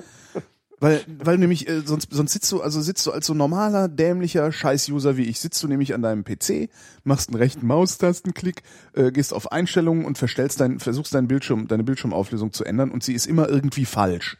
Weil, 0.82 1.04
weil 1.22 1.36
nämlich, 1.36 1.68
äh, 1.68 1.82
sonst, 1.82 2.08
sonst 2.10 2.32
sitzt 2.32 2.50
du, 2.50 2.62
also 2.62 2.80
sitzt 2.80 3.06
du 3.06 3.10
als 3.10 3.26
so 3.26 3.34
normaler, 3.34 3.86
dämlicher 3.86 4.50
Scheiß-User 4.50 5.18
wie 5.18 5.24
ich, 5.24 5.38
sitzt 5.38 5.62
du 5.62 5.68
nämlich 5.68 5.92
an 5.92 6.00
deinem 6.00 6.24
PC, 6.24 6.70
machst 7.04 7.28
einen 7.28 7.36
rechten 7.36 7.66
Maustastenklick, 7.66 8.62
äh, 8.94 9.12
gehst 9.12 9.34
auf 9.34 9.52
Einstellungen 9.52 10.06
und 10.06 10.16
verstellst 10.16 10.58
dein, 10.58 10.78
versuchst 10.78 11.14
deinen 11.14 11.28
Bildschirm, 11.28 11.68
deine 11.68 11.84
Bildschirmauflösung 11.84 12.54
zu 12.54 12.64
ändern 12.64 12.90
und 12.90 13.02
sie 13.04 13.12
ist 13.12 13.26
immer 13.26 13.46
irgendwie 13.46 13.84
falsch. 13.84 14.38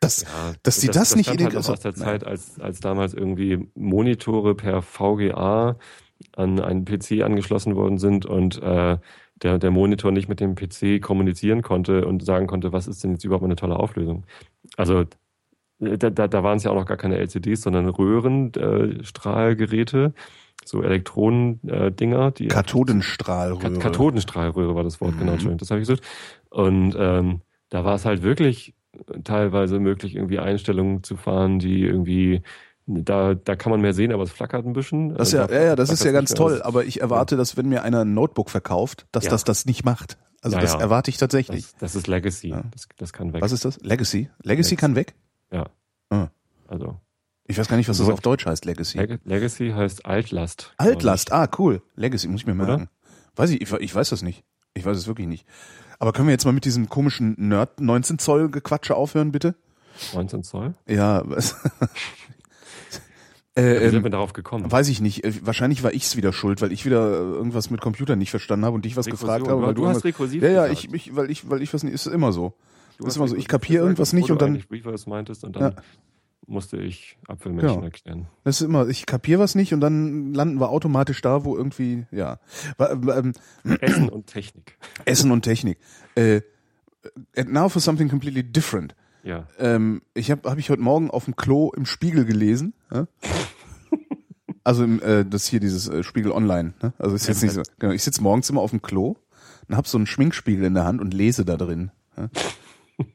Das, 0.00 0.22
Ja, 0.22 0.54
dass 0.62 0.78
die 0.78 0.86
das, 0.88 1.14
nicht 1.16 1.26
stammt 1.26 1.40
in 1.40 1.44
halt 1.44 1.54
den 1.54 1.60
noch 1.60 1.68
aus 1.68 1.80
der 1.80 1.94
Zeit, 1.94 2.24
als, 2.24 2.58
als 2.58 2.80
damals 2.80 3.12
irgendwie 3.12 3.68
Monitore 3.74 4.54
per 4.54 4.80
VGA 4.80 5.78
an 6.34 6.60
einen 6.60 6.86
PC 6.86 7.22
angeschlossen 7.22 7.76
worden 7.76 7.98
sind 7.98 8.24
und 8.24 8.62
äh, 8.62 8.96
der, 9.42 9.58
der 9.58 9.70
Monitor 9.70 10.12
nicht 10.12 10.28
mit 10.28 10.40
dem 10.40 10.54
PC 10.54 11.00
kommunizieren 11.00 11.62
konnte 11.62 12.06
und 12.06 12.24
sagen 12.24 12.46
konnte, 12.46 12.72
was 12.72 12.86
ist 12.88 13.04
denn 13.04 13.12
jetzt 13.12 13.24
überhaupt 13.24 13.44
eine 13.44 13.56
tolle 13.56 13.78
Auflösung. 13.78 14.24
Also 14.76 15.00
äh, 15.80 15.98
da, 15.98 16.10
da, 16.10 16.26
da 16.28 16.42
waren 16.42 16.56
es 16.56 16.64
ja 16.64 16.70
auch 16.70 16.74
noch 16.76 16.86
gar 16.86 16.96
keine 16.96 17.18
LCDs, 17.18 17.62
sondern 17.62 17.88
Röhrenstrahlgeräte, 17.88 19.00
äh, 19.00 19.04
Strahlgeräte, 19.04 20.14
so 20.64 20.82
Elektronendinger, 20.82 22.30
die 22.32 22.48
Kathodenstrahlröhre. 22.48 23.72
Kat- 23.72 23.80
Kathodenstrahlröhre 23.80 24.74
war 24.74 24.82
das 24.84 25.00
Wort, 25.00 25.14
Mhm. 25.14 25.18
genau, 25.18 25.32
Entschuldigung, 25.32 25.58
das 25.58 25.70
habe 25.70 25.80
ich 25.80 25.86
gesagt. 25.88 26.06
Und 26.50 26.96
ähm, 26.98 27.40
da 27.68 27.84
war 27.84 27.94
es 27.94 28.04
halt 28.04 28.22
wirklich 28.22 28.74
teilweise 29.24 29.78
möglich, 29.78 30.16
irgendwie 30.16 30.38
Einstellungen 30.38 31.02
zu 31.02 31.16
fahren, 31.16 31.58
die 31.58 31.82
irgendwie, 31.82 32.40
da, 32.86 33.34
da 33.34 33.56
kann 33.56 33.70
man 33.70 33.80
mehr 33.80 33.94
sehen, 33.94 34.12
aber 34.12 34.22
es 34.22 34.30
flackert 34.30 34.64
ein 34.64 34.72
bisschen. 34.72 35.14
Das 35.14 35.28
ist 35.28 35.34
ja, 35.34 35.46
da 35.46 35.54
ja, 35.54 35.62
ja, 35.64 35.76
das 35.76 35.90
ist 35.90 36.04
ja 36.04 36.12
ganz 36.12 36.34
toll, 36.34 36.62
aber 36.62 36.84
ich 36.84 37.00
erwarte, 37.00 37.36
dass 37.36 37.56
wenn 37.56 37.68
mir 37.68 37.82
einer 37.82 38.00
ein 38.02 38.14
Notebook 38.14 38.50
verkauft, 38.50 39.06
dass 39.12 39.24
Ja. 39.24 39.30
das 39.30 39.44
das 39.44 39.66
nicht 39.66 39.84
macht. 39.84 40.18
Also 40.42 40.56
Ja, 40.56 40.62
das 40.62 40.74
ja. 40.74 40.80
erwarte 40.80 41.10
ich 41.10 41.16
tatsächlich. 41.16 41.64
Das, 41.72 41.76
das 41.78 41.96
ist 41.96 42.06
Legacy, 42.06 42.48
Ja. 42.50 42.62
das, 42.70 42.88
das 42.96 43.12
kann 43.12 43.32
weg. 43.32 43.42
Was 43.42 43.52
ist 43.52 43.64
das? 43.64 43.80
Legacy? 43.80 44.28
Legacy 44.42 44.48
Legacy. 44.48 44.76
kann 44.76 44.94
weg? 44.94 45.14
Ja. 45.50 45.66
Ah. 46.10 46.28
Also, 46.68 47.00
Ich 47.48 47.58
weiß 47.58 47.68
gar 47.68 47.76
nicht, 47.76 47.88
was 47.88 47.98
das 47.98 48.08
auf 48.08 48.20
Deutsch 48.20 48.46
heißt, 48.46 48.64
Legacy. 48.64 48.98
Leg 48.98 49.20
Legacy 49.24 49.70
heißt 49.70 50.06
Altlast. 50.06 50.72
Altlast, 50.76 51.32
ah, 51.32 51.48
cool. 51.58 51.82
Legacy, 51.96 52.28
muss 52.28 52.42
ich 52.42 52.46
mir 52.46 52.54
merken. 52.54 52.88
Weiß 53.34 53.50
ich, 53.50 53.60
ich, 53.60 53.72
ich 53.72 53.94
weiß 53.94 54.10
das 54.10 54.22
nicht. 54.22 54.44
Ich 54.74 54.84
weiß 54.84 54.96
es 54.96 55.06
wirklich 55.06 55.26
nicht. 55.26 55.46
Aber 55.98 56.12
können 56.12 56.28
wir 56.28 56.32
jetzt 56.32 56.44
mal 56.44 56.52
mit 56.52 56.64
diesem 56.64 56.88
komischen 56.88 57.34
Nerd 57.38 57.80
19 57.80 58.18
Zoll 58.18 58.50
Gequatsche 58.50 58.94
aufhören, 58.94 59.32
bitte? 59.32 59.54
ich. 59.98 60.12
19 60.14 60.42
Zoll? 60.42 60.74
Ja, 60.86 61.22
was? 61.24 61.56
Wie 63.54 63.60
äh, 63.62 63.88
sind 63.88 63.98
ähm, 63.98 64.02
wir 64.04 64.10
darauf 64.10 64.32
gekommen? 64.34 64.70
weiß 64.70 64.88
ich 64.88 65.00
nicht. 65.00 65.24
Äh, 65.24 65.32
Wahrscheinlich 65.46 65.82
war 65.82 65.92
ich's 65.94 66.16
wieder 66.16 66.32
schuld, 66.32 66.60
weil 66.60 66.72
ich 66.72 66.84
wieder 66.84 67.10
äh, 67.10 67.16
irgendwas 67.16 67.70
mit 67.70 67.80
Computern 67.80 68.18
nicht 68.18 68.30
verstanden 68.30 68.66
habe 68.66 68.74
und 68.74 68.84
dich 68.84 68.96
was 68.96 69.06
Rekursion. 69.06 69.28
gefragt 69.28 69.48
habe. 69.50 69.62
Weil 69.62 69.74
du 69.74 69.86
hast 69.86 70.04
irgendwas- 70.04 70.04
rekursiv 70.04 70.42
Ja, 70.42 70.50
ja, 70.50 70.66
ich, 70.68 70.92
ich, 70.92 71.16
weil 71.16 71.30
ich, 71.30 71.48
weil 71.48 71.62
ich 71.62 71.72
was 71.72 71.82
nicht, 71.82 71.94
ist 71.94 72.06
immer 72.06 72.32
so. 72.32 72.54
Du 72.98 73.04
ist 73.04 73.08
hast 73.10 73.16
immer 73.16 73.28
so, 73.28 73.36
ich 73.36 73.48
kapiere 73.48 73.82
irgendwas 73.84 74.12
nicht 74.12 74.30
und 74.30 74.40
du 74.40 74.44
dann- 74.44 74.54
eigentlich 74.56 74.70
Reverse 74.70 75.08
meintest 75.08 75.44
und 75.44 75.56
dann 75.56 75.62
Ja. 75.62 75.82
musste 76.46 76.76
ich 76.76 77.16
Apfelmännchen 77.28 77.78
Ja. 77.80 77.84
erklären. 77.84 78.26
Das 78.44 78.60
ist 78.60 78.66
immer, 78.66 78.88
ich 78.88 79.06
kapiere 79.06 79.40
was 79.40 79.54
nicht 79.54 79.72
und 79.72 79.80
dann 79.80 80.34
landen 80.34 80.60
wir 80.60 80.68
automatisch 80.68 81.22
da, 81.22 81.44
wo 81.44 81.56
irgendwie, 81.56 82.04
ja. 82.10 82.38
Wa- 82.76 82.90
ähm, 82.92 83.32
Essen 83.80 84.08
und 84.10 84.26
Technik. 84.26 84.76
Essen 85.06 85.30
und 85.30 85.42
Technik. 85.42 85.78
Äh, 86.14 86.42
now 87.46 87.68
for 87.70 87.80
something 87.80 88.08
completely 88.10 88.42
different. 88.42 88.94
Ja. 89.26 89.44
Ähm, 89.58 90.02
ich 90.14 90.30
habe 90.30 90.48
hab 90.48 90.56
ich 90.56 90.70
heute 90.70 90.80
Morgen 90.82 91.10
auf 91.10 91.24
dem 91.24 91.34
Klo 91.34 91.72
im 91.76 91.84
Spiegel 91.84 92.24
gelesen. 92.24 92.72
Ja? 92.92 93.06
Also 94.62 94.82
im, 94.82 95.00
äh, 95.00 95.24
das 95.24 95.46
hier 95.46 95.60
dieses 95.60 95.86
äh, 95.88 96.02
Spiegel 96.02 96.32
Online. 96.32 96.74
Ne? 96.82 96.92
Also 96.98 97.14
ist 97.14 97.28
jetzt 97.28 97.40
nicht 97.40 97.52
so. 97.52 97.62
Genau, 97.78 97.92
ich 97.92 98.02
sitze 98.02 98.20
morgens 98.20 98.50
immer 98.50 98.60
auf 98.62 98.70
dem 98.70 98.82
Klo 98.82 99.14
und 99.68 99.76
habe 99.76 99.86
so 99.86 99.96
einen 99.96 100.08
Schminkspiegel 100.08 100.64
in 100.64 100.74
der 100.74 100.84
Hand 100.84 101.00
und 101.00 101.14
lese 101.14 101.44
da 101.44 101.56
drin. 101.56 101.92
Ja? 102.16 102.28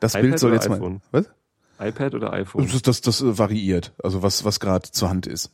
Das 0.00 0.12
iPad 0.14 0.22
Bild 0.22 0.38
soll 0.38 0.52
jetzt 0.54 0.68
mal. 0.70 0.76
iPhone? 0.76 1.02
Was? 1.12 1.26
iPad 1.78 2.14
oder 2.14 2.32
iPhone? 2.32 2.66
Das, 2.70 2.80
das, 2.82 3.00
das 3.02 3.20
äh, 3.20 3.38
variiert. 3.38 3.92
Also 4.02 4.22
was 4.22 4.44
was 4.46 4.60
gerade 4.60 4.90
zur 4.90 5.10
Hand 5.10 5.26
ist. 5.26 5.50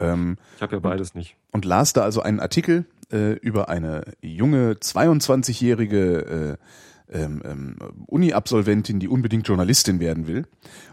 Ähm, 0.00 0.36
Ich 0.56 0.62
habe 0.62 0.74
ja 0.74 0.80
beides 0.80 1.14
nicht. 1.14 1.36
und 1.52 1.64
las 1.64 1.92
da 1.92 2.02
also 2.02 2.22
einen 2.22 2.40
Artikel 2.40 2.86
äh, 3.12 3.34
über 3.34 3.68
eine 3.68 4.02
junge 4.20 4.72
22-jährige 4.74 6.58
äh, 6.58 6.64
ähm, 7.12 7.42
ähm, 7.44 7.76
Uni-Absolventin, 8.06 8.98
die 8.98 9.08
unbedingt 9.08 9.46
Journalistin 9.46 10.00
werden 10.00 10.26
will 10.26 10.46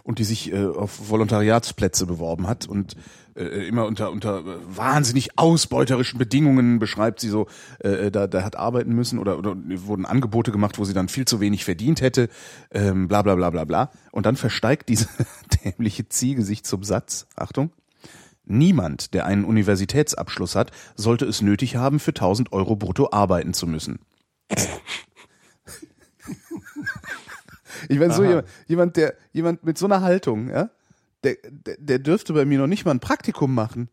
und 0.04 0.20
die 0.20 0.24
sich 0.24 0.52
äh, 0.52 0.66
auf 0.66 1.10
Volontariatsplätze 1.10 2.06
beworben 2.06 2.48
hat 2.48 2.68
und 2.68 2.96
äh, 3.36 3.68
immer 3.68 3.86
unter 3.86 4.12
unter 4.12 4.40
äh, 4.40 4.58
wahnsinnig 4.68 5.38
ausbeuterischen 5.38 6.20
Bedingungen 6.20 6.80
beschreibt 6.80 7.20
sie 7.20 7.30
so, 7.30 7.48
äh, 7.80 8.12
da, 8.12 8.28
da 8.28 8.44
hat 8.44 8.56
arbeiten 8.58 8.94
müssen 8.94 9.20
oder, 9.20 9.38
oder 9.38 9.56
wurden 9.56 10.06
Angebote 10.06 10.52
gemacht, 10.52 10.78
wo 10.78 10.86
sie 10.86 10.94
dann 10.94 11.10
viel 11.10 11.26
zu 11.26 11.40
wenig 11.40 11.66
verdient 11.66 12.02
hätte, 12.02 12.30
ähm, 12.72 13.08
bla 13.08 13.22
bla 13.22 13.36
bla 13.36 13.50
bla 13.50 13.66
bla. 13.66 13.92
Und 14.12 14.26
dann 14.26 14.36
versteigt 14.36 14.90
diese 14.90 15.08
dämliche 15.64 16.10
Ziege 16.10 16.44
sich 16.44 16.64
zum 16.64 16.84
Satz, 16.84 17.28
Achtung, 17.36 17.72
Niemand, 18.52 19.14
der 19.14 19.28
einen 19.28 19.46
Universitätsabschluss 19.46 20.56
hat, 20.56 20.72
sollte 20.96 21.26
es 21.26 21.44
nötig 21.44 21.76
haben, 21.76 22.00
für 22.00 22.12
1000 22.12 22.52
Euro 22.52 22.76
brutto 22.76 23.10
arbeiten 23.12 23.54
zu 23.54 23.68
müssen. 23.68 24.00
ich 27.88 28.00
meine, 28.00 28.14
so 28.14 28.24
jemand, 28.24 28.48
jemand, 28.68 28.98
der, 28.98 29.16
jemand 29.32 29.64
mit 29.64 29.78
so 29.78 29.86
einer 29.86 30.02
Haltung, 30.02 30.50
ja, 30.50 30.70
der, 31.24 31.38
der, 31.44 31.78
der 31.78 32.00
dürfte 32.00 32.34
bei 32.34 32.46
mir 32.46 32.60
noch 32.60 32.68
nicht 32.68 32.86
mal 32.86 32.92
ein 32.92 33.00
Praktikum 33.00 33.54
machen. 33.54 33.90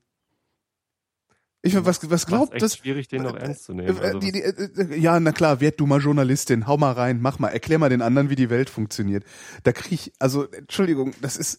Ich 1.62 1.74
meine, 1.74 1.86
was, 1.86 2.08
was 2.10 2.26
Glaubt 2.26 2.62
das? 2.62 2.76
schwierig, 2.76 3.08
den 3.08 3.22
noch 3.22 3.34
ernst 3.34 3.64
zu 3.64 3.74
nehmen. 3.74 3.96
Äh, 3.96 4.00
Also, 4.00 4.18
die, 4.20 4.30
die, 4.30 4.42
äh, 4.42 4.96
ja, 4.98 5.18
na 5.18 5.32
klar, 5.32 5.60
werd 5.60 5.80
du 5.80 5.86
mal 5.86 6.00
Journalistin, 6.00 6.66
hau 6.66 6.76
mal 6.76 6.92
rein, 6.92 7.20
mach 7.20 7.38
mal, 7.38 7.48
erklär 7.48 7.78
mal 7.78 7.88
den 7.88 8.02
anderen, 8.02 8.30
wie 8.30 8.36
die 8.36 8.50
Welt 8.50 8.70
funktioniert. 8.70 9.24
Da 9.64 9.72
krieg 9.72 9.92
ich, 9.92 10.12
also, 10.20 10.48
Entschuldigung, 10.50 11.12
das 11.22 11.36
ist, 11.36 11.58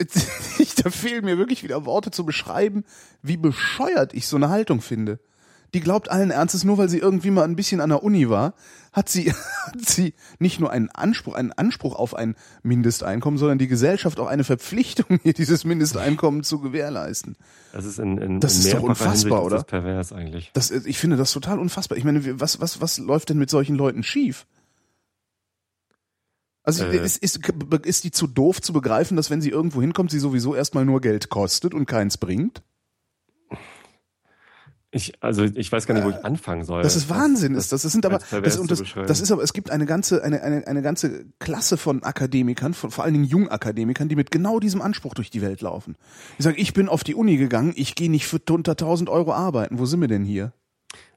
ich, 0.58 0.74
da 0.74 0.90
fehlen 0.90 1.24
mir 1.24 1.38
wirklich 1.38 1.62
wieder 1.62 1.84
Worte 1.84 2.10
zu 2.10 2.24
beschreiben, 2.24 2.84
wie 3.22 3.36
bescheuert 3.36 4.14
ich 4.14 4.26
so 4.26 4.36
eine 4.36 4.48
Haltung 4.48 4.80
finde. 4.80 5.20
Die 5.74 5.80
glaubt 5.80 6.10
allen 6.10 6.30
Ernstes, 6.30 6.64
nur 6.64 6.78
weil 6.78 6.88
sie 6.88 6.98
irgendwie 6.98 7.30
mal 7.30 7.44
ein 7.44 7.56
bisschen 7.56 7.80
an 7.80 7.90
der 7.90 8.02
Uni 8.02 8.30
war, 8.30 8.54
hat 8.92 9.08
sie, 9.08 9.32
hat 9.66 9.86
sie 9.86 10.14
nicht 10.38 10.60
nur 10.60 10.70
einen 10.70 10.88
Anspruch, 10.90 11.34
einen 11.34 11.52
Anspruch 11.52 11.94
auf 11.94 12.14
ein 12.14 12.36
Mindesteinkommen, 12.62 13.38
sondern 13.38 13.58
die 13.58 13.68
Gesellschaft 13.68 14.18
auch 14.18 14.26
eine 14.26 14.44
Verpflichtung, 14.44 15.20
ihr 15.24 15.34
dieses 15.34 15.64
Mindesteinkommen 15.64 16.42
zu 16.42 16.60
gewährleisten. 16.60 17.36
das 17.72 17.84
ist 17.84 17.98
in, 17.98 18.18
in, 18.18 18.40
Das 18.40 18.54
in 18.54 18.60
ist 18.60 18.74
doch 18.74 18.82
unfassbar, 18.82 19.10
Hinsicht 19.12 19.26
ist 19.26 19.42
oder? 19.42 19.56
Das 19.56 19.64
pervers 19.64 20.12
eigentlich. 20.12 20.50
Das, 20.54 20.70
ich 20.70 20.98
finde 20.98 21.16
das 21.16 21.32
total 21.32 21.58
unfassbar. 21.58 21.98
Ich 21.98 22.04
meine, 22.04 22.40
was, 22.40 22.60
was, 22.60 22.80
was 22.80 22.98
läuft 22.98 23.28
denn 23.28 23.38
mit 23.38 23.50
solchen 23.50 23.76
Leuten 23.76 24.02
schief? 24.02 24.46
Also 26.68 26.84
Äh. 26.84 27.02
ist, 27.02 27.16
ist, 27.16 27.40
ist 27.84 28.04
die 28.04 28.10
zu 28.10 28.26
doof 28.26 28.60
zu 28.60 28.74
begreifen, 28.74 29.16
dass 29.16 29.30
wenn 29.30 29.40
sie 29.40 29.48
irgendwo 29.48 29.80
hinkommt, 29.80 30.10
sie 30.10 30.18
sowieso 30.18 30.54
erstmal 30.54 30.84
nur 30.84 31.00
Geld 31.00 31.30
kostet 31.30 31.72
und 31.72 31.86
keins 31.86 32.18
bringt? 32.18 32.62
Ich, 34.90 35.12
also 35.20 35.44
ich 35.44 35.70
weiß 35.70 35.86
gar 35.86 35.94
nicht, 35.94 36.04
wo 36.04 36.10
ich 36.10 36.24
anfangen 36.24 36.64
soll. 36.64 36.82
Das 36.82 36.96
ist 36.96 37.10
Wahnsinn, 37.10 37.54
ist 37.54 37.72
das. 37.72 37.82
Das 37.82 37.92
sind 37.92 38.06
aber 38.06 38.20
das, 38.42 38.56
und 38.56 38.70
das, 38.70 38.82
das 39.06 39.20
ist 39.20 39.30
aber 39.30 39.42
es 39.42 39.52
gibt 39.52 39.70
eine 39.70 39.84
ganze 39.84 40.24
eine 40.24 40.42
eine 40.42 40.66
eine 40.66 40.80
ganze 40.80 41.26
Klasse 41.38 41.76
von 41.76 42.02
Akademikern, 42.02 42.72
von, 42.72 42.90
vor 42.90 43.04
allen 43.04 43.12
Dingen 43.12 43.26
Jungakademikern, 43.26 44.08
die 44.08 44.16
mit 44.16 44.30
genau 44.30 44.60
diesem 44.60 44.80
Anspruch 44.80 45.12
durch 45.12 45.28
die 45.28 45.42
Welt 45.42 45.60
laufen. 45.60 45.96
Die 46.38 46.42
sagen, 46.42 46.56
ich 46.58 46.72
bin 46.72 46.88
auf 46.88 47.04
die 47.04 47.14
Uni 47.14 47.36
gegangen, 47.36 47.74
ich 47.76 47.96
gehe 47.96 48.10
nicht 48.10 48.26
für 48.26 48.40
unter 48.50 48.72
1000 48.72 49.10
Euro 49.10 49.34
arbeiten. 49.34 49.78
Wo 49.78 49.84
sind 49.84 50.00
wir 50.00 50.08
denn 50.08 50.24
hier? 50.24 50.52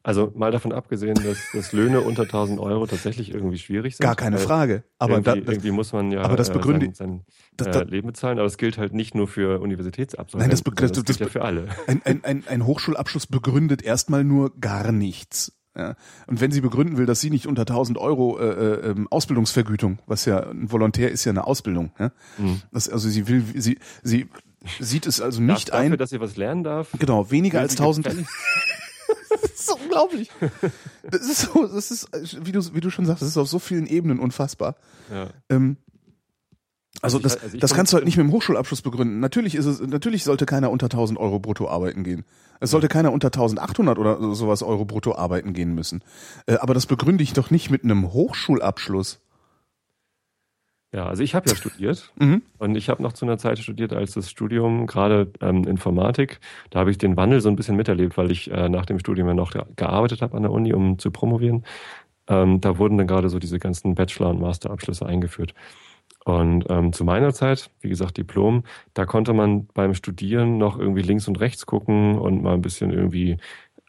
Also 0.03 0.31
mal 0.35 0.51
davon 0.51 0.71
abgesehen, 0.71 1.13
dass, 1.13 1.37
dass 1.53 1.73
Löhne 1.73 2.01
unter 2.01 2.23
1000 2.23 2.59
Euro 2.59 2.87
tatsächlich 2.87 3.31
irgendwie 3.33 3.59
schwierig 3.59 3.95
sind. 3.97 4.03
Gar 4.03 4.15
keine 4.15 4.39
Frage. 4.39 4.83
Aber 4.97 5.13
irgendwie, 5.13 5.29
da, 5.29 5.35
das, 5.35 5.53
irgendwie 5.55 5.71
muss 5.71 5.93
man 5.93 6.11
ja 6.11 6.21
aber 6.21 6.35
das 6.35 6.49
äh, 6.49 6.53
begründet- 6.53 6.95
sein, 6.95 7.07
sein 7.07 7.25
das- 7.57 7.67
äh, 7.67 7.71
das- 7.71 7.89
Leben 7.89 8.07
bezahlen, 8.07 8.39
aber 8.39 8.47
es 8.47 8.57
gilt 8.57 8.77
halt 8.79 8.93
nicht 8.93 9.13
nur 9.13 9.27
für 9.27 9.59
Universitätsabsolventen, 9.61 10.49
Nein, 10.49 10.49
das 10.49 10.63
das- 10.63 10.91
das, 10.91 11.03
das 11.05 11.17
gilt 11.17 11.29
ja 11.29 11.31
für 11.31 11.43
alle. 11.45 11.67
ein, 11.87 12.01
ein, 12.03 12.23
ein, 12.23 12.43
ein 12.47 12.65
Hochschulabschluss 12.65 13.27
begründet 13.27 13.83
erstmal 13.83 14.23
nur 14.23 14.51
gar 14.59 14.91
nichts. 14.91 15.53
Ja. 15.77 15.95
Und 16.27 16.41
wenn 16.41 16.51
sie 16.51 16.59
begründen 16.61 16.97
will, 16.97 17.05
dass 17.05 17.21
sie 17.21 17.29
nicht 17.29 17.45
unter 17.47 17.61
1000 17.61 17.97
Euro 17.97 18.39
äh, 18.39 18.43
äh, 18.43 18.89
ähm, 18.91 19.07
Ausbildungsvergütung, 19.09 19.99
was 20.07 20.25
ja 20.25 20.49
ein 20.49 20.69
Volontär 20.71 21.11
ist 21.11 21.23
ja 21.25 21.29
eine 21.31 21.45
Ausbildung, 21.47 21.91
ja? 21.99 22.11
Mhm. 22.39 22.61
das, 22.73 22.89
also 22.89 23.07
sie 23.07 23.27
will, 23.27 23.43
sie, 23.55 23.77
sie 24.03 24.27
sieht 24.79 25.05
es 25.07 25.21
also 25.21 25.41
nicht 25.41 25.69
dafür, 25.69 25.79
ein, 25.93 25.97
dass 25.97 26.09
sie 26.09 26.19
was 26.19 26.35
lernen 26.37 26.63
darf. 26.63 26.89
genau, 26.99 27.31
weniger 27.31 27.59
als 27.61 27.73
sie 27.73 27.77
1000. 27.79 28.09
Das 29.31 29.43
ist 29.43 29.65
so 29.65 29.75
unglaublich. 29.75 30.29
Das 31.09 31.21
ist 31.21 31.41
so, 31.41 31.67
das 31.67 31.91
ist, 31.91 32.07
wie 32.45 32.51
du, 32.51 32.61
wie 32.73 32.81
du 32.81 32.89
schon 32.89 33.05
sagst, 33.05 33.21
das 33.21 33.29
ist 33.29 33.37
auf 33.37 33.47
so 33.47 33.59
vielen 33.59 33.87
Ebenen 33.87 34.19
unfassbar. 34.19 34.75
Ja. 35.11 35.29
Ähm, 35.49 35.77
also, 37.01 37.17
Also 37.17 37.17
ich- 37.17 37.23
das, 37.23 37.43
also 37.43 37.57
das 37.57 37.73
kannst 37.73 37.93
du 37.93 37.95
halt 37.97 38.05
nicht 38.05 38.17
mit 38.17 38.25
dem 38.27 38.31
Hochschulabschluss 38.31 38.81
begründen. 38.81 39.19
Natürlich 39.19 39.55
ist 39.55 39.65
es, 39.65 39.79
natürlich 39.81 40.23
sollte 40.23 40.45
keiner 40.45 40.69
unter 40.71 40.85
1000 40.89 41.17
Euro 41.19 41.39
brutto 41.39 41.67
arbeiten 41.69 42.03
gehen. 42.03 42.25
Es 42.59 42.69
sollte 42.71 42.87
keiner 42.89 43.11
unter 43.11 43.27
1800 43.29 43.97
oder 43.97 44.35
sowas 44.35 44.61
Euro 44.61 44.85
brutto 44.85 45.15
arbeiten 45.15 45.53
gehen 45.53 45.73
müssen. 45.73 46.03
Äh, 46.45 46.55
aber 46.57 46.73
das 46.75 46.85
begründe 46.85 47.23
ich 47.23 47.33
doch 47.33 47.49
nicht 47.49 47.71
mit 47.71 47.83
einem 47.83 48.13
Hochschulabschluss. 48.13 49.19
Ja, 50.93 51.06
also 51.08 51.23
ich 51.23 51.36
habe 51.36 51.49
ja 51.49 51.56
studiert 51.58 52.12
Mhm. 52.19 52.41
und 52.58 52.75
ich 52.75 52.89
habe 52.89 53.01
noch 53.01 53.13
zu 53.13 53.25
einer 53.25 53.38
Zeit 53.38 53.60
studiert, 53.60 53.93
als 53.93 54.12
das 54.13 54.30
Studium 54.30 54.88
gerade 54.88 55.32
ähm, 55.41 55.63
Informatik, 55.63 56.39
da 56.69 56.80
habe 56.80 56.91
ich 56.91 56.97
den 56.97 57.15
Wandel 57.17 57.41
so 57.41 57.49
ein 57.49 57.56
bisschen 57.56 57.75
miterlebt, 57.77 58.17
weil 58.17 58.32
ich 58.32 58.51
äh, 58.51 58.69
nach 58.69 58.86
dem 58.86 58.99
Studium 58.99 59.27
ja 59.30 59.34
noch 59.34 59.54
gearbeitet 59.75 60.21
habe 60.21 60.36
an 60.36 60.43
der 60.43 60.51
Uni, 60.51 60.73
um 60.73 60.99
zu 60.99 61.12
promovieren. 61.12 61.65
Ähm, 62.27 62.62
da 62.62 62.77
wurden 62.77 62.97
dann 62.97 63.08
gerade 63.08 63.30
so 63.30 63.39
diese 63.39 63.58
ganzen 63.60 63.95
Bachelor- 63.95 64.30
und 64.30 64.39
Masterabschlüsse 64.41 65.06
eingeführt. 65.06 65.54
Und 66.23 66.65
ähm, 66.69 66.93
zu 66.93 67.04
meiner 67.04 67.34
Zeit, 67.34 67.71
wie 67.82 67.89
gesagt, 67.89 68.17
Diplom, 68.17 68.63
da 68.93 69.06
konnte 69.06 69.34
man 69.34 69.65
beim 69.73 69.95
Studieren 69.95 70.58
noch 70.60 70.77
irgendwie 70.77 71.01
links 71.01 71.27
und 71.27 71.39
rechts 71.39 71.65
gucken 71.65 72.19
und 72.19 72.43
mal 72.43 72.54
ein 72.54 72.62
bisschen 72.62 72.91
irgendwie 72.91 73.38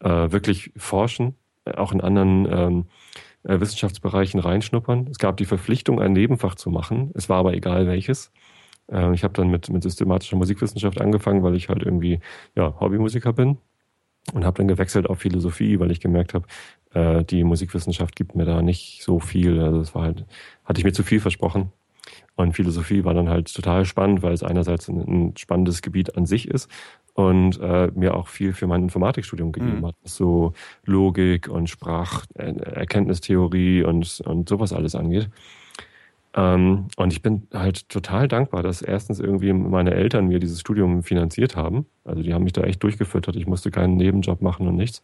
äh, 0.01 0.33
wirklich 0.33 0.73
forschen, 0.77 1.35
äh, 1.67 1.75
auch 1.75 1.93
in 1.93 2.01
anderen 2.01 2.49
ähm, 2.51 2.85
äh, 3.45 3.61
Wissenschaftsbereichen 3.61 4.41
reinschnuppern. 4.41 5.09
Es 5.11 5.19
gab 5.19 5.37
die 5.37 5.45
Verpflichtung, 5.45 6.01
ein 6.01 6.13
Nebenfach 6.13 6.55
zu 6.55 6.71
machen. 6.71 7.11
Es 7.15 7.29
war 7.29 7.39
aber 7.39 7.55
egal 7.55 7.87
welches. 7.87 8.33
Äh, 8.91 9.15
ich 9.15 9.25
habe 9.25 9.35
dann 9.35 9.49
mit, 9.49 9.69
mit 9.71 9.83
systematischer 9.83 10.37
Musikwissenschaft 10.37 11.01
angefangen, 11.01 11.43
weil 11.43 11.55
ich 11.55 11.69
halt 11.69 11.83
irgendwie 11.83 12.21
ja, 12.55 12.79
Hobbymusiker 12.81 13.33
bin 13.33 13.59
und 14.33 14.45
habe 14.45 14.59
dann 14.59 14.69
gewechselt 14.69 15.09
auf 15.09 15.19
Philosophie, 15.19 15.81
weil 15.81 15.91
ich 15.91 16.01
gemerkt 16.01 16.35
habe, 16.35 16.47
äh, 16.95 17.25
die 17.25 17.45
Musikwissenschaft 17.45 18.17
gibt 18.17 18.35
mir 18.35 18.45
da 18.45 18.63
nicht 18.63 19.03
so 19.03 19.19
viel. 19.19 19.61
Also 19.61 19.81
es 19.81 19.95
war 19.95 20.03
halt, 20.03 20.25
hatte 20.65 20.81
ich 20.81 20.85
mir 20.85 20.93
zu 20.93 21.03
viel 21.03 21.21
versprochen. 21.21 21.73
Und 22.35 22.55
Philosophie 22.55 23.05
war 23.05 23.15
dann 23.15 23.29
halt 23.29 23.53
total 23.53 23.85
spannend, 23.85 24.23
weil 24.23 24.33
es 24.33 24.43
einerseits 24.43 24.89
ein, 24.89 25.01
ein 25.01 25.37
spannendes 25.37 25.83
Gebiet 25.83 26.17
an 26.17 26.27
sich 26.27 26.49
ist 26.49 26.69
und 27.15 27.61
äh, 27.61 27.91
mir 27.95 28.15
auch 28.17 28.29
viel 28.29 28.55
für 28.55 28.67
mein 28.67 28.83
Informatikstudium 28.83 29.53
gegeben 29.53 29.81
Mhm. 29.81 29.87
hat. 29.87 29.95
was 30.03 30.17
So 30.17 30.55
Logik 30.85 31.49
und 31.49 31.69
Spracherkenntnistheorie 31.69 33.83
und, 33.85 34.23
und 34.25 34.49
sowas 34.49 34.73
alles 34.73 34.95
angeht. 34.95 35.29
Ähm, 36.35 36.87
und 36.97 37.13
ich 37.13 37.21
bin 37.23 37.47
halt 37.53 37.89
total 37.91 38.27
dankbar, 38.29 38.63
dass 38.63 38.81
erstens 38.81 39.21
irgendwie 39.21 39.53
meine 39.53 39.93
Eltern 39.93 40.29
mir 40.29 40.39
dieses 40.39 40.61
Studium 40.61 41.03
finanziert 41.03 41.57
haben. 41.57 41.87
Also 42.05 42.23
die 42.23 42.33
haben 42.33 42.45
mich 42.45 42.55
da 42.55 42.63
echt 42.63 42.83
durchgefüttert. 42.83 43.37
Ich 43.37 43.47
musste 43.47 43.71
keinen 43.71 43.97
Nebenjob 43.97 44.41
machen 44.41 44.67
und 44.67 44.77
nichts. 44.77 45.03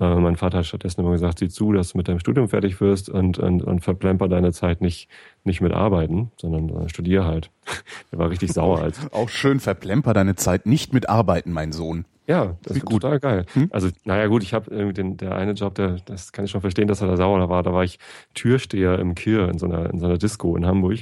Äh, 0.00 0.16
mein 0.16 0.36
Vater 0.36 0.58
hat 0.58 0.66
stattdessen 0.66 1.00
immer 1.00 1.12
gesagt, 1.12 1.38
sieh 1.38 1.48
zu, 1.48 1.72
dass 1.72 1.92
du 1.92 1.98
mit 1.98 2.08
deinem 2.08 2.18
Studium 2.18 2.48
fertig 2.48 2.80
wirst 2.80 3.08
und, 3.08 3.38
und, 3.38 3.62
und 3.62 3.80
verplemper 3.80 4.28
deine 4.28 4.52
Zeit 4.52 4.80
nicht, 4.80 5.08
nicht 5.44 5.60
mit 5.60 5.72
Arbeiten, 5.72 6.32
sondern 6.40 6.68
äh, 6.70 6.88
studier 6.88 7.24
halt. 7.24 7.50
Der 8.12 8.18
war 8.18 8.30
richtig 8.30 8.52
sauer. 8.52 8.80
Als, 8.80 9.00
Auch 9.12 9.28
schön 9.28 9.60
verplemper 9.60 10.12
deine 10.12 10.34
Zeit 10.34 10.66
nicht 10.66 10.92
mit 10.92 11.08
Arbeiten, 11.08 11.52
mein 11.52 11.72
Sohn. 11.72 12.06
ja, 12.26 12.56
das 12.62 12.74
Wie 12.74 12.78
ist 12.78 12.86
gut. 12.86 13.02
total 13.02 13.20
geil. 13.20 13.46
Hm? 13.52 13.68
Also, 13.70 13.88
naja 14.04 14.26
gut, 14.26 14.42
ich 14.42 14.52
habe 14.52 14.70
irgendwie 14.70 14.94
den, 14.94 15.16
der 15.16 15.36
eine 15.36 15.52
Job, 15.52 15.76
der, 15.76 15.96
das 16.04 16.32
kann 16.32 16.44
ich 16.44 16.50
schon 16.50 16.60
verstehen, 16.60 16.88
dass 16.88 17.00
er 17.00 17.08
da 17.08 17.16
sauer 17.16 17.48
war. 17.48 17.62
Da 17.62 17.72
war 17.72 17.84
ich 17.84 17.98
Türsteher 18.34 18.98
im 18.98 19.14
Kir 19.14 19.48
in 19.48 19.58
so 19.58 19.66
einer, 19.66 19.90
in 19.90 20.00
so 20.00 20.06
einer 20.06 20.18
Disco 20.18 20.56
in 20.56 20.66
Hamburg. 20.66 21.00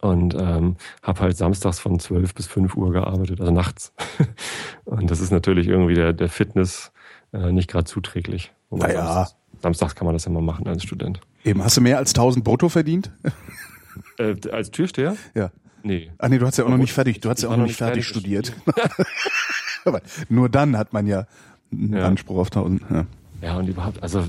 Und 0.00 0.34
ähm, 0.34 0.74
habe 1.02 1.20
halt 1.20 1.36
samstags 1.36 1.78
von 1.78 2.00
12 2.00 2.34
bis 2.34 2.48
5 2.48 2.76
Uhr 2.76 2.92
gearbeitet, 2.92 3.40
also 3.40 3.52
nachts. 3.52 3.92
und 4.84 5.10
das 5.10 5.20
ist 5.20 5.30
natürlich 5.30 5.68
irgendwie 5.68 5.94
der, 5.94 6.12
der 6.12 6.28
Fitness 6.28 6.92
äh, 7.32 7.52
nicht 7.52 7.68
gerade 7.70 7.84
zuträglich. 7.84 8.52
Wobei 8.70 8.88
Naja. 8.88 9.04
Samstags, 9.04 9.36
samstags 9.62 9.94
kann 9.94 10.06
man 10.06 10.14
das 10.14 10.24
ja 10.24 10.30
mal 10.32 10.42
machen 10.42 10.66
als 10.68 10.82
Student. 10.82 11.20
Eben, 11.44 11.62
hast 11.62 11.76
du 11.76 11.80
mehr 11.80 11.98
als 11.98 12.10
1000 12.10 12.44
brutto 12.44 12.68
verdient? 12.68 13.10
Äh, 14.18 14.34
als 14.50 14.70
Türsteher? 14.70 15.16
Ja. 15.34 15.50
Nee. 15.82 16.10
Ah 16.18 16.28
nee, 16.28 16.38
du 16.38 16.46
hast 16.46 16.58
ja 16.58 16.64
auch 16.64 16.68
noch 16.68 16.76
nicht 16.76 16.92
fertig, 16.92 17.20
du 17.20 17.30
hast 17.30 17.42
ja 17.42 17.48
auch 17.48 17.56
noch 17.56 17.64
nicht 17.66 17.76
fertig 17.76 18.06
studiert. 18.06 18.52
Aber 19.86 20.02
nur 20.28 20.48
dann 20.50 20.76
hat 20.76 20.92
man 20.92 21.06
ja 21.06 21.26
einen 21.72 21.94
Ja. 21.94 22.06
Anspruch 22.06 22.38
auf 22.38 22.48
1000. 22.48 22.82
Ja. 22.90 23.06
Ja, 23.42 23.56
und 23.56 23.68
überhaupt, 23.68 24.02
also 24.02 24.24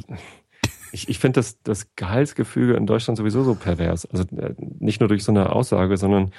ich, 0.93 1.09
ich 1.09 1.19
finde 1.19 1.39
das, 1.39 1.61
das 1.63 1.87
Gehaltsgefüge 1.95 2.75
in 2.75 2.85
Deutschland 2.85 3.17
sowieso 3.17 3.43
so 3.43 3.55
pervers. 3.55 4.05
Also 4.05 4.23
äh, 4.37 4.53
nicht 4.57 4.99
nur 5.01 5.09
durch 5.09 5.23
so 5.23 5.31
eine 5.33 5.51
Aussage, 5.51 5.97
sondern 5.97 6.31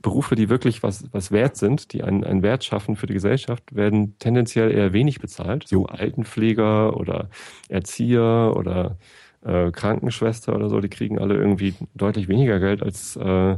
Berufe, 0.00 0.34
die 0.36 0.48
wirklich 0.48 0.82
was, 0.82 1.04
was 1.12 1.32
wert 1.32 1.56
sind, 1.56 1.92
die 1.92 2.02
einen, 2.02 2.22
einen 2.24 2.42
Wert 2.42 2.64
schaffen 2.64 2.94
für 2.96 3.06
die 3.06 3.14
Gesellschaft, 3.14 3.74
werden 3.74 4.16
tendenziell 4.18 4.70
eher 4.70 4.92
wenig 4.92 5.20
bezahlt. 5.20 5.66
So 5.66 5.76
Jo. 5.76 5.84
Altenpfleger 5.86 6.96
oder 6.96 7.28
Erzieher 7.68 8.54
oder 8.56 8.98
äh, 9.44 9.70
Krankenschwester 9.72 10.54
oder 10.54 10.68
so, 10.68 10.80
die 10.80 10.88
kriegen 10.88 11.18
alle 11.18 11.34
irgendwie 11.34 11.74
deutlich 11.94 12.28
weniger 12.28 12.60
Geld 12.60 12.82
als 12.82 13.16
äh, 13.16 13.56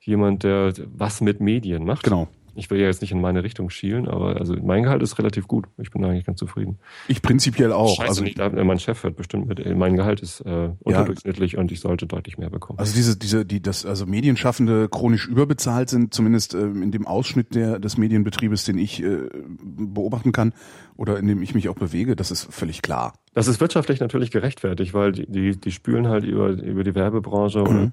jemand, 0.00 0.42
der 0.42 0.72
was 0.86 1.20
mit 1.20 1.40
Medien 1.40 1.84
macht. 1.84 2.02
Genau. 2.02 2.28
Ich 2.56 2.70
will 2.70 2.80
ja 2.80 2.86
jetzt 2.86 3.00
nicht 3.02 3.12
in 3.12 3.20
meine 3.20 3.42
Richtung 3.42 3.70
schielen, 3.70 4.08
aber 4.08 4.36
also 4.36 4.54
mein 4.62 4.82
Gehalt 4.84 5.02
ist 5.02 5.18
relativ 5.18 5.48
gut. 5.48 5.66
Ich 5.78 5.90
bin 5.90 6.04
eigentlich 6.04 6.24
ganz 6.24 6.38
zufrieden. 6.38 6.78
Ich 7.08 7.22
prinzipiell 7.22 7.72
auch. 7.72 7.96
Scheiße, 7.96 8.08
also, 8.08 8.22
nicht, 8.24 8.38
da- 8.38 8.50
mein 8.50 8.78
Chef 8.78 9.02
hört 9.02 9.16
bestimmt 9.16 9.46
mit, 9.48 9.60
ey, 9.60 9.74
mein 9.74 9.96
Gehalt 9.96 10.20
ist 10.20 10.40
äh, 10.42 10.70
unterdurchschnittlich 10.80 11.56
und 11.56 11.72
ich 11.72 11.80
sollte 11.80 12.06
deutlich 12.06 12.38
mehr 12.38 12.50
bekommen. 12.50 12.78
also 12.78 12.94
diese, 12.94 13.16
diese, 13.18 13.44
die, 13.44 13.60
das, 13.60 13.84
also 13.86 14.06
Medienschaffende 14.06 14.88
chronisch 14.88 15.26
überbezahlt 15.26 15.88
sind, 15.90 16.14
zumindest 16.14 16.54
ähm, 16.54 16.82
in 16.82 16.90
dem 16.90 17.06
Ausschnitt 17.06 17.54
der, 17.54 17.78
des 17.78 17.96
Medienbetriebes, 17.98 18.64
den 18.64 18.78
ich 18.78 19.02
äh, 19.02 19.28
beobachten 19.62 20.32
kann 20.32 20.52
oder 20.96 21.18
in 21.18 21.26
dem 21.26 21.42
ich 21.42 21.54
mich 21.54 21.68
auch 21.68 21.74
bewege, 21.76 22.16
das 22.16 22.30
ist 22.30 22.44
völlig 22.52 22.82
klar. 22.82 23.14
Das 23.34 23.48
ist 23.48 23.60
wirtschaftlich 23.60 24.00
natürlich 24.00 24.30
gerechtfertigt, 24.30 24.94
weil 24.94 25.12
die, 25.12 25.26
die, 25.26 25.60
die 25.60 25.72
spülen 25.72 26.08
halt 26.08 26.24
über, 26.24 26.48
über 26.50 26.84
die 26.84 26.94
Werbebranche 26.94 27.58
Mhm. 27.60 27.64
oder 27.66 27.90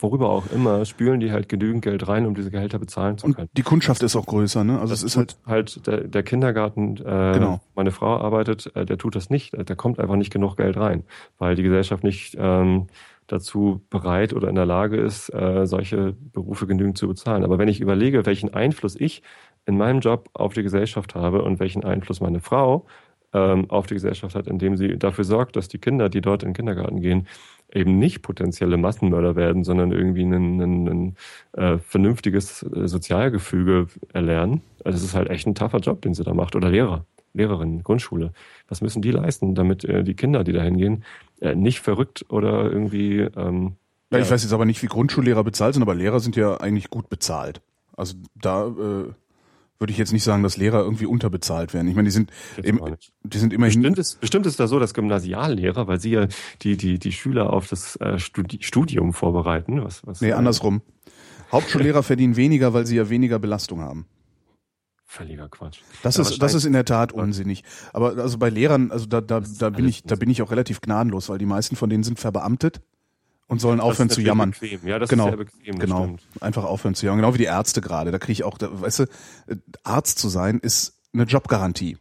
worüber 0.00 0.28
auch 0.30 0.44
immer, 0.52 0.84
spülen 0.84 1.18
die 1.18 1.32
halt 1.32 1.48
genügend 1.48 1.82
Geld 1.82 2.06
rein, 2.06 2.26
um 2.26 2.34
diese 2.36 2.48
Gehälter 2.52 2.78
bezahlen 2.78 3.18
zu 3.18 3.26
Und 3.26 3.34
können. 3.34 3.48
die 3.56 3.62
Kundschaft 3.62 4.04
ist 4.04 4.14
auch 4.14 4.26
größer, 4.26 4.62
ne? 4.62 4.74
Also 4.80 4.92
Das 4.92 5.00
es 5.02 5.10
ist 5.12 5.16
halt, 5.16 5.36
halt 5.46 5.86
der, 5.88 6.02
der 6.02 6.22
Kindergarten, 6.22 6.96
äh, 6.98 7.32
Genau. 7.34 7.60
meine 7.74 7.90
Frau 7.90 8.18
arbeitet, 8.18 8.70
äh, 8.76 8.86
der 8.86 8.98
tut 8.98 9.16
das 9.16 9.30
nicht. 9.30 9.52
Da 9.68 9.74
kommt 9.74 9.98
einfach 9.98 10.14
nicht 10.14 10.32
genug 10.32 10.56
Geld 10.56 10.76
rein, 10.76 11.02
weil 11.38 11.56
die 11.56 11.64
Gesellschaft 11.64 12.04
nicht 12.04 12.36
ähm, 12.38 12.86
dazu 13.26 13.82
bereit 13.90 14.32
oder 14.32 14.48
in 14.48 14.54
der 14.54 14.64
Lage 14.64 14.96
ist, 14.96 15.28
äh, 15.34 15.66
solche 15.66 16.14
Berufe 16.32 16.68
genügend 16.68 16.96
zu 16.96 17.08
bezahlen. 17.08 17.42
Aber 17.42 17.58
wenn 17.58 17.68
ich 17.68 17.80
überlege, 17.80 18.24
welchen 18.26 18.54
Einfluss 18.54 18.94
ich 18.94 19.22
in 19.66 19.76
meinem 19.76 19.98
Job 20.00 20.28
auf 20.34 20.54
die 20.54 20.62
Gesellschaft 20.62 21.16
habe 21.16 21.42
und 21.42 21.58
welchen 21.58 21.82
Einfluss 21.84 22.20
meine 22.20 22.38
Frau 22.40 22.86
ähm, 23.32 23.70
auf 23.70 23.86
die 23.86 23.94
Gesellschaft 23.94 24.34
hat, 24.34 24.46
indem 24.46 24.76
sie 24.76 24.98
dafür 24.98 25.24
sorgt, 25.24 25.56
dass 25.56 25.68
die 25.68 25.78
Kinder, 25.78 26.08
die 26.08 26.20
dort 26.20 26.42
in 26.42 26.50
den 26.50 26.54
Kindergarten 26.54 27.00
gehen, 27.00 27.26
eben 27.72 27.98
nicht 27.98 28.22
potenzielle 28.22 28.76
Massenmörder 28.76 29.36
werden, 29.36 29.64
sondern 29.64 29.92
irgendwie 29.92 30.22
ein, 30.22 30.60
ein, 30.60 30.88
ein 30.88 31.16
äh, 31.52 31.78
vernünftiges 31.78 32.62
äh, 32.62 32.88
Sozialgefüge 32.88 33.88
erlernen. 34.12 34.62
Also 34.84 34.96
es 34.96 35.04
ist 35.04 35.14
halt 35.14 35.28
echt 35.28 35.46
ein 35.46 35.54
taffer 35.54 35.78
Job, 35.78 36.00
den 36.02 36.14
sie 36.14 36.24
da 36.24 36.32
macht. 36.32 36.56
Oder 36.56 36.70
Lehrer, 36.70 37.04
Lehrerinnen, 37.34 37.82
Grundschule. 37.82 38.32
Was 38.68 38.80
müssen 38.80 39.02
die 39.02 39.10
leisten, 39.10 39.54
damit 39.54 39.84
äh, 39.84 40.02
die 40.02 40.14
Kinder, 40.14 40.44
die 40.44 40.52
da 40.52 40.62
hingehen, 40.62 41.04
äh, 41.40 41.54
nicht 41.54 41.80
verrückt 41.80 42.24
oder 42.30 42.70
irgendwie 42.72 43.20
ähm, 43.20 43.76
ja, 44.10 44.20
ich 44.20 44.30
weiß 44.30 44.42
jetzt 44.42 44.52
aber 44.54 44.64
nicht, 44.64 44.82
wie 44.82 44.86
Grundschullehrer 44.86 45.44
bezahlt 45.44 45.74
sind, 45.74 45.82
aber 45.82 45.94
Lehrer 45.94 46.20
sind 46.20 46.34
ja 46.34 46.56
eigentlich 46.56 46.88
gut 46.88 47.10
bezahlt. 47.10 47.60
Also 47.94 48.14
da 48.34 48.68
äh, 48.68 49.12
würde 49.78 49.92
ich 49.92 49.98
jetzt 49.98 50.12
nicht 50.12 50.24
sagen, 50.24 50.42
dass 50.42 50.56
Lehrer 50.56 50.80
irgendwie 50.80 51.06
unterbezahlt 51.06 51.72
werden. 51.72 51.88
Ich 51.88 51.94
meine, 51.94 52.06
die 52.06 52.12
sind, 52.12 52.30
nicht. 52.56 53.12
die 53.22 53.38
sind 53.38 53.52
immerhin. 53.52 53.80
Bestimmt 53.82 53.98
ist, 53.98 54.20
bestimmt 54.20 54.46
ist 54.46 54.58
da 54.58 54.66
so, 54.66 54.78
dass 54.78 54.94
Gymnasiallehrer, 54.94 55.86
weil 55.86 56.00
sie 56.00 56.10
ja 56.10 56.26
die, 56.62 56.76
die, 56.76 56.98
die 56.98 57.12
Schüler 57.12 57.52
auf 57.52 57.68
das 57.68 57.96
äh, 57.96 58.18
Studi 58.18 58.58
Studium 58.60 59.12
vorbereiten. 59.12 59.82
Was, 59.84 60.06
was, 60.06 60.20
Nee, 60.20 60.32
andersrum. 60.32 60.82
Hauptschullehrer 61.52 62.02
verdienen 62.04 62.36
weniger, 62.36 62.74
weil 62.74 62.86
sie 62.86 62.96
ja 62.96 63.08
weniger 63.08 63.38
Belastung 63.38 63.80
haben. 63.80 64.06
Völliger 65.04 65.48
Quatsch. 65.48 65.80
Das 66.02 66.18
ist, 66.18 66.42
das 66.42 66.52
ist 66.52 66.66
in 66.66 66.74
der 66.74 66.84
Tat 66.84 67.12
unsinnig. 67.12 67.64
Aber 67.94 68.18
also 68.18 68.36
bei 68.36 68.50
Lehrern, 68.50 68.90
also 68.90 69.06
da, 69.06 69.22
da, 69.22 69.40
da 69.40 69.70
bin 69.70 69.88
ich, 69.88 70.02
da 70.02 70.16
bin 70.16 70.28
ich 70.28 70.42
auch 70.42 70.50
relativ 70.50 70.82
gnadenlos, 70.82 71.30
weil 71.30 71.38
die 71.38 71.46
meisten 71.46 71.76
von 71.76 71.88
denen 71.88 72.02
sind 72.02 72.18
verbeamtet 72.18 72.82
und 73.48 73.60
sollen 73.60 73.80
aufhören 73.80 74.10
zu 74.10 74.20
jammern. 74.20 74.50
Bequem. 74.52 74.86
Ja, 74.86 74.98
das 74.98 75.08
Genau, 75.08 75.24
ist 75.24 75.30
sehr 75.30 75.38
bequem. 75.38 75.78
Genau. 75.78 76.04
stimmt. 76.04 76.28
Einfach 76.40 76.64
aufhören 76.64 76.94
zu 76.94 77.06
jammern. 77.06 77.20
Genau 77.22 77.34
wie 77.34 77.38
die 77.38 77.44
Ärzte 77.44 77.80
gerade. 77.80 78.12
Da 78.12 78.18
kriege 78.18 78.32
ich 78.32 78.44
auch, 78.44 78.58
da, 78.58 78.68
weißt 78.80 79.00
du, 79.00 79.04
Arzt 79.82 80.18
zu 80.18 80.28
sein 80.28 80.58
ist 80.60 81.00
eine 81.12 81.24
Jobgarantie. 81.24 81.96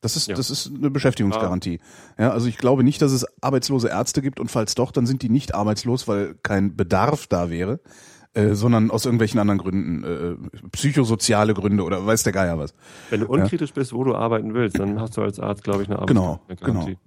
Das 0.00 0.16
ist, 0.16 0.28
ja. 0.28 0.34
das 0.34 0.48
ist 0.48 0.72
eine 0.74 0.90
Beschäftigungsgarantie. 0.90 1.78
Ja, 2.18 2.30
also 2.30 2.46
ich 2.46 2.56
glaube 2.56 2.82
nicht, 2.82 3.02
dass 3.02 3.12
es 3.12 3.26
arbeitslose 3.42 3.88
Ärzte 3.88 4.22
gibt 4.22 4.40
und 4.40 4.50
falls 4.50 4.74
doch, 4.74 4.92
dann 4.92 5.04
sind 5.04 5.20
die 5.20 5.28
nicht 5.28 5.54
arbeitslos, 5.54 6.08
weil 6.08 6.36
kein 6.42 6.74
Bedarf 6.74 7.26
da 7.26 7.50
wäre, 7.50 7.80
äh, 8.32 8.54
sondern 8.54 8.90
aus 8.90 9.04
irgendwelchen 9.04 9.38
anderen 9.38 9.58
Gründen, 9.58 10.04
äh, 10.04 10.68
psychosoziale 10.72 11.52
Gründe 11.52 11.84
oder 11.84 12.06
weiß 12.06 12.22
der 12.22 12.32
Geier 12.32 12.58
was. 12.58 12.72
Wenn 13.10 13.20
du 13.20 13.26
unkritisch 13.26 13.70
ja. 13.70 13.74
bist, 13.74 13.92
wo 13.92 14.02
du 14.02 14.14
arbeiten 14.14 14.54
willst, 14.54 14.78
dann 14.78 14.98
hast 14.98 15.18
du 15.18 15.22
als 15.22 15.38
Arzt, 15.38 15.64
glaube 15.64 15.82
ich, 15.82 15.90
eine 15.90 15.98
Arbeitsgarantie. 15.98 16.56
Genau, 16.56 17.00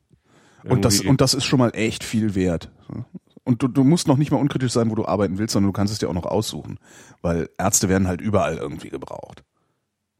genau. 0.62 0.76
Und 0.76 0.86
das, 0.86 1.00
und 1.02 1.20
das 1.20 1.34
ist 1.34 1.46
schon 1.46 1.60
mal 1.60 1.72
echt 1.74 2.04
viel 2.04 2.36
wert. 2.36 2.72
Und 3.44 3.62
du, 3.62 3.68
du 3.68 3.84
musst 3.84 4.08
noch 4.08 4.18
nicht 4.18 4.32
mal 4.32 4.38
unkritisch 4.38 4.72
sein, 4.72 4.90
wo 4.90 4.96
du 4.96 5.06
arbeiten 5.06 5.38
willst, 5.38 5.54
sondern 5.54 5.70
du 5.70 5.74
kannst 5.74 5.92
es 5.92 6.00
dir 6.00 6.10
auch 6.10 6.14
noch 6.14 6.26
aussuchen. 6.26 6.80
Weil 7.22 7.50
Ärzte 7.58 7.90
werden 7.90 8.08
halt 8.08 8.22
überall 8.22 8.58
irgendwie 8.58 8.90
gebraucht. 8.90 9.44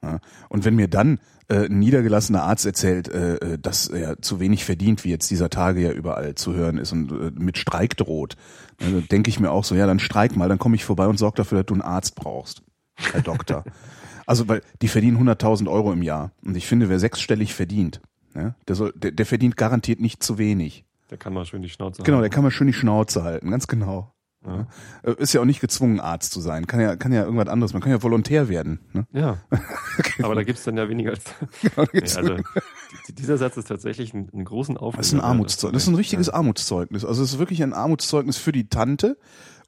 Ja. 0.04 0.20
Und 0.50 0.66
wenn 0.66 0.76
mir 0.76 0.90
dann 0.90 1.20
äh, 1.48 1.66
ein 1.66 1.80
niedergelassener 1.80 2.44
Arzt 2.44 2.66
erzählt, 2.66 3.08
äh, 3.08 3.36
äh, 3.36 3.58
dass 3.58 3.88
er 3.88 4.22
zu 4.22 4.40
wenig 4.40 4.66
verdient, 4.66 5.06
wie 5.06 5.10
jetzt 5.10 5.32
dieser 5.32 5.50
Tage 5.50 5.82
ja 5.82 5.92
überall 5.92 6.36
zu 6.36 6.54
hören 6.54 6.78
ist 6.78 6.92
und 6.92 7.12
äh, 7.12 7.32
mit 7.40 7.58
Streik 7.58 7.96
droht, 7.96 8.36
also 8.82 9.00
denke 9.00 9.30
ich 9.30 9.40
mir 9.40 9.52
auch 9.52 9.64
so, 9.64 9.76
ja, 9.76 9.88
dann 9.88 10.00
streik 10.00 10.36
mal, 10.36 10.50
dann 10.50 10.60
komme 10.60 10.76
ich 10.76 10.84
vorbei 10.84 11.08
und 11.08 11.18
sorge 11.18 11.38
dafür, 11.38 11.60
dass 11.60 11.68
du 11.68 11.76
einen 11.76 11.82
Arzt 11.82 12.16
brauchst, 12.16 12.64
Herr 12.96 13.22
Doktor. 13.22 13.64
also, 14.26 14.50
weil 14.50 14.62
die 14.82 14.90
verdienen 14.90 15.18
100.000 15.18 15.70
Euro 15.70 15.94
im 15.94 16.04
Jahr. 16.04 16.32
Und 16.44 16.58
ich 16.58 16.68
finde, 16.68 16.90
wer 16.90 17.00
sechsstellig 17.00 17.54
verdient, 17.54 18.02
ja, 18.36 18.56
der, 18.68 18.76
soll, 18.76 18.92
der, 18.96 19.12
der 19.12 19.26
verdient 19.26 19.56
garantiert 19.56 20.02
nicht 20.02 20.22
zu 20.22 20.38
wenig. 20.38 20.86
Der 21.14 21.20
kann 21.20 21.32
mal 21.32 21.46
schön 21.46 21.62
die 21.62 21.70
Schnauze 21.70 22.00
halten. 22.00 22.06
Genau, 22.06 22.22
der 22.22 22.32
kann 22.32 22.42
mal 22.42 22.50
schön 22.50 22.66
die 22.66 22.74
Schnauze 22.74 23.24
halten, 23.24 23.52
ganz 23.52 23.68
genau. 23.68 24.16
Ja. 24.44 24.66
Äh, 25.04 25.14
ist 25.20 25.32
ja 25.32 25.42
auch 25.42 25.46
nicht 25.46 25.62
gezwungen, 25.62 26.00
Arzt 26.00 26.34
zu 26.34 26.42
sein. 26.42 26.66
Kann 26.66 26.80
ja, 26.80 26.96
kann 26.96 27.14
ja 27.14 27.24
irgendwas 27.24 27.50
anderes. 27.50 27.74
Man 27.74 27.84
kann 27.84 27.92
ja 27.92 28.02
Volontär 28.02 28.50
werden. 28.50 28.80
Ne? 28.94 29.06
Ja. 29.12 29.38
Aber 30.24 30.34
da 30.34 30.42
gibt's 30.42 30.64
dann 30.64 30.76
ja 30.76 30.90
weniger 30.90 31.12
als. 31.12 31.24
Genau, 31.62 31.88
nee, 31.94 32.02
also, 32.02 32.38
dieser 33.10 33.38
Satz 33.38 33.58
ist 33.58 33.68
tatsächlich 33.68 34.16
ein, 34.16 34.28
ein 34.34 34.44
großen 34.44 34.76
Aufwand. 34.76 35.02
Das 35.02 35.08
ist 35.10 35.14
ein 35.14 35.22
Armutszeugnis. 35.22 35.84
Das 35.84 35.84
ist 35.84 35.94
ein 35.94 35.98
richtiges 35.98 36.28
ja. 36.28 36.34
Armutszeugnis. 36.34 37.06
Also 37.06 37.22
es 37.22 37.34
ist 37.34 37.38
wirklich 37.38 37.62
ein 37.62 37.74
Armutszeugnis 37.74 38.38
für 38.38 38.52
die 38.52 38.70
Tante 38.70 39.20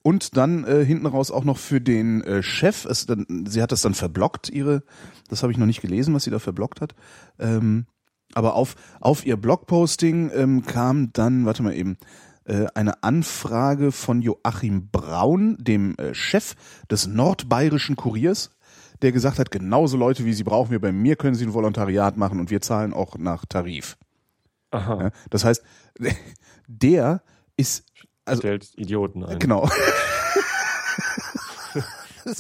und 0.02 0.36
dann 0.36 0.64
äh, 0.64 0.84
hinten 0.84 1.06
raus 1.06 1.30
auch 1.30 1.44
noch 1.44 1.60
für 1.60 1.80
den 1.80 2.24
äh, 2.24 2.42
Chef. 2.42 2.86
Es, 2.86 3.06
dann, 3.06 3.46
sie 3.48 3.62
hat 3.62 3.72
das 3.72 3.84
dann 3.84 3.94
verblockt, 3.94 4.50
ihre, 4.50 4.82
das 5.30 5.44
habe 5.44 5.52
ich 5.52 5.60
noch 5.60 5.68
nicht 5.68 5.82
gelesen, 5.82 6.16
was 6.16 6.24
sie 6.24 6.32
da 6.32 6.40
verblockt 6.40 6.82
hat. 6.82 6.96
Ähm, 7.38 7.86
aber 8.34 8.56
auf, 8.56 8.76
auf 9.00 9.26
ihr 9.26 9.38
Blogposting 9.38 10.32
ähm, 10.34 10.66
kam 10.66 11.14
dann, 11.14 11.46
warte 11.46 11.64
mal 11.64 11.74
eben, 11.74 11.98
äh, 12.46 12.66
eine 12.76 13.04
Anfrage 13.04 13.92
von 13.92 14.22
Joachim 14.22 14.90
Braun, 14.90 15.58
dem 15.60 15.96
äh, 15.98 16.14
Chef 16.14 16.56
des 16.90 17.08
nordbayerischen 17.08 17.96
Kuriers, 17.96 18.52
der 19.02 19.12
gesagt 19.12 19.40
hat, 19.40 19.52
genauso 19.52 19.98
Leute 19.98 20.26
wie 20.26 20.34
Sie 20.34 20.44
brauchen 20.44 20.72
wir 20.72 20.80
bei 20.80 20.92
mir, 20.92 21.16
können 21.16 21.36
Sie 21.36 21.46
ein 21.46 21.54
Volontariat 21.54 22.18
machen 22.18 22.40
und 22.40 22.50
wir 22.50 22.62
zahlen 22.62 22.94
auch 22.94 23.18
nach 23.18 23.46
Tarif. 23.46 23.98
Aha. 24.72 25.04
Ja, 25.04 25.12
das 25.30 25.46
heißt, 25.46 25.64
der 26.68 27.22
ist 27.58 27.86
also 28.26 28.42
stellt 28.42 28.72
Idioten 28.76 29.24
ein. 29.24 29.40
Genau. 29.40 29.70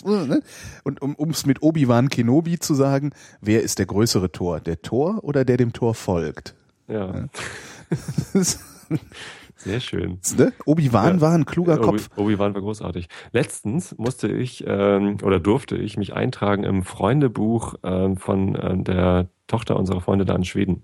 ne? 0.03 0.41
Und 0.83 1.01
um 1.01 1.29
es 1.29 1.45
mit 1.45 1.61
Obi-Wan 1.61 2.09
Kenobi 2.09 2.59
zu 2.59 2.73
sagen, 2.73 3.11
wer 3.41 3.61
ist 3.61 3.79
der 3.79 3.85
größere 3.85 4.31
Tor? 4.31 4.59
Der 4.59 4.81
Tor 4.81 5.23
oder 5.23 5.45
der 5.45 5.57
dem 5.57 5.73
Tor 5.73 5.95
folgt? 5.95 6.55
Ja. 6.87 7.13
ja. 7.15 7.27
Sehr 9.57 9.79
schön. 9.79 10.19
Ne? 10.37 10.53
Obi-Wan 10.65 11.15
ja. 11.15 11.21
war 11.21 11.33
ein 11.33 11.45
kluger 11.45 11.77
Kopf. 11.77 12.09
Obi-Wan 12.17 12.53
war 12.53 12.61
großartig. 12.61 13.07
Letztens 13.31 13.97
musste 13.97 14.27
ich 14.27 14.63
ähm, 14.67 15.17
oder 15.23 15.39
durfte 15.39 15.75
ich 15.77 15.97
mich 15.97 16.13
eintragen 16.13 16.63
im 16.63 16.83
Freundebuch 16.83 17.75
ähm, 17.83 18.17
von 18.17 18.55
äh, 18.55 18.83
der 18.83 19.29
Tochter 19.47 19.77
unserer 19.77 20.01
Freunde 20.01 20.25
da 20.25 20.35
in 20.35 20.43
Schweden. 20.43 20.83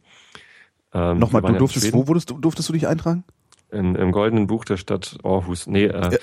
Ähm, 0.93 1.19
Nochmal, 1.19 1.41
du 1.41 1.53
durftest, 1.53 1.93
wo 1.93 2.07
wurdest, 2.07 2.33
durftest 2.39 2.69
du 2.69 2.73
dich 2.73 2.87
eintragen? 2.87 3.23
In, 3.71 3.95
Im 3.95 4.11
goldenen 4.11 4.47
Buch 4.47 4.65
der 4.65 4.77
Stadt 4.77 5.17
Aarhus. 5.23 5.67
Nee, 5.67 5.85
äh, 5.85 6.17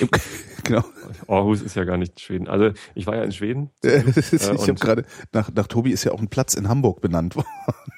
genau. 0.66 0.84
Aarhus 1.28 1.62
ist 1.62 1.76
ja 1.76 1.84
gar 1.84 1.96
nicht 1.96 2.20
Schweden. 2.20 2.48
Also 2.48 2.70
ich 2.94 3.06
war 3.06 3.16
ja 3.16 3.22
in 3.22 3.32
Schweden. 3.32 3.70
Äh, 3.82 4.02
ich 4.30 4.68
habe 4.68 4.74
gerade 4.74 5.04
nach, 5.32 5.52
nach 5.52 5.66
Tobi 5.66 5.90
ist 5.90 6.04
ja 6.04 6.12
auch 6.12 6.20
ein 6.20 6.28
Platz 6.28 6.54
in 6.54 6.68
Hamburg 6.68 7.00
benannt 7.00 7.36
worden. 7.36 7.46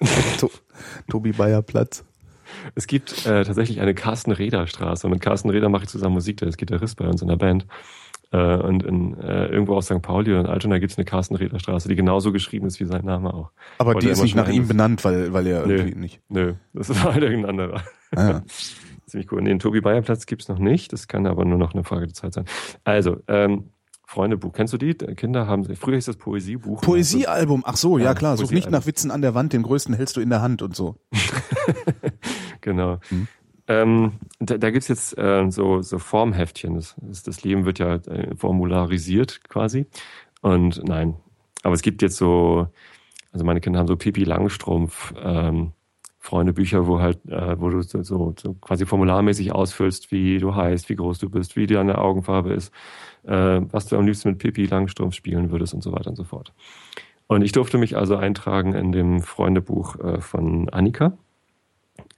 Tobi 1.08 1.32
Bayer 1.32 1.62
Platz. 1.62 2.04
Es 2.74 2.86
gibt 2.86 3.26
äh, 3.26 3.44
tatsächlich 3.44 3.80
eine 3.80 3.94
Carsten 3.94 4.32
Reder 4.32 4.66
Straße 4.66 5.06
und 5.06 5.12
mit 5.12 5.20
Carsten 5.20 5.50
Reder 5.50 5.68
mache 5.68 5.84
ich 5.84 5.90
zusammen 5.90 6.14
Musik, 6.14 6.38
der 6.38 6.48
ist 6.48 6.58
Gitarrist 6.58 6.96
bei 6.96 7.06
uns 7.06 7.22
in 7.22 7.28
der 7.28 7.36
Band. 7.36 7.66
Äh, 8.30 8.56
und 8.56 8.82
in, 8.82 9.18
äh, 9.20 9.46
irgendwo 9.46 9.74
aus 9.74 9.86
St. 9.86 10.02
Pauli 10.02 10.38
in 10.38 10.46
Altona 10.46 10.78
gibt 10.78 10.92
es 10.92 10.98
eine 10.98 11.06
Carsten 11.06 11.34
Reder 11.34 11.58
Straße, 11.58 11.88
die 11.88 11.96
genauso 11.96 12.30
geschrieben 12.30 12.66
ist 12.66 12.78
wie 12.78 12.84
sein 12.84 13.04
Name 13.04 13.32
auch. 13.32 13.50
Aber 13.78 13.94
die 13.94 14.08
ist 14.08 14.22
nicht 14.22 14.34
nach 14.34 14.48
ihm 14.48 14.68
benannt, 14.68 15.02
weil, 15.04 15.32
weil 15.32 15.46
er 15.46 15.66
nö, 15.66 15.76
irgendwie 15.76 15.98
nicht. 15.98 16.20
Nö, 16.28 16.54
das 16.74 16.90
ist 16.90 17.02
halt 17.02 17.22
irgendein 17.22 17.50
anderer. 17.50 17.82
Ah, 18.14 18.28
ja. 18.28 18.42
Ziemlich 19.08 19.32
cool. 19.32 19.42
Den 19.42 19.58
Tobi 19.58 19.80
Bayer 19.80 20.02
Platz 20.02 20.26
gibt's 20.26 20.48
noch 20.48 20.58
nicht, 20.58 20.92
das 20.92 21.08
kann 21.08 21.26
aber 21.26 21.44
nur 21.44 21.58
noch 21.58 21.74
eine 21.74 21.84
Frage 21.84 22.06
der 22.06 22.14
Zeit 22.14 22.34
sein. 22.34 22.44
Also, 22.84 23.18
ähm, 23.26 23.70
Freundebuch. 24.06 24.54
Kennst 24.54 24.72
du 24.72 24.78
die? 24.78 24.94
Kinder 24.94 25.46
haben, 25.46 25.64
früher 25.76 25.96
hieß 25.96 26.06
das 26.06 26.16
Poesiebuch. 26.16 26.80
Poesiealbum. 26.80 27.62
Ach 27.66 27.76
so, 27.76 27.98
ja, 27.98 28.06
ja 28.06 28.14
klar. 28.14 28.38
Such 28.38 28.52
nicht 28.52 28.70
nach 28.70 28.86
Witzen 28.86 29.10
an 29.10 29.20
der 29.20 29.34
Wand, 29.34 29.52
den 29.52 29.62
größten 29.62 29.94
hältst 29.94 30.16
du 30.16 30.22
in 30.22 30.30
der 30.30 30.40
Hand 30.40 30.62
und 30.62 30.74
so. 30.74 30.96
genau. 32.62 33.00
Hm. 33.10 33.28
Ähm, 33.66 34.12
da, 34.40 34.56
da 34.56 34.70
gibt's 34.70 34.88
jetzt 34.88 35.18
äh, 35.18 35.50
so, 35.50 35.82
so 35.82 35.98
Formheftchen. 35.98 36.74
Das, 36.74 36.96
das 37.22 37.44
Leben 37.44 37.66
wird 37.66 37.78
ja 37.80 37.96
äh, 37.96 38.34
formularisiert 38.34 39.42
quasi. 39.46 39.86
Und 40.40 40.82
nein, 40.84 41.16
aber 41.62 41.74
es 41.74 41.82
gibt 41.82 42.00
jetzt 42.00 42.16
so, 42.16 42.68
also 43.32 43.44
meine 43.44 43.60
Kinder 43.60 43.78
haben 43.78 43.88
so 43.88 43.96
Pipi 43.96 44.24
Langstrumpf 44.24 45.12
ähm, 45.22 45.72
Freundebücher, 46.28 46.86
wo 46.86 47.00
halt, 47.00 47.24
äh, 47.26 47.58
wo 47.58 47.70
du 47.70 47.80
so, 47.80 48.02
so, 48.02 48.34
quasi 48.60 48.84
formularmäßig 48.84 49.52
ausfüllst, 49.52 50.12
wie 50.12 50.38
du 50.38 50.54
heißt, 50.54 50.90
wie 50.90 50.96
groß 50.96 51.18
du 51.18 51.30
bist, 51.30 51.56
wie 51.56 51.66
deine 51.66 51.96
Augenfarbe 51.96 52.52
ist, 52.52 52.70
äh, 53.24 53.62
was 53.70 53.86
du 53.86 53.96
am 53.96 54.04
liebsten 54.04 54.28
mit 54.28 54.38
Pipi 54.38 54.66
Langstrumpf 54.66 55.14
spielen 55.14 55.50
würdest 55.50 55.72
und 55.72 55.82
so 55.82 55.92
weiter 55.92 56.10
und 56.10 56.16
so 56.16 56.24
fort. 56.24 56.52
Und 57.28 57.42
ich 57.42 57.52
durfte 57.52 57.78
mich 57.78 57.96
also 57.96 58.16
eintragen 58.16 58.74
in 58.74 58.92
dem 58.92 59.22
Freundebuch 59.22 59.98
äh, 60.00 60.20
von 60.20 60.68
Annika. 60.68 61.16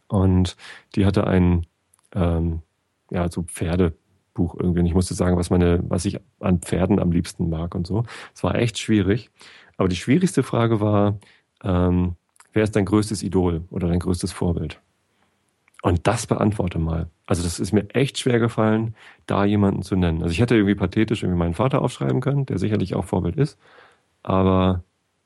Und 0.09 0.57
die 0.97 1.07
hatte 1.07 1.29
ein 1.29 1.67
ähm, 2.13 2.63
ja, 3.13 3.31
so 3.31 3.43
Pferdebuch 3.43 4.57
irgendwie. 4.59 4.81
Und 4.81 4.87
ich 4.87 4.95
musste 4.95 5.15
sagen, 5.15 5.37
was 5.37 5.51
meine, 5.51 5.85
was 5.89 6.05
ich 6.05 6.19
an 6.41 6.61
Pferden 6.61 6.99
am 6.99 7.13
liebsten 7.13 7.49
mag 7.49 7.77
und 7.77 7.87
so. 7.87 8.05
Es 8.35 8.43
war 8.43 8.57
echt 8.57 8.77
schwierig. 8.79 9.31
Aber 9.77 9.89
die 9.89 9.97
schwierigste 9.97 10.43
Frage 10.43 10.81
war, 10.81 11.19
ähm, 11.63 12.17
wer 12.53 12.65
ist 12.65 12.77
dein 12.77 12.85
größtes 12.85 13.23
Idol 13.23 13.63
oder 13.71 13.89
dein 13.89 13.99
größtes 13.99 14.33
Vorbild? 14.33 14.81
Und 15.83 16.07
das 16.07 16.27
beantworte 16.27 16.79
mal. 16.79 17.09
Also 17.27 17.43
das 17.43 17.59
ist 17.59 17.73
mir 17.73 17.89
echt 17.95 18.19
schwer 18.19 18.39
gefallen, 18.39 18.95
da 19.27 19.45
jemanden 19.45 19.83
zu 19.83 19.97
nennen. 19.97 20.23
Also 20.23 20.33
ich 20.33 20.41
hätte 20.41 20.55
irgendwie 20.55 20.75
pathetisch 20.75 21.23
irgendwie 21.23 21.39
meinen 21.39 21.55
Vater 21.55 21.81
aufschreiben 21.81 22.21
können, 22.21 22.45
der 22.45 22.59
sicherlich 22.59 22.95
auch 22.95 23.05
Vorbild 23.07 23.37
ist. 23.37 23.59
Aber 24.23 24.85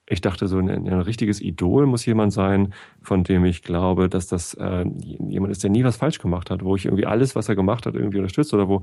ich 0.09 0.21
dachte 0.21 0.47
so, 0.47 0.59
ein, 0.59 0.69
ein 0.69 1.01
richtiges 1.01 1.41
Idol 1.41 1.87
muss 1.87 2.05
jemand 2.07 2.33
sein, 2.33 2.75
von 3.01 3.25
dem 3.25 3.45
ich 3.45 3.63
glaube, 3.63 4.09
dass 4.09 4.27
das 4.27 4.55
äh, 4.55 4.85
jemand 5.01 5.51
ist, 5.51 5.63
der 5.63 5.71
nie 5.71 5.83
was 5.83 5.97
falsch 5.97 6.19
gemacht 6.19 6.51
hat, 6.51 6.63
wo 6.63 6.77
ich 6.77 6.85
irgendwie 6.85 7.07
alles, 7.07 7.35
was 7.35 7.49
er 7.49 7.57
gemacht 7.57 7.87
hat, 7.87 7.95
irgendwie 7.95 8.19
unterstützt 8.19 8.53
oder 8.53 8.69
wo 8.69 8.83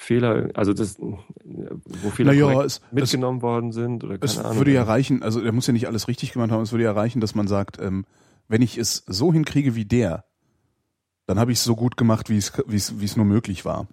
Fehler, 0.00 0.50
also 0.54 0.72
das, 0.72 0.96
wo 1.00 2.10
Fehler 2.10 2.32
naja, 2.32 2.62
es, 2.62 2.80
mitgenommen 2.92 3.38
es, 3.38 3.42
worden 3.42 3.72
sind 3.72 4.04
oder 4.04 4.16
keine 4.16 4.30
es 4.30 4.38
Ahnung. 4.38 4.58
würde 4.58 4.72
ja 4.72 4.84
reichen, 4.84 5.24
also 5.24 5.40
er 5.40 5.50
muss 5.50 5.66
ja 5.66 5.72
nicht 5.72 5.88
alles 5.88 6.06
richtig 6.06 6.32
gemacht 6.32 6.52
haben, 6.52 6.62
es 6.62 6.70
würde 6.70 6.84
ja 6.84 6.92
reichen, 6.92 7.20
dass 7.20 7.34
man 7.34 7.48
sagt, 7.48 7.80
ähm, 7.80 8.06
wenn 8.46 8.62
ich 8.62 8.78
es 8.78 9.02
so 9.08 9.32
hinkriege 9.32 9.74
wie 9.74 9.84
der, 9.84 10.24
dann 11.26 11.40
habe 11.40 11.50
ich 11.50 11.58
es 11.58 11.64
so 11.64 11.74
gut 11.74 11.96
gemacht, 11.96 12.30
wie 12.30 12.36
es, 12.36 12.52
wie 12.68 12.76
es, 12.76 13.00
wie 13.00 13.04
es 13.04 13.16
nur 13.16 13.26
möglich 13.26 13.64
war. 13.64 13.88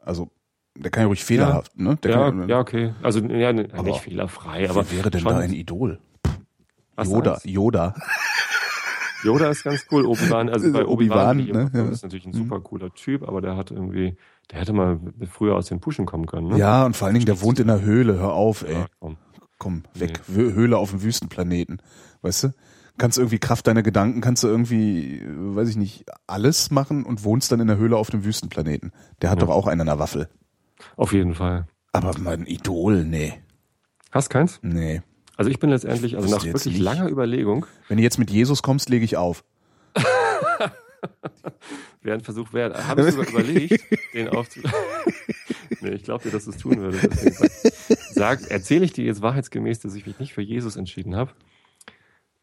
Also 0.00 0.30
der 0.76 0.90
kann 0.90 1.02
ja 1.02 1.06
ruhig 1.06 1.24
fehlerhaft, 1.24 1.72
ja. 1.76 1.84
ne? 1.84 1.96
Der 2.02 2.10
ja, 2.10 2.18
kann, 2.18 2.48
ja, 2.48 2.58
okay. 2.58 2.94
Also 3.00 3.20
ja, 3.20 3.52
nicht 3.52 4.00
fehlerfrei, 4.00 4.68
aber. 4.68 4.84
Wer 4.90 4.98
wäre 4.98 5.10
denn 5.12 5.24
da 5.24 5.38
ein 5.38 5.52
Idol? 5.52 6.00
Yoda, 7.00 7.38
Yoda. 7.44 7.94
Yoda 9.22 9.50
ist 9.50 9.64
ganz 9.64 9.86
cool. 9.90 10.06
Obi-Wan, 10.06 10.48
also 10.48 10.72
bei 10.72 10.86
Obi-Wan, 10.86 11.40
Obi 11.40 11.52
ne? 11.52 11.70
ja. 11.72 11.88
ist 11.88 12.02
natürlich 12.02 12.26
ein 12.26 12.32
super 12.32 12.58
mhm. 12.58 12.64
cooler 12.64 12.94
Typ, 12.94 13.26
aber 13.26 13.40
der 13.40 13.56
hat 13.56 13.70
irgendwie, 13.70 14.16
der 14.50 14.60
hätte 14.60 14.72
mal 14.72 14.98
früher 15.30 15.56
aus 15.56 15.66
den 15.66 15.80
Puschen 15.80 16.06
kommen 16.06 16.26
können. 16.26 16.48
Ne? 16.48 16.58
Ja, 16.58 16.84
und 16.84 16.96
vor 16.96 17.06
allen 17.06 17.14
Dingen, 17.14 17.26
der 17.26 17.40
wohnt 17.40 17.60
in 17.60 17.66
der 17.66 17.82
Höhle. 17.82 18.18
Hör 18.18 18.32
auf, 18.32 18.62
ey. 18.62 18.74
Ja, 18.74 18.86
komm. 18.98 19.16
komm, 19.58 19.82
weg. 19.94 20.20
Nee. 20.28 20.52
Höhle 20.52 20.78
auf 20.78 20.90
dem 20.90 21.02
Wüstenplaneten. 21.02 21.82
Weißt 22.22 22.44
du? 22.44 22.48
Kannst 22.98 23.16
du 23.16 23.22
irgendwie 23.22 23.38
Kraft 23.38 23.66
deiner 23.66 23.82
Gedanken, 23.82 24.20
kannst 24.20 24.42
du 24.42 24.48
irgendwie, 24.48 25.22
weiß 25.26 25.70
ich 25.70 25.76
nicht, 25.76 26.04
alles 26.26 26.70
machen 26.70 27.04
und 27.04 27.24
wohnst 27.24 27.50
dann 27.50 27.60
in 27.60 27.66
der 27.66 27.78
Höhle 27.78 27.96
auf 27.96 28.10
dem 28.10 28.24
Wüstenplaneten. 28.24 28.92
Der 29.22 29.30
hat 29.30 29.40
ja. 29.40 29.46
doch 29.46 29.54
auch 29.54 29.66
einen 29.66 29.80
an 29.80 29.86
der 29.86 29.98
Waffel. 29.98 30.28
Auf 30.96 31.12
jeden 31.12 31.34
Fall. 31.34 31.66
Aber 31.92 32.12
mein 32.18 32.46
Idol, 32.46 33.04
nee. 33.04 33.40
Hast 34.10 34.28
keins? 34.28 34.58
Nee. 34.62 35.02
Also 35.40 35.50
ich 35.50 35.58
bin 35.58 35.70
letztendlich, 35.70 36.18
also 36.18 36.28
nach 36.28 36.44
wirklich 36.44 36.74
nicht. 36.74 36.82
langer 36.82 37.08
Überlegung. 37.08 37.64
Wenn 37.88 37.96
du 37.96 38.02
jetzt 38.02 38.18
mit 38.18 38.30
Jesus 38.30 38.62
kommst, 38.62 38.90
lege 38.90 39.06
ich 39.06 39.16
auf. 39.16 39.42
Wäre 42.02 42.18
ein 42.18 42.20
Versuch 42.20 42.52
wert. 42.52 42.76
Habe 42.86 43.08
ich 43.08 43.14
sogar 43.14 43.30
überlegt, 43.30 43.82
den 44.14 44.28
aufzuladen. 44.28 44.78
nee, 45.80 45.92
ich 45.92 46.02
glaube 46.02 46.24
dir, 46.24 46.30
dass 46.30 46.44
du 46.44 46.50
es 46.50 46.58
tun 46.58 46.76
würdest. 46.76 47.08
Erzähle 48.50 48.84
ich 48.84 48.92
dir 48.92 49.06
jetzt 49.06 49.22
wahrheitsgemäß, 49.22 49.80
dass 49.80 49.94
ich 49.94 50.06
mich 50.06 50.18
nicht 50.18 50.34
für 50.34 50.42
Jesus 50.42 50.76
entschieden 50.76 51.16
habe. 51.16 51.30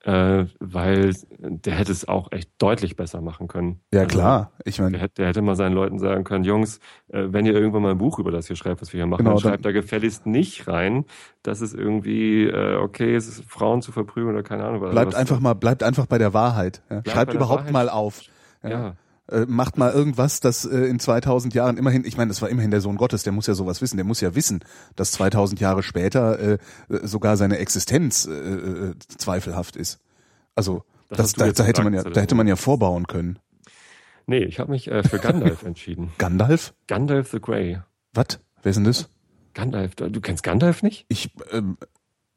Äh, 0.03 0.45
weil 0.59 1.13
der 1.39 1.73
hätte 1.75 1.91
es 1.91 2.07
auch 2.07 2.31
echt 2.31 2.51
deutlich 2.59 2.95
besser 2.95 3.19
machen 3.21 3.47
können. 3.47 3.81
Ja, 3.93 4.01
Also, 4.01 4.17
klar. 4.17 4.51
Ich 4.63 4.75
Der 4.77 4.85
meine, 4.85 4.99
hätte, 4.99 5.15
der 5.15 5.27
hätte 5.27 5.41
mal 5.41 5.55
seinen 5.55 5.73
Leuten 5.73 5.99
sagen 5.99 6.23
können, 6.23 6.43
Jungs, 6.43 6.79
äh, 7.09 7.25
wenn 7.29 7.45
ihr 7.45 7.53
irgendwann 7.53 7.81
mal 7.81 7.91
ein 7.91 7.97
Buch 7.97 8.19
über 8.19 8.31
das 8.31 8.47
hier 8.47 8.55
schreibt, 8.55 8.81
was 8.81 8.93
wir 8.93 8.99
hier 8.99 9.07
machen, 9.07 9.19
Genau, 9.25 9.31
dann 9.35 9.41
dann- 9.43 9.51
schreibt 9.51 9.65
da 9.65 9.71
gefälligst 9.71 10.25
nicht 10.25 10.67
rein, 10.67 11.05
dass 11.43 11.61
es 11.61 11.73
irgendwie 11.73 12.45
äh, 12.45 12.75
okay 12.77 13.15
ist, 13.15 13.43
Frauen 13.49 13.81
zu 13.81 13.91
verprügeln 13.91 14.33
oder 14.35 14.43
keine 14.43 14.63
Ahnung 14.65 14.81
was. 14.81 14.91
bleibt 14.91 15.07
was- 15.13 15.15
einfach 15.19 15.39
mal, 15.39 15.53
bleibt 15.55 15.83
einfach 15.83 16.05
bei 16.05 16.17
der 16.17 16.33
Wahrheit. 16.33 16.81
Ja. 16.89 17.01
Schreibt 17.05 17.31
der 17.33 17.37
überhaupt 17.37 17.59
Wahrheit. 17.61 17.73
mal 17.73 17.89
auf. 17.89 18.21
Ja. 18.63 18.95
Äh, 19.29 19.45
macht 19.47 19.77
mal 19.77 19.91
irgendwas, 19.91 20.39
das 20.39 20.63
äh, 20.65 20.85
in 20.85 20.99
2000 20.99 21.53
Jahren 21.53 21.77
immerhin, 21.77 22.05
ich 22.05 22.15
meine, 22.17 22.29
das 22.29 22.41
war 22.41 22.49
immerhin 22.49 22.71
der 22.71 22.79
Sohn 22.81 22.95
Gottes, 22.95 23.23
der 23.23 23.33
muss 23.33 23.45
ja 23.47 23.53
sowas 23.55 23.81
wissen, 23.81 23.97
der 23.97 24.05
muss 24.05 24.21
ja 24.21 24.35
wissen, 24.35 24.63
dass 24.95 25.11
2000 25.11 25.59
Jahre 25.59 25.83
später 25.83 26.39
äh, 26.39 26.53
äh, 26.89 27.05
sogar 27.05 27.35
seine 27.35 27.57
Existenz 27.57 28.25
äh, 28.25 28.31
äh, 28.31 28.93
zweifelhaft 29.17 29.75
ist. 29.75 29.99
Also 30.55 30.83
Das 31.09 31.17
das, 31.17 31.33
da, 31.33 31.51
da 31.51 31.63
hätte 31.65 31.83
man 31.83 31.93
ja, 31.93 32.03
da 32.03 32.21
hätte 32.21 32.35
man 32.35 32.47
ja 32.47 32.55
vorbauen 32.55 33.05
können. 33.07 33.37
Nee, 34.27 34.43
ich 34.43 34.59
habe 34.59 34.71
mich 34.71 34.89
äh, 34.89 35.03
für 35.03 35.19
Gandalf 35.19 35.63
entschieden. 35.65 36.11
Gandalf? 36.17 36.73
Gandalf 36.87 37.31
the 37.31 37.39
Grey. 37.39 37.79
Was? 38.13 38.39
Wer 38.63 38.69
ist 38.71 38.75
denn 38.77 38.83
das? 38.85 39.09
Gandalf, 39.53 39.95
du 39.95 40.21
kennst 40.21 40.43
Gandalf 40.43 40.83
nicht? 40.83 41.05
Ich 41.09 41.31
ähm, 41.51 41.77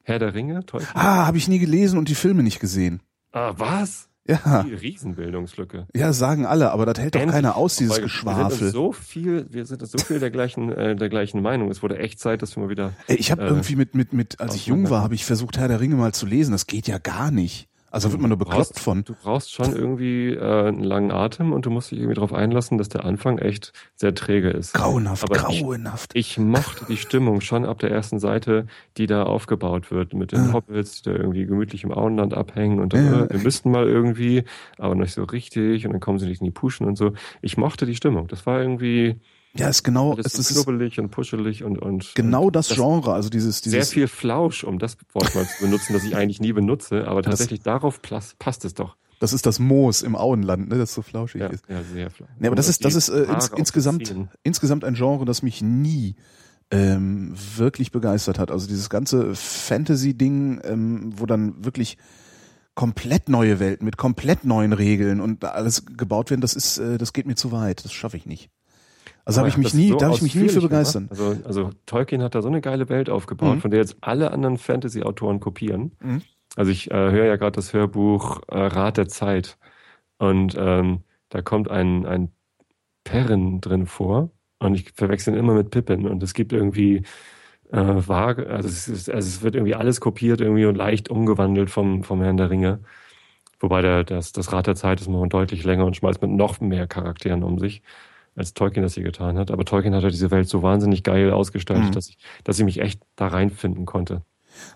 Herr 0.02 0.18
der 0.18 0.34
Ringe, 0.34 0.66
Teufel? 0.66 0.88
ah, 0.94 1.26
habe 1.26 1.38
ich 1.38 1.46
nie 1.48 1.58
gelesen 1.60 1.98
und 1.98 2.08
die 2.08 2.14
Filme 2.14 2.42
nicht 2.42 2.58
gesehen. 2.60 3.00
Ah, 3.32 3.54
was? 3.56 4.08
Ja, 4.30 4.62
Die 4.62 4.74
Riesenbildungslücke. 4.74 5.86
ja, 5.94 6.12
sagen 6.12 6.46
alle, 6.46 6.70
aber 6.70 6.86
das 6.86 6.98
hält 6.98 7.14
doch 7.14 7.20
Endlich 7.20 7.34
keiner 7.34 7.56
aus, 7.56 7.76
dieses 7.76 7.98
vorbei. 7.98 8.02
Wir 8.02 8.08
sind 8.08 8.58
Geschwafel. 8.58 8.70
so 8.70 8.92
viel, 8.92 9.46
wir 9.50 9.66
sind 9.66 9.86
so 9.86 9.98
viel 9.98 10.20
der 10.20 10.30
gleichen, 10.30 10.70
äh, 10.70 10.94
der 10.94 11.08
gleichen 11.08 11.42
Meinung. 11.42 11.70
Es 11.70 11.82
wurde 11.82 11.98
echt 11.98 12.20
Zeit, 12.20 12.42
dass 12.42 12.56
wir 12.56 12.64
mal 12.64 12.70
wieder. 12.70 12.92
Ey, 13.06 13.16
ich 13.16 13.30
habe 13.30 13.42
äh, 13.42 13.46
irgendwie 13.46 13.76
mit, 13.76 13.94
mit, 13.94 14.12
mit, 14.12 14.40
als 14.40 14.54
ich 14.54 14.66
jung 14.66 14.90
war, 14.90 15.02
habe 15.02 15.14
ich 15.14 15.24
versucht, 15.24 15.58
Herr 15.58 15.68
der 15.68 15.80
Ringe 15.80 15.96
mal 15.96 16.12
zu 16.12 16.26
lesen. 16.26 16.52
Das 16.52 16.66
geht 16.66 16.86
ja 16.86 16.98
gar 16.98 17.30
nicht. 17.30 17.69
Also 17.92 18.12
wird 18.12 18.20
man 18.20 18.28
nur 18.28 18.38
bekloppt 18.38 18.56
brauchst, 18.74 18.80
von. 18.80 19.02
Du 19.04 19.14
brauchst 19.20 19.52
schon 19.52 19.74
irgendwie 19.74 20.28
äh, 20.34 20.68
einen 20.68 20.84
langen 20.84 21.10
Atem 21.10 21.52
und 21.52 21.66
du 21.66 21.70
musst 21.70 21.90
dich 21.90 21.98
irgendwie 21.98 22.14
darauf 22.14 22.32
einlassen, 22.32 22.78
dass 22.78 22.88
der 22.88 23.04
Anfang 23.04 23.38
echt 23.38 23.72
sehr 23.96 24.14
träge 24.14 24.48
ist. 24.50 24.74
Grauenhaft, 24.74 25.24
Aber 25.24 25.50
ich- 25.50 25.60
grauenhaft. 25.62 26.10
Ich 26.14 26.38
mochte 26.38 26.84
die 26.88 26.96
Stimmung 26.96 27.40
schon 27.40 27.64
ab 27.64 27.80
der 27.80 27.90
ersten 27.90 28.20
Seite, 28.20 28.66
die 28.96 29.06
da 29.06 29.24
aufgebaut 29.24 29.90
wird, 29.90 30.14
mit 30.14 30.30
den 30.30 30.50
Ah. 30.50 30.52
Hobbits, 30.52 31.02
die 31.02 31.10
da 31.10 31.16
irgendwie 31.16 31.46
gemütlich 31.46 31.82
im 31.82 31.90
Auenland 31.92 32.32
abhängen 32.32 32.78
und 32.78 32.92
dann, 32.92 33.06
Ja. 33.06 33.24
äh, 33.24 33.30
wir 33.32 33.40
müssten 33.40 33.70
mal 33.72 33.88
irgendwie, 33.88 34.44
aber 34.78 34.94
nicht 34.94 35.12
so 35.12 35.24
richtig 35.24 35.84
und 35.84 35.92
dann 35.92 36.00
kommen 36.00 36.18
sie 36.20 36.26
nicht 36.28 36.40
in 36.40 36.44
die 36.46 36.50
Puschen 36.52 36.86
und 36.86 36.96
so. 36.96 37.12
Ich 37.42 37.56
mochte 37.56 37.86
die 37.86 37.96
Stimmung. 37.96 38.28
Das 38.28 38.46
war 38.46 38.60
irgendwie 38.60 39.20
Ja, 39.56 39.68
ist 39.68 39.82
genau, 39.82 40.16
es 40.16 40.34
ist 40.34 40.52
knubbelig 40.54 41.00
und 41.00 41.10
puschelig 41.10 41.64
und, 41.64 41.78
und 41.78 42.12
genau 42.14 42.46
und 42.46 42.56
das 42.56 42.68
Genre, 42.68 43.12
also 43.14 43.28
dieses, 43.30 43.58
Sehr 43.58 43.72
dieses, 43.80 43.92
viel 43.92 44.06
Flausch, 44.06 44.62
um 44.62 44.78
das 44.78 44.96
Wort 45.12 45.34
mal 45.34 45.44
zu 45.48 45.64
benutzen, 45.64 45.92
das 45.92 46.04
ich 46.04 46.14
eigentlich 46.14 46.40
nie 46.40 46.52
benutze, 46.52 47.08
aber 47.08 47.22
tatsächlich 47.24 47.60
darauf 47.60 48.00
plas- 48.00 48.34
passt 48.38 48.64
es 48.64 48.74
doch. 48.74 48.96
das 49.18 49.32
ist 49.32 49.46
das 49.46 49.58
Moos 49.58 50.02
im 50.02 50.14
Auenland, 50.14 50.68
ne, 50.68 50.78
das 50.78 50.94
so 50.94 51.02
flauschig 51.02 51.40
Ja, 51.40 51.48
ist. 51.48 51.64
ja 51.68 51.82
sehr 51.82 52.10
flausch. 52.10 52.30
Nee, 52.38 52.46
aber 52.46 52.54
das 52.54 52.68
ist, 52.68 52.84
das 52.84 52.94
ist 52.94 53.08
äh, 53.08 53.24
ins, 53.24 53.48
insgesamt, 53.48 54.14
insgesamt 54.44 54.84
ein 54.84 54.94
Genre, 54.94 55.24
das 55.24 55.42
mich 55.42 55.60
nie 55.62 56.14
ähm, 56.70 57.34
wirklich 57.56 57.90
begeistert 57.90 58.38
hat. 58.38 58.52
Also 58.52 58.68
dieses 58.68 58.88
ganze 58.88 59.34
Fantasy-Ding, 59.34 60.60
ähm, 60.62 61.12
wo 61.16 61.26
dann 61.26 61.64
wirklich 61.64 61.98
komplett 62.76 63.28
neue 63.28 63.58
Welten 63.58 63.84
mit 63.84 63.96
komplett 63.96 64.44
neuen 64.44 64.72
Regeln 64.72 65.20
und 65.20 65.44
alles 65.44 65.84
gebaut 65.86 66.30
werden, 66.30 66.40
das 66.40 66.54
ist, 66.54 66.78
äh, 66.78 66.98
das 66.98 67.12
geht 67.12 67.26
mir 67.26 67.34
zu 67.34 67.50
weit. 67.50 67.84
Das 67.84 67.92
schaffe 67.92 68.16
ich 68.16 68.26
nicht. 68.26 68.48
Also 69.30 69.40
habe 69.40 69.48
ich 69.48 69.56
mich 69.56 69.74
nie, 69.74 69.88
so 69.90 69.96
da 69.96 70.06
habe 70.06 70.16
ich 70.16 70.22
mich 70.22 70.34
nie 70.34 70.40
für 70.42 70.46
ausführlich 70.46 70.68
begeistern. 70.70 71.06
Also, 71.10 71.36
also 71.44 71.70
Tolkien 71.86 72.22
hat 72.22 72.34
da 72.34 72.42
so 72.42 72.48
eine 72.48 72.60
geile 72.60 72.88
Welt 72.88 73.08
aufgebaut, 73.10 73.56
Mhm. 73.56 73.60
von 73.60 73.70
der 73.70 73.80
jetzt 73.80 73.96
alle 74.00 74.30
anderen 74.32 74.58
Fantasy-Autoren 74.58 75.40
kopieren. 75.40 75.92
Mhm. 76.00 76.22
Also 76.56 76.70
ich 76.72 76.90
äh, 76.90 76.94
höre 76.94 77.26
ja 77.26 77.36
gerade 77.36 77.52
das 77.52 77.72
Hörbuch 77.72 78.40
äh, 78.48 78.58
Rat 78.58 78.96
der 78.96 79.08
Zeit 79.08 79.56
und 80.18 80.56
ähm, 80.58 81.00
da 81.28 81.42
kommt 81.42 81.70
ein, 81.70 82.06
ein 82.06 82.30
Perrin 83.04 83.60
drin 83.60 83.86
vor 83.86 84.30
und 84.58 84.74
ich 84.74 84.92
verwechsel 84.92 85.32
ihn 85.34 85.38
immer 85.38 85.54
mit 85.54 85.70
Pippin 85.70 86.06
und 86.08 86.22
es 86.22 86.34
gibt 86.34 86.52
irgendwie 86.52 87.04
äh, 87.72 87.78
vage, 88.08 88.48
also 88.50 88.68
es, 88.68 88.88
ist, 88.88 89.08
also 89.10 89.26
es 89.28 89.42
wird 89.42 89.54
irgendwie 89.54 89.76
alles 89.76 90.00
kopiert 90.00 90.40
irgendwie 90.40 90.66
und 90.66 90.74
leicht 90.74 91.08
umgewandelt 91.08 91.70
vom, 91.70 92.02
vom 92.02 92.20
Herrn 92.20 92.36
der 92.36 92.50
Ringe. 92.50 92.80
Wobei 93.60 93.80
der, 93.82 94.04
das, 94.04 94.32
das 94.32 94.52
Rad 94.52 94.66
der 94.66 94.74
Zeit 94.74 95.00
ist 95.00 95.08
noch 95.08 95.26
deutlich 95.28 95.64
länger 95.64 95.84
und 95.86 95.94
schmeißt 95.96 96.20
mit 96.20 96.30
noch 96.30 96.60
mehr 96.60 96.86
Charakteren 96.86 97.42
um 97.44 97.58
sich, 97.58 97.82
als 98.36 98.54
Tolkien 98.54 98.82
das 98.82 98.94
hier 98.94 99.02
getan 99.04 99.38
hat. 99.38 99.50
Aber 99.50 99.64
Tolkien 99.64 99.94
hat 99.94 100.02
ja 100.02 100.10
diese 100.10 100.30
Welt 100.30 100.48
so 100.48 100.62
wahnsinnig 100.62 101.02
geil 101.02 101.30
ausgestaltet, 101.32 101.88
Mhm. 101.88 101.92
dass, 101.92 102.08
ich, 102.08 102.18
dass 102.44 102.58
ich 102.58 102.64
mich 102.64 102.80
echt 102.80 103.02
da 103.16 103.26
reinfinden 103.28 103.86
konnte. 103.86 104.22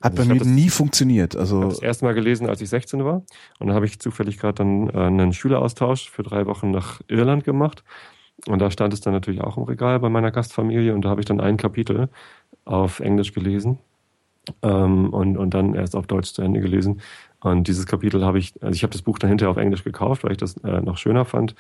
Hat 0.03 0.13
Also 0.13 0.17
bei 0.17 0.23
ich 0.23 0.29
mir 0.29 0.39
das- 0.39 0.49
nie 0.49 0.69
funktioniert. 0.69 1.35
Ich 1.35 1.41
Also 1.41 1.57
habe 1.61 1.69
das 1.69 1.83
erste 1.83 2.05
Mal 2.05 2.15
gelesen, 2.15 2.49
als 2.49 2.61
ich 2.61 2.69
16 2.69 3.05
war. 3.05 3.23
Und 3.59 3.69
da 3.69 3.75
habe 3.75 3.87
ich 3.87 3.99
zufällig 3.99 4.39
gerade 4.39 4.55
dann 4.55 4.89
äh, 4.91 4.93
einen 4.99 5.33
Schüleraustausch 5.33 6.11
für 6.11 6.23
drei 6.23 6.47
Wochen 6.47 6.71
nach 6.71 7.01
Irland 7.09 7.45
gemacht. 7.45 7.85
Und 8.47 8.59
da 8.61 8.71
stand 8.71 8.93
es 8.93 9.01
dann 9.01 9.13
natürlich 9.13 9.41
auch 9.41 9.57
im 9.57 9.63
Regal 9.65 9.99
bei 10.01 10.09
meiner 10.09 10.31
Gastfamilie. 10.31 10.95
Und 10.95 11.03
da 11.05 11.09
habe 11.11 11.21
ich 11.21 11.27
dann 11.27 11.41
ein 11.41 11.57
Kapitel 11.57 12.09
auf 12.65 13.01
Englisch 13.01 13.33
gelesen 13.33 13.79
ähm, 14.63 15.11
und, 15.13 15.37
und 15.37 15.55
dann 15.55 15.75
erst 15.75 15.97
auf 15.97 16.07
Deutsch 16.07 16.33
zu 16.33 16.43
Ende 16.43 16.61
gelesen. 16.61 17.01
Und 17.41 17.69
dieses 17.69 17.87
Kapitel 17.87 18.25
habe 18.25 18.39
ich, 18.39 18.55
also 18.63 18.75
ich 18.75 18.83
habe 18.83 18.93
das 18.93 19.03
Buch 19.03 19.19
dann 19.19 19.29
hinterher 19.29 19.51
auf 19.51 19.57
Englisch 19.57 19.85
gekauft, 19.85 20.25
weil 20.25 20.33
ich 20.33 20.39
das 20.39 20.57
äh, 20.59 20.81
noch 20.81 20.97
schöner 20.99 21.25
fand. 21.25 21.55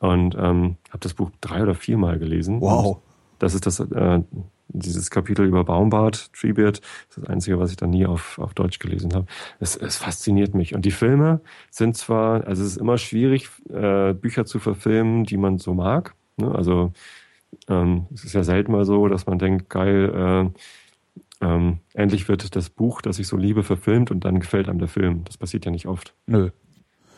Und 0.00 0.34
ähm, 0.34 0.76
habe 0.90 1.00
das 1.00 1.14
Buch 1.14 1.30
drei 1.40 1.62
oder 1.62 1.74
viermal 1.74 2.18
gelesen. 2.18 2.60
wow. 2.60 2.96
Und 2.96 3.02
das 3.38 3.54
ist 3.54 3.66
das, 3.66 3.80
äh, 3.80 4.20
dieses 4.68 5.10
Kapitel 5.10 5.46
über 5.46 5.64
Baumbart, 5.64 6.32
Treebeard, 6.32 6.80
das 6.80 7.16
ist 7.16 7.18
das 7.18 7.26
Einzige, 7.26 7.58
was 7.58 7.70
ich 7.70 7.76
dann 7.76 7.90
nie 7.90 8.06
auf, 8.06 8.38
auf 8.38 8.54
Deutsch 8.54 8.78
gelesen 8.78 9.12
habe. 9.14 9.26
Es, 9.60 9.76
es 9.76 9.96
fasziniert 9.96 10.54
mich. 10.54 10.74
Und 10.74 10.84
die 10.84 10.90
Filme 10.90 11.40
sind 11.70 11.96
zwar, 11.96 12.46
also 12.46 12.62
es 12.62 12.72
ist 12.72 12.76
immer 12.78 12.98
schwierig, 12.98 13.48
äh, 13.70 14.14
Bücher 14.14 14.46
zu 14.46 14.58
verfilmen, 14.58 15.24
die 15.24 15.36
man 15.36 15.58
so 15.58 15.74
mag. 15.74 16.14
Ne? 16.36 16.52
Also 16.54 16.92
ähm, 17.68 18.06
es 18.12 18.24
ist 18.24 18.32
ja 18.32 18.42
selten 18.42 18.72
mal 18.72 18.84
so, 18.84 19.08
dass 19.08 19.26
man 19.26 19.38
denkt, 19.38 19.68
geil, 19.68 20.52
äh, 21.40 21.44
ähm, 21.44 21.78
endlich 21.92 22.28
wird 22.28 22.56
das 22.56 22.70
Buch, 22.70 23.02
das 23.02 23.18
ich 23.18 23.28
so 23.28 23.36
liebe, 23.36 23.62
verfilmt 23.62 24.10
und 24.10 24.24
dann 24.24 24.40
gefällt 24.40 24.68
einem 24.68 24.78
der 24.78 24.88
Film. 24.88 25.24
Das 25.24 25.36
passiert 25.36 25.64
ja 25.64 25.70
nicht 25.70 25.86
oft. 25.86 26.14
Nö. 26.26 26.50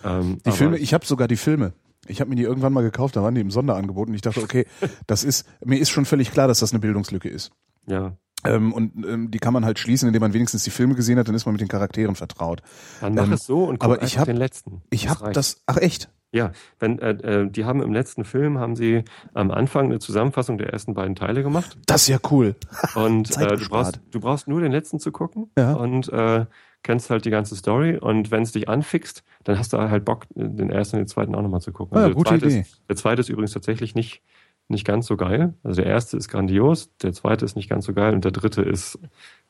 Ähm, 0.04 0.38
Die 0.44 0.50
Filme, 0.50 0.78
ich 0.78 0.92
habe 0.94 1.06
sogar 1.06 1.28
die 1.28 1.36
Filme. 1.36 1.72
Ich 2.08 2.20
habe 2.20 2.30
mir 2.30 2.36
die 2.36 2.42
irgendwann 2.42 2.72
mal 2.72 2.82
gekauft, 2.82 3.16
da 3.16 3.22
waren 3.22 3.34
die 3.34 3.40
im 3.40 3.50
Sonderangebot 3.50 4.08
und 4.08 4.14
ich 4.14 4.22
dachte, 4.22 4.42
okay, 4.42 4.66
das 5.06 5.24
ist, 5.24 5.46
mir 5.64 5.78
ist 5.78 5.90
schon 5.90 6.04
völlig 6.04 6.30
klar, 6.32 6.48
dass 6.48 6.60
das 6.60 6.72
eine 6.72 6.80
Bildungslücke 6.80 7.28
ist. 7.28 7.50
Ja, 7.86 8.16
Ähm, 8.44 8.72
und 8.72 9.04
ähm, 9.06 9.30
die 9.30 9.38
kann 9.38 9.52
man 9.52 9.64
halt 9.64 9.78
schließen, 9.78 10.06
indem 10.08 10.20
man 10.20 10.32
wenigstens 10.32 10.62
die 10.64 10.70
Filme 10.70 10.94
gesehen 10.94 11.18
hat, 11.18 11.26
dann 11.28 11.34
ist 11.34 11.46
man 11.46 11.52
mit 11.54 11.60
den 11.60 11.68
Charakteren 11.68 12.14
vertraut. 12.16 12.62
dann 13.00 13.14
mach 13.14 13.24
Ähm, 13.24 13.32
es 13.32 13.44
so 13.46 13.64
und 13.64 13.78
guck 13.78 13.84
aber 13.92 14.02
ich 14.02 14.18
hab- 14.18 14.26
den 14.26 14.36
letzten. 14.36 14.82
Ich 14.90 15.08
habe 15.08 15.32
das, 15.32 15.62
ach 15.66 15.76
echt? 15.78 16.10
Ja, 16.32 16.50
wenn 16.80 16.98
äh, 16.98 17.10
äh, 17.12 17.50
die 17.50 17.64
haben 17.64 17.80
im 17.80 17.92
letzten 17.94 18.24
Film 18.24 18.58
haben 18.58 18.74
sie 18.76 19.04
am 19.32 19.50
Anfang 19.52 19.86
eine 19.86 20.00
Zusammenfassung 20.00 20.58
der 20.58 20.70
ersten 20.70 20.92
beiden 20.92 21.14
Teile 21.14 21.42
gemacht 21.42 21.78
Das 21.86 22.02
ist 22.02 22.08
ja 22.08 22.18
cool. 22.30 22.56
und 22.96 23.34
äh, 23.38 23.56
du 23.56 23.68
brauchst 23.68 24.00
du 24.10 24.20
brauchst 24.20 24.48
nur 24.48 24.60
den 24.60 24.72
letzten 24.72 24.98
zu 24.98 25.12
gucken 25.12 25.50
Ja. 25.56 25.74
und 25.74 26.12
äh, 26.12 26.44
kennst 26.86 27.10
halt 27.10 27.24
die 27.24 27.30
ganze 27.30 27.56
Story 27.56 27.98
und 27.98 28.30
wenn 28.30 28.42
es 28.42 28.52
dich 28.52 28.68
anfixt, 28.68 29.24
dann 29.44 29.58
hast 29.58 29.72
du 29.72 29.78
halt 29.78 30.04
Bock 30.04 30.26
den 30.34 30.70
ersten 30.70 30.96
und 30.96 31.02
den 31.02 31.08
zweiten 31.08 31.34
auch 31.34 31.42
nochmal 31.42 31.60
zu 31.60 31.72
gucken. 31.72 31.98
Ah, 31.98 32.02
ja, 32.02 32.06
der 32.06 32.14
gute 32.14 32.30
zweite 32.30 32.46
Idee. 32.46 32.60
Ist, 32.60 32.80
der 32.88 32.96
zweite 32.96 33.20
ist 33.20 33.28
übrigens 33.28 33.52
tatsächlich 33.52 33.94
nicht 33.94 34.22
nicht 34.68 34.84
ganz 34.84 35.06
so 35.06 35.16
geil. 35.16 35.54
Also 35.62 35.80
der 35.82 35.90
erste 35.90 36.16
ist 36.16 36.28
grandios, 36.28 36.90
der 37.02 37.12
zweite 37.12 37.44
ist 37.44 37.54
nicht 37.54 37.68
ganz 37.68 37.84
so 37.84 37.92
geil 37.92 38.14
und 38.14 38.24
der 38.24 38.32
dritte 38.32 38.62
ist 38.62 38.98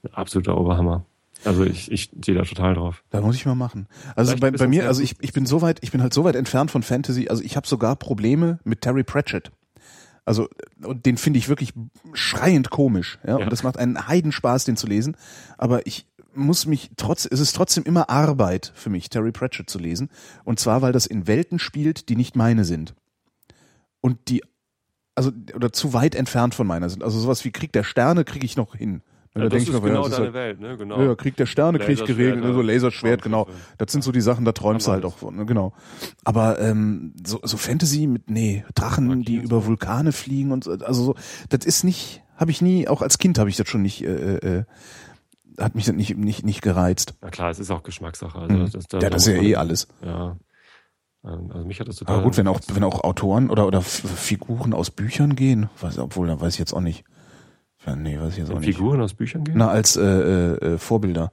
ein 0.03 0.13
absoluter 0.13 0.59
Oberhammer. 0.59 1.05
Also 1.45 1.65
ich 1.65 1.93
ich 1.93 2.11
stehe 2.23 2.39
da 2.39 2.45
total 2.45 2.75
drauf. 2.75 3.05
Da 3.11 3.21
muss 3.21 3.37
ich 3.37 3.45
mal 3.45 3.55
machen. 3.55 3.87
Also 4.15 4.31
Vielleicht 4.31 4.41
bei, 4.41 4.51
bei 4.51 4.69
mir, 4.69 4.87
also 4.87 5.03
ich, 5.03 5.17
ich 5.21 5.33
bin 5.33 5.45
so 5.45 5.61
weit, 5.61 5.79
ich 5.83 5.93
bin 5.93 6.03
halt 6.03 6.15
so 6.15 6.25
weit 6.25 6.37
entfernt 6.37 6.71
von 6.71 6.83
Fantasy, 6.83 7.29
also 7.29 7.43
ich 7.43 7.57
habe 7.57 7.67
sogar 7.67 7.97
Probleme 7.97 8.61
mit 8.65 8.81
Terry 8.81 9.05
Pratchett. 9.05 9.53
Also 10.25 10.49
und 10.83 11.07
den 11.07 11.19
finde 11.19 11.39
ich 11.39 11.49
wirklich 11.49 11.73
schreiend 12.15 12.71
komisch, 12.71 13.19
ja? 13.25 13.39
Ja. 13.39 13.45
und 13.45 13.53
das 13.53 13.63
macht 13.63 13.79
einen 13.79 14.09
Heidenspaß, 14.09 14.65
den 14.65 14.77
zu 14.77 14.87
lesen. 14.87 15.17
Aber 15.57 15.87
ich 15.87 16.07
muss 16.37 16.67
mich 16.67 16.91
trotz, 16.97 17.27
es 17.31 17.41
ist 17.41 17.55
trotzdem 17.57 17.85
immer 17.85 18.11
Arbeit 18.11 18.73
für 18.75 18.91
mich, 18.91 19.09
Terry 19.11 19.33
Pratchett 19.33 19.69
zu 19.71 19.79
lesen. 19.79 20.11
Und 20.45 20.61
zwar, 20.61 20.83
weil 20.83 20.93
das 20.93 21.07
in 21.07 21.27
Welten 21.27 21.59
spielt, 21.59 22.09
die 22.09 22.17
nicht 22.17 22.37
meine 22.37 22.65
sind. 22.65 22.95
Und 24.01 24.29
die, 24.29 24.43
also, 25.15 25.33
oder 25.55 25.73
zu 25.73 25.93
weit 25.93 26.15
entfernt 26.15 26.55
von 26.55 26.67
meiner 26.67 26.91
sind. 26.91 27.03
Also 27.03 27.19
sowas 27.19 27.45
wie 27.45 27.51
Krieg 27.51 27.73
der 27.73 27.85
Sterne 27.85 28.25
kriege 28.25 28.45
ich 28.45 28.57
noch 28.57 28.75
hin. 28.75 29.03
Da 29.35 29.43
Ja, 29.43 29.49
das 29.51 29.65
ist 29.65 29.69
noch, 29.69 29.83
ja, 29.83 29.89
genau 29.89 30.03
das 30.05 30.13
ist 30.13 30.19
deine 30.19 30.25
halt- 30.27 30.35
Welt, 30.35 30.61
ne? 30.61 30.77
Genau. 30.79 31.03
ja, 31.03 31.15
Krieg 31.15 31.37
der 31.37 31.45
Sterne 31.45 31.79
krieg 31.79 31.99
ich 32.01 32.05
geregelt, 32.07 32.37
Laserschwerter, 32.37 32.55
so 32.55 32.63
Laserschwert, 32.63 33.23
genau. 33.23 33.49
Das 33.77 33.93
sind 33.93 34.03
so 34.03 34.11
die 34.11 34.23
Sachen, 34.23 34.47
da 34.47 34.53
träumst 34.53 34.87
du 34.87 34.93
halt 34.93 35.05
auch 35.05 35.19
von, 35.19 35.37
ne? 35.37 35.45
genau. 35.45 35.75
Aber 36.25 36.59
ähm, 36.59 37.13
so, 37.23 37.41
so 37.43 37.59
Fantasy 37.59 38.07
mit, 38.07 38.31
nee, 38.31 38.65
Drachen, 38.75 39.23
die 39.23 39.37
über. 39.37 39.67
Vulkane 39.67 40.13
fliegen 40.13 40.53
und 40.53 40.65
so, 40.65 40.71
also 40.73 41.05
so, 41.05 41.15
das 41.51 41.67
ist 41.67 41.85
nicht, 41.85 42.23
habe 42.37 42.51
ich 42.51 42.63
nie, 42.63 42.89
auch 42.89 43.03
als 43.03 43.19
Kind 43.19 43.39
habe 43.39 43.51
ich 43.51 43.57
das 43.57 43.69
schon 43.69 43.83
nicht, 43.83 44.03
äh, 44.03 44.37
äh, 44.37 44.65
hat 45.59 45.75
mich 45.75 45.91
nicht, 45.93 46.17
nicht, 46.17 46.45
nicht 46.45 46.63
gereizt. 46.63 47.15
Na 47.21 47.31
klar, 47.31 47.51
es 47.51 47.59
ist 47.59 47.71
auch 47.71 47.83
Geschmackssache. 47.83 48.39
Also 48.39 48.55
Mhm. 48.55 48.71
das, 48.71 48.87
da, 48.89 48.99
Ja, 48.99 49.01
da 49.03 49.11
das 49.11 49.27
ist 49.27 49.35
ja 49.37 49.43
eh 49.43 49.57
alles. 49.57 49.89
Ja. 50.03 50.37
Ähm, 51.25 51.51
Also 51.53 51.67
mich 51.67 51.81
hat 51.81 51.89
das 51.89 51.97
total. 51.97 52.17
Aber 52.17 52.25
gut, 52.25 52.37
wenn 52.37 52.47
auch, 52.49 52.61
wenn 52.73 52.85
auch 52.85 53.03
Autoren 53.05 53.51
oder, 53.51 53.67
oder 53.67 53.83
Figuren 53.83 54.73
aus 54.75 54.91
Büchern 54.91 55.35
gehen, 55.37 55.69
weiß, 55.81 55.99
obwohl, 55.99 56.27
da 56.29 56.41
weiß 56.41 56.55
ich 56.55 56.59
jetzt 56.59 56.73
auch 56.73 56.81
nicht. 56.81 57.05
Ja, 57.87 57.95
nee, 57.97 58.19
weiß 58.19 58.33
ich 58.33 58.39
jetzt 58.39 58.51
auch 58.51 58.55
Wenn 58.55 58.61
nicht. 58.63 58.77
Figuren 58.77 59.01
aus 59.01 59.15
Büchern 59.15 59.45
gehen? 59.45 59.55
Na, 59.59 59.69
als 59.69 59.97
äh, 59.97 60.03
äh, 60.03 60.75
äh, 60.75 60.79
Vorbilder. 60.79 61.33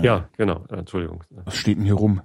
Ja, 0.00 0.28
genau. 0.36 0.64
Äh, 0.70 0.76
Entschuldigung. 0.76 1.24
Was 1.30 1.56
steht 1.56 1.76
denn 1.78 1.84
hier 1.84 1.94
rum? 1.94 2.20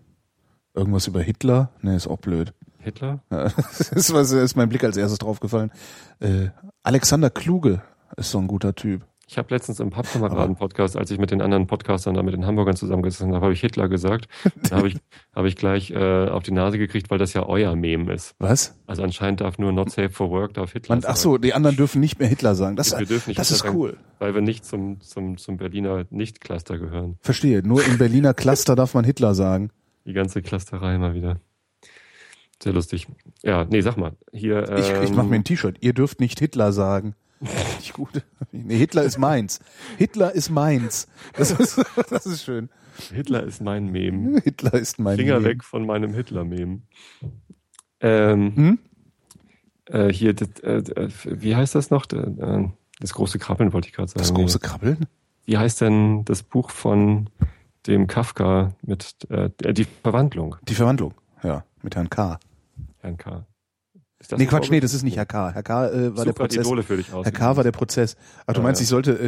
Irgendwas 0.73 1.07
über 1.07 1.21
Hitler? 1.21 1.71
Nee, 1.81 1.95
ist 1.95 2.07
auch 2.07 2.19
blöd. 2.19 2.53
Hitler? 2.79 3.19
Ja, 3.31 3.43
das 3.77 3.89
ist, 3.91 4.13
was, 4.13 4.31
ist 4.31 4.55
mein 4.55 4.69
Blick 4.69 4.83
als 4.83 4.95
erstes 4.95 5.19
draufgefallen. 5.19 5.71
Äh, 6.19 6.49
Alexander 6.83 7.29
Kluge 7.29 7.81
ist 8.15 8.31
so 8.31 8.37
ein 8.37 8.47
guter 8.47 8.75
Typ. 8.75 9.05
Ich 9.29 9.37
habe 9.37 9.53
letztens 9.53 9.81
im 9.81 9.89
Pappkameraden-Podcast, 9.89 10.95
als 10.95 11.11
ich 11.11 11.19
mit 11.19 11.31
den 11.31 11.41
anderen 11.41 11.67
Podcastern 11.67 12.13
da 12.13 12.23
mit 12.23 12.33
den 12.33 12.45
Hamburgern 12.45 12.77
zusammengesessen 12.77 13.33
habe, 13.33 13.43
habe 13.43 13.53
ich 13.53 13.59
Hitler 13.59 13.89
gesagt. 13.89 14.29
Da 14.69 14.77
habe 14.77 14.87
ich, 14.87 14.95
hab 15.35 15.43
ich 15.43 15.57
gleich 15.57 15.91
äh, 15.91 16.29
auf 16.29 16.43
die 16.43 16.51
Nase 16.51 16.77
gekriegt, 16.77 17.09
weil 17.09 17.17
das 17.17 17.33
ja 17.33 17.45
euer 17.45 17.75
Meme 17.75 18.13
ist. 18.13 18.35
Was? 18.39 18.79
Also 18.87 19.03
anscheinend 19.03 19.41
darf 19.41 19.57
nur 19.57 19.73
Not 19.73 19.91
Safe 19.91 20.09
for 20.09 20.29
Work, 20.29 20.53
darf 20.53 20.71
Hitler 20.71 20.95
Man, 20.95 21.03
ach 21.05 21.17
so, 21.17 21.37
die 21.37 21.53
anderen 21.53 21.75
dürfen 21.75 21.99
nicht 21.99 22.19
mehr 22.19 22.29
Hitler 22.29 22.55
sagen. 22.55 22.77
Das, 22.77 22.97
Wir 22.97 23.05
dürfen 23.05 23.31
nicht 23.31 23.39
das 23.39 23.49
Hitler 23.49 23.55
ist 23.57 23.63
sagen, 23.63 23.77
cool. 23.77 23.97
Weil 24.19 24.33
wir 24.33 24.41
nicht 24.41 24.63
zum, 24.63 25.01
zum, 25.01 25.37
zum 25.37 25.57
Berliner 25.57 26.05
Nicht-Cluster 26.09 26.77
gehören. 26.77 27.17
Verstehe. 27.19 27.67
Nur 27.67 27.83
im 27.85 27.97
Berliner 27.97 28.33
Cluster 28.33 28.77
darf 28.77 28.93
man 28.93 29.03
Hitler 29.03 29.35
sagen. 29.35 29.71
Die 30.05 30.13
ganze 30.13 30.41
Clusterei 30.41 30.97
mal 30.97 31.13
wieder. 31.13 31.41
Sehr 32.63 32.71
lustig. 32.71 33.07
Ja, 33.43 33.65
nee, 33.65 33.81
sag 33.81 33.97
mal. 33.97 34.13
Hier, 34.31 34.71
Ich, 34.77 34.89
ich 34.89 35.11
mache 35.13 35.27
mir 35.27 35.35
ähm, 35.35 35.41
ein 35.41 35.43
T-Shirt. 35.43 35.75
Ihr 35.81 35.93
dürft 35.93 36.21
nicht 36.21 36.39
Hitler 36.39 36.71
sagen. 36.71 37.13
Nicht 37.39 37.93
gut. 37.93 38.23
Nee, 38.51 38.77
Hitler 38.77 39.03
ist 39.03 39.17
meins. 39.17 39.59
Hitler 39.97 40.33
ist 40.33 40.49
meins. 40.49 41.07
Das 41.33 41.51
ist, 41.51 41.79
das 42.09 42.25
ist 42.25 42.43
schön. 42.43 42.69
Hitler 43.13 43.43
ist 43.43 43.61
mein 43.61 43.91
Meme. 43.91 44.39
Hitler 44.41 44.73
ist 44.73 44.97
mein 44.99 45.17
Finger 45.17 45.35
Leben. 45.35 45.45
weg 45.45 45.63
von 45.63 45.85
meinem 45.85 46.13
Hitler-Meme. 46.13 46.81
Ähm, 47.99 48.55
Hm? 48.55 48.79
äh, 49.85 50.11
hier, 50.11 50.33
äh, 50.63 50.77
äh, 50.77 51.09
wie 51.25 51.55
heißt 51.55 51.75
das 51.75 51.89
noch? 51.91 52.05
Der, 52.07 52.23
äh, 52.27 52.67
Das 52.99 53.13
große 53.13 53.37
Krabbeln 53.39 53.73
wollte 53.73 53.87
ich 53.87 53.93
gerade 53.93 54.09
sagen. 54.09 54.19
Das 54.19 54.33
große 54.33 54.59
Krabbeln? 54.59 55.05
Wie 55.45 55.57
heißt 55.57 55.81
denn 55.81 56.25
das 56.25 56.41
Buch 56.43 56.71
von 56.71 57.29
dem 57.85 58.07
Kafka 58.07 58.73
mit 58.81 59.15
äh, 59.29 59.49
die 59.73 59.85
Verwandlung, 60.03 60.55
Die 60.67 60.73
Verwandlung. 60.75 61.13
Ja, 61.43 61.63
mit 61.83 61.95
Herrn 61.95 62.09
K. 62.09 62.39
Herrn 62.99 63.17
K. 63.17 63.45
Ist 64.19 64.31
das 64.31 64.39
Nee, 64.39 64.47
Quatsch, 64.47 64.71
nee, 64.71 64.79
das 64.79 64.93
ist 64.95 65.03
nicht 65.03 65.15
Herr 65.15 65.27
K. 65.27 65.51
Herr 65.51 65.61
K. 65.63 65.87
Äh, 65.89 65.91
war 65.91 65.99
der 65.99 66.09
Such 66.15 66.23
grad 66.25 66.35
Prozess. 66.35 66.65
Idole 66.65 66.83
für 66.83 66.97
dich 66.97 67.13
aus. 67.13 67.25
Herr 67.25 67.31
K. 67.31 67.55
war 67.55 67.63
der 67.63 67.71
Prozess. 67.71 68.15
Ach, 68.47 68.53
du 68.53 68.59
Ja, 68.59 68.63
meinst, 68.63 68.81
ja. 68.81 68.83
ich 68.83 68.89
sollte 68.89 69.11
äh, 69.13 69.27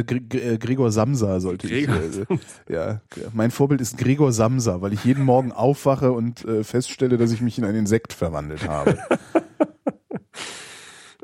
äh, 0.54 0.58
Gregor 0.58 0.90
Samsa 0.90 1.38
sollte 1.38 1.68
Gregor 1.68 1.96
ich. 2.02 2.28
Äh, 2.68 2.74
ja, 2.74 3.00
mein 3.32 3.52
Vorbild 3.52 3.80
ist 3.80 3.98
Gregor 3.98 4.32
Samsa, 4.32 4.80
weil 4.80 4.92
ich 4.92 5.04
jeden 5.04 5.24
Morgen 5.24 5.52
aufwache 5.52 6.10
und 6.10 6.44
äh, 6.44 6.64
feststelle, 6.64 7.18
dass 7.18 7.30
ich 7.30 7.40
mich 7.40 7.56
in 7.58 7.64
ein 7.64 7.76
Insekt 7.76 8.12
verwandelt 8.12 8.66
habe. 8.68 8.98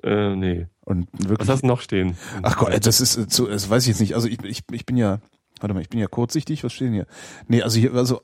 Äh, 0.03 0.37
nee. 0.37 0.67
Und 0.85 1.09
Was 1.13 1.29
wirklich. 1.29 1.49
hast 1.49 1.63
du 1.63 1.67
noch 1.67 1.81
stehen? 1.81 2.17
Ach 2.43 2.59
Gott, 2.59 2.69
äh, 2.73 2.81
das 2.81 3.01
ist 3.01 3.17
äh, 3.17 3.27
zu, 3.27 3.47
das 3.47 3.69
weiß 3.69 3.83
ich 3.85 3.89
jetzt 3.89 4.01
nicht. 4.01 4.15
Also 4.15 4.29
ich, 4.29 4.41
ich, 4.45 4.63
ich 4.71 4.87
bin 4.87 4.97
ja, 4.97 5.21
warte 5.59 5.75
mal, 5.75 5.81
ich 5.81 5.89
bin 5.89 5.99
ja 5.99 6.07
kurzsichtig. 6.07 6.63
Was 6.63 6.73
steht 6.73 6.89
denn 6.89 6.95
hier? 6.95 7.07
Nee, 7.49 7.63
also 7.63 7.81
hier, 7.81 7.93
also 7.95 8.21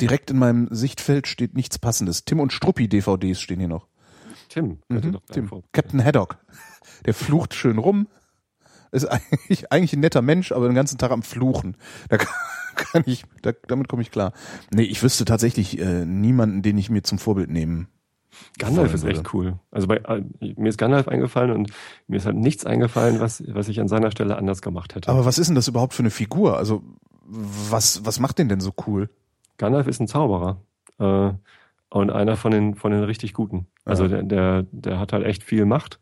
direkt 0.00 0.30
in 0.30 0.38
meinem 0.38 0.68
Sichtfeld 0.70 1.26
steht 1.26 1.54
nichts 1.54 1.78
Passendes. 1.78 2.24
Tim 2.24 2.38
und 2.38 2.52
Struppi 2.52 2.86
DVDs 2.88 3.40
stehen 3.40 3.58
hier 3.58 3.66
noch. 3.68 3.88
Tim. 4.56 4.78
Mhm, 4.88 5.18
Tim. 5.30 5.50
Captain 5.72 6.02
Haddock. 6.02 6.38
Der 7.04 7.12
flucht 7.12 7.52
schön 7.52 7.76
rum. 7.76 8.08
Ist 8.90 9.04
eigentlich, 9.04 9.70
eigentlich 9.72 9.92
ein 9.92 10.00
netter 10.00 10.22
Mensch, 10.22 10.50
aber 10.52 10.66
den 10.66 10.74
ganzen 10.74 10.96
Tag 10.96 11.10
am 11.10 11.22
Fluchen. 11.22 11.76
Da 12.08 12.16
kann, 12.16 12.34
kann 12.74 13.02
ich, 13.04 13.24
da, 13.42 13.52
damit 13.66 13.88
komme 13.88 14.00
ich 14.00 14.10
klar. 14.10 14.32
Nee, 14.72 14.84
ich 14.84 15.02
wüsste 15.02 15.26
tatsächlich 15.26 15.78
äh, 15.78 16.06
niemanden, 16.06 16.62
den 16.62 16.78
ich 16.78 16.88
mir 16.88 17.02
zum 17.02 17.18
Vorbild 17.18 17.50
nehmen. 17.50 17.88
Gandalf 18.58 18.94
ist 18.94 19.04
echt 19.04 19.32
cool. 19.34 19.58
Also 19.70 19.88
bei, 19.88 19.96
äh, 19.96 20.22
mir 20.40 20.68
ist 20.68 20.78
Gandalf 20.78 21.08
eingefallen 21.08 21.50
und 21.50 21.70
mir 22.06 22.16
ist 22.16 22.26
halt 22.26 22.36
nichts 22.36 22.64
eingefallen, 22.64 23.20
was, 23.20 23.42
was 23.48 23.68
ich 23.68 23.80
an 23.80 23.88
seiner 23.88 24.10
Stelle 24.10 24.36
anders 24.36 24.62
gemacht 24.62 24.94
hätte. 24.94 25.10
Aber 25.10 25.26
was 25.26 25.38
ist 25.38 25.48
denn 25.48 25.54
das 25.54 25.68
überhaupt 25.68 25.92
für 25.92 26.02
eine 26.02 26.10
Figur? 26.10 26.56
Also 26.56 26.82
was, 27.26 28.06
was 28.06 28.20
macht 28.20 28.38
den 28.38 28.48
denn 28.48 28.60
so 28.60 28.72
cool? 28.86 29.10
Gandalf 29.58 29.86
ist 29.86 30.00
ein 30.00 30.08
Zauberer. 30.08 30.60
Äh, 30.98 31.32
und 31.96 32.10
einer 32.10 32.36
von 32.36 32.50
den, 32.52 32.74
von 32.74 32.92
den 32.92 33.04
richtig 33.04 33.32
Guten. 33.32 33.66
Also 33.84 34.04
Ja. 34.04 34.08
der, 34.08 34.22
der, 34.22 34.66
der 34.70 34.98
hat 34.98 35.12
halt 35.12 35.24
echt 35.24 35.42
viel 35.42 35.64
Macht. 35.64 35.98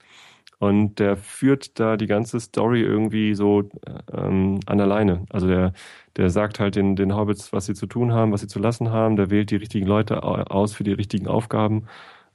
Und 0.59 0.99
der 0.99 1.17
führt 1.17 1.79
da 1.79 1.97
die 1.97 2.07
ganze 2.07 2.41
Story 2.41 2.81
irgendwie 2.81 3.35
so 3.35 3.69
ähm, 4.13 4.61
an 4.67 4.79
der 4.79 4.87
Leine. 4.87 5.27
Also 5.31 5.47
der, 5.47 5.73
der 6.17 6.31
sagt 6.31 6.59
halt 6.59 6.77
den, 6.77 6.97
den 6.97 7.15
Hobbits, 7.15 7.53
was 7.53 7.67
sie 7.67 7.75
zu 7.75 7.87
tun 7.87 8.13
haben, 8.13 8.33
was 8.33 8.41
sie 8.41 8.47
zu 8.47 8.59
lassen 8.61 8.91
haben. 8.91 9.17
Der 9.17 9.31
wählt 9.31 9.51
die 9.51 9.57
richtigen 9.57 9.87
Leute 9.87 10.23
au- 10.23 10.35
aus 10.35 10.73
für 10.75 10.85
die 10.85 10.93
richtigen 10.93 11.27
Aufgaben. 11.27 11.85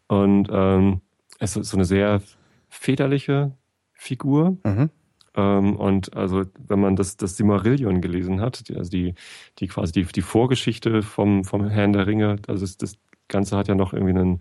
Und 0.08 0.48
ähm, 0.52 1.02
es 1.40 1.56
ist 1.56 1.70
so 1.70 1.78
eine 1.78 1.86
sehr 1.86 2.22
väterliche 2.68 3.52
Figur. 3.94 4.58
Mhm. 4.66 4.90
Ähm, 5.36 5.76
und 5.78 6.16
also, 6.16 6.44
wenn 6.68 6.80
man 6.82 6.96
das, 6.96 7.18
das 7.18 7.36
Silmarillion 7.38 8.02
gelesen 8.02 8.42
hat, 8.42 8.68
die, 8.68 8.76
also 8.76 8.90
die, 8.92 9.16
die 9.60 9.68
quasi 9.68 9.92
die, 9.94 10.04
die 10.06 10.22
Vorgeschichte 10.22 11.02
vom, 11.02 11.46
vom 11.46 11.68
Herrn 11.68 11.94
der 11.94 12.06
Ringe, 12.06 12.36
also 12.48 12.62
das, 12.66 12.78
das 12.78 12.96
Ganze 13.30 13.56
hat 13.56 13.68
ja 13.68 13.76
noch 13.76 13.94
irgendwie 13.94 14.18
einen, 14.18 14.40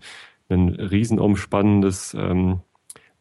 einen 0.49 0.69
riesenumspannendes 0.69 2.13
ähm, 2.13 2.59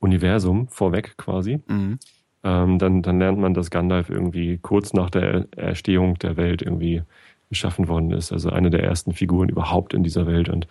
Universum 0.01 0.69
vorweg 0.69 1.17
quasi. 1.17 1.61
Mhm. 1.69 1.99
Ähm, 2.45 2.79
dann, 2.79 3.03
dann 3.03 3.19
lernt 3.19 3.39
man, 3.39 3.55
dass 3.55 3.71
Gandalf 3.71 4.11
irgendwie 4.11 4.59
kurz 4.59 4.93
nach 4.93 5.11
der 5.11 5.47
Erstehung 5.57 6.19
der 6.19 6.37
Welt 6.37 6.63
irgendwie 6.63 7.03
geschaffen 7.49 7.89
worden 7.89 8.11
ist. 8.13 8.33
Also 8.33 8.51
eine 8.51 8.71
der 8.71 8.85
ersten 8.85 9.13
Figuren 9.13 9.49
überhaupt 9.49 9.95
in 9.95 10.03
dieser 10.03 10.27
Welt 10.27 10.49
und 10.49 10.67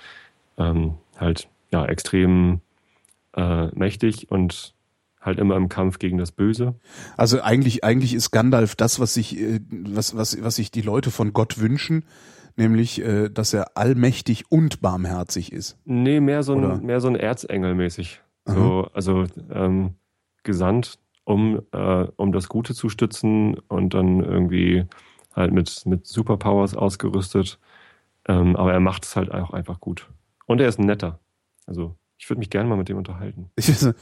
ähm, 0.57 0.95
halt 1.17 1.47
ja 1.71 1.85
extrem 1.85 2.61
äh, 3.35 3.67
mächtig 3.67 4.31
und 4.31 4.73
halt 5.21 5.39
immer 5.39 5.55
im 5.55 5.69
Kampf 5.69 5.99
gegen 5.99 6.17
das 6.17 6.31
Böse. 6.31 6.75
Also 7.17 7.41
eigentlich, 7.41 7.83
eigentlich 7.83 8.13
ist 8.13 8.31
Gandalf 8.31 8.75
das, 8.75 8.99
was 8.99 9.13
sich, 9.13 9.39
äh, 9.39 9.59
was, 9.69 10.15
was, 10.15 10.41
was 10.41 10.55
sich 10.55 10.71
die 10.71 10.81
Leute 10.81 11.11
von 11.11 11.33
Gott 11.33 11.59
wünschen, 11.59 12.03
nämlich, 12.57 13.01
äh, 13.01 13.29
dass 13.29 13.53
er 13.53 13.77
allmächtig 13.77 14.51
und 14.51 14.81
barmherzig 14.81 15.51
ist. 15.51 15.77
Nee, 15.85 16.19
mehr 16.19 16.43
so 16.43 16.53
ein, 16.55 16.85
mehr 16.85 16.99
so 16.99 17.07
ein 17.07 17.15
Erzengel 17.15 17.75
mäßig. 17.75 18.21
So, 18.45 18.87
also 18.93 19.25
ähm, 19.51 19.95
gesandt, 20.43 20.99
um, 21.25 21.61
äh, 21.73 22.07
um 22.15 22.31
das 22.31 22.47
Gute 22.47 22.73
zu 22.73 22.87
stützen 22.87 23.59
und 23.67 23.93
dann 23.93 24.21
irgendwie 24.21 24.85
halt 25.35 25.51
mit, 25.51 25.85
mit 25.85 26.07
Superpowers 26.07 26.75
ausgerüstet. 26.75 27.59
Ähm, 28.27 28.55
aber 28.55 28.73
er 28.73 28.79
macht 28.79 29.03
es 29.03 29.15
halt 29.15 29.31
auch 29.33 29.51
einfach 29.51 29.81
gut. 29.81 30.09
Und 30.45 30.61
er 30.61 30.69
ist 30.69 30.79
netter. 30.79 31.19
Also 31.65 31.95
ich 32.17 32.29
würde 32.29 32.39
mich 32.39 32.49
gerne 32.49 32.69
mal 32.69 32.77
mit 32.77 32.89
dem 32.89 32.97
unterhalten. 32.97 33.51
Ich, 33.57 33.69
weiß 33.69 33.87
nicht, 33.87 33.97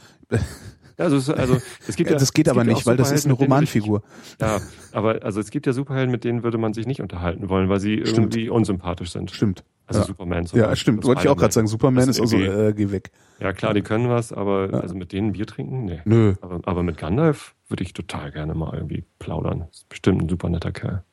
also, 0.98 1.16
es, 1.16 1.28
also 1.30 1.58
es 1.86 1.96
gibt 1.96 2.10
ja, 2.10 2.16
das 2.18 2.32
geht 2.32 2.48
aber 2.48 2.64
ja 2.64 2.72
nicht, 2.72 2.86
weil 2.86 2.96
das 2.96 3.12
ist 3.12 3.24
eine 3.24 3.34
Romanfigur. 3.34 4.02
ich- 4.34 4.40
Ja, 4.40 4.60
aber 4.92 5.22
also 5.22 5.40
es 5.40 5.50
gibt 5.50 5.66
ja 5.66 5.72
Superhelden, 5.72 6.10
mit 6.10 6.24
denen 6.24 6.42
würde 6.42 6.58
man 6.58 6.72
sich 6.74 6.86
nicht 6.86 7.00
unterhalten 7.00 7.48
wollen, 7.48 7.68
weil 7.68 7.80
sie 7.80 7.98
Stimmt. 8.04 8.18
irgendwie 8.34 8.48
unsympathisch 8.48 9.12
sind. 9.12 9.30
Stimmt. 9.30 9.64
Also 9.88 10.00
ja. 10.00 10.06
Superman 10.06 10.46
zum 10.46 10.58
Ja, 10.58 10.66
Beispiel, 10.66 10.80
stimmt. 10.94 11.04
Wollte 11.04 11.22
ich 11.22 11.28
auch 11.28 11.36
gerade 11.36 11.52
sagen. 11.54 11.68
Superman 11.68 12.06
Das 12.06 12.16
ist 12.16 12.20
also, 12.20 12.36
äh, 12.38 12.72
geh 12.72 12.90
weg. 12.90 13.10
Ja, 13.38 13.52
klar, 13.52 13.72
die 13.72 13.82
können 13.82 14.08
was, 14.08 14.32
aber 14.32 14.70
Ja. 14.72 14.80
also 14.80 14.94
mit 14.96 15.12
denen 15.12 15.32
Bier 15.32 15.46
trinken? 15.46 15.84
Nee. 15.84 16.00
Nö. 16.04 16.34
Aber, 16.40 16.60
aber 16.64 16.82
mit 16.82 16.96
Gandalf 16.96 17.54
würde 17.68 17.84
ich 17.84 17.92
total 17.92 18.32
gerne 18.32 18.54
mal 18.54 18.74
irgendwie 18.74 19.04
plaudern. 19.20 19.66
Ist 19.70 19.88
bestimmt 19.88 20.22
ein 20.22 20.28
super 20.28 20.48
netter 20.48 20.72
Kerl. 20.72 21.04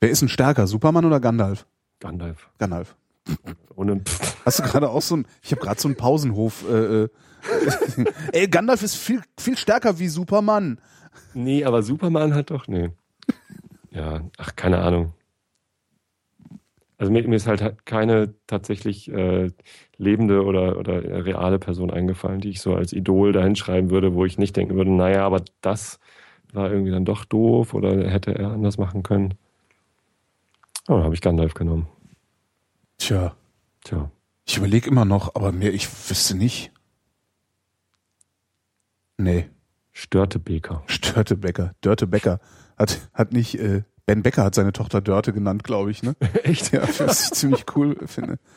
Wer 0.00 0.10
ist 0.10 0.20
denn 0.20 0.28
stärker, 0.28 0.66
Superman 0.66 1.04
oder 1.06 1.20
Gandalf? 1.20 1.64
Gandalf. 2.00 2.50
Gandalf. 2.58 2.96
Ohne 3.76 4.00
Pff. 4.00 4.44
Hast 4.44 4.58
du 4.58 4.62
gerade 4.64 4.90
auch 4.90 5.00
so 5.00 5.16
ein, 5.18 5.26
ich 5.42 5.52
habe 5.52 5.62
gerade 5.62 5.80
so 5.80 5.86
einen 5.88 5.96
Pausenhof, 5.96 6.64
äh, 6.68 7.04
äh, 7.04 7.08
ey, 8.32 8.48
Gandalf 8.48 8.82
ist 8.82 8.96
viel, 8.96 9.22
viel 9.38 9.56
stärker 9.56 9.98
wie 9.98 10.08
Superman. 10.08 10.78
Nee, 11.34 11.64
aber 11.64 11.82
Superman 11.82 12.34
hat 12.34 12.50
doch, 12.50 12.68
nee. 12.68 12.90
Ja, 13.90 14.22
ach, 14.38 14.56
keine 14.56 14.78
Ahnung. 14.78 15.12
Also 16.98 17.12
mir, 17.12 17.26
mir 17.26 17.34
ist 17.34 17.48
halt 17.48 17.84
keine 17.84 18.34
tatsächlich 18.46 19.10
äh, 19.12 19.50
lebende 19.96 20.44
oder, 20.44 20.78
oder 20.78 21.24
reale 21.24 21.58
Person 21.58 21.90
eingefallen, 21.90 22.40
die 22.40 22.50
ich 22.50 22.60
so 22.60 22.74
als 22.76 22.92
Idol 22.92 23.32
dahin 23.32 23.56
schreiben 23.56 23.90
würde, 23.90 24.14
wo 24.14 24.24
ich 24.24 24.38
nicht 24.38 24.56
denken 24.56 24.76
würde, 24.76 24.92
naja, 24.92 25.26
aber 25.26 25.42
das 25.62 25.98
war 26.52 26.70
irgendwie 26.70 26.92
dann 26.92 27.04
doch 27.04 27.24
doof 27.24 27.74
oder 27.74 28.08
hätte 28.08 28.34
er 28.34 28.52
anders 28.52 28.78
machen 28.78 29.02
können. 29.02 29.34
Oh, 30.86 30.94
dann 30.94 31.04
habe 31.04 31.14
ich 31.14 31.20
Gandalf 31.20 31.54
genommen. 31.54 31.88
Tja, 32.98 33.34
Tja. 33.82 34.10
ich 34.46 34.56
überlege 34.58 34.88
immer 34.88 35.04
noch, 35.04 35.34
aber 35.34 35.50
mir, 35.50 35.72
ich 35.72 35.88
wüsste 36.08 36.36
nicht. 36.36 36.70
Nee, 39.22 39.48
Störtebeker. 39.92 40.82
Störtebecker. 40.86 41.72
Dörte 41.80 42.08
Becker. 42.08 42.40
Hat, 42.76 43.08
hat 43.14 43.32
nicht, 43.32 43.56
äh, 43.56 43.82
Ben 44.04 44.24
Becker 44.24 44.42
hat 44.42 44.56
seine 44.56 44.72
Tochter 44.72 45.00
Dörte 45.00 45.32
genannt, 45.32 45.62
glaube 45.62 45.92
ich, 45.92 46.02
ne? 46.02 46.16
Echt? 46.42 46.72
Ja, 46.72 46.82
was 46.98 47.26
ich 47.26 47.30
ziemlich 47.32 47.64
cool 47.76 47.96
finde. 48.06 48.38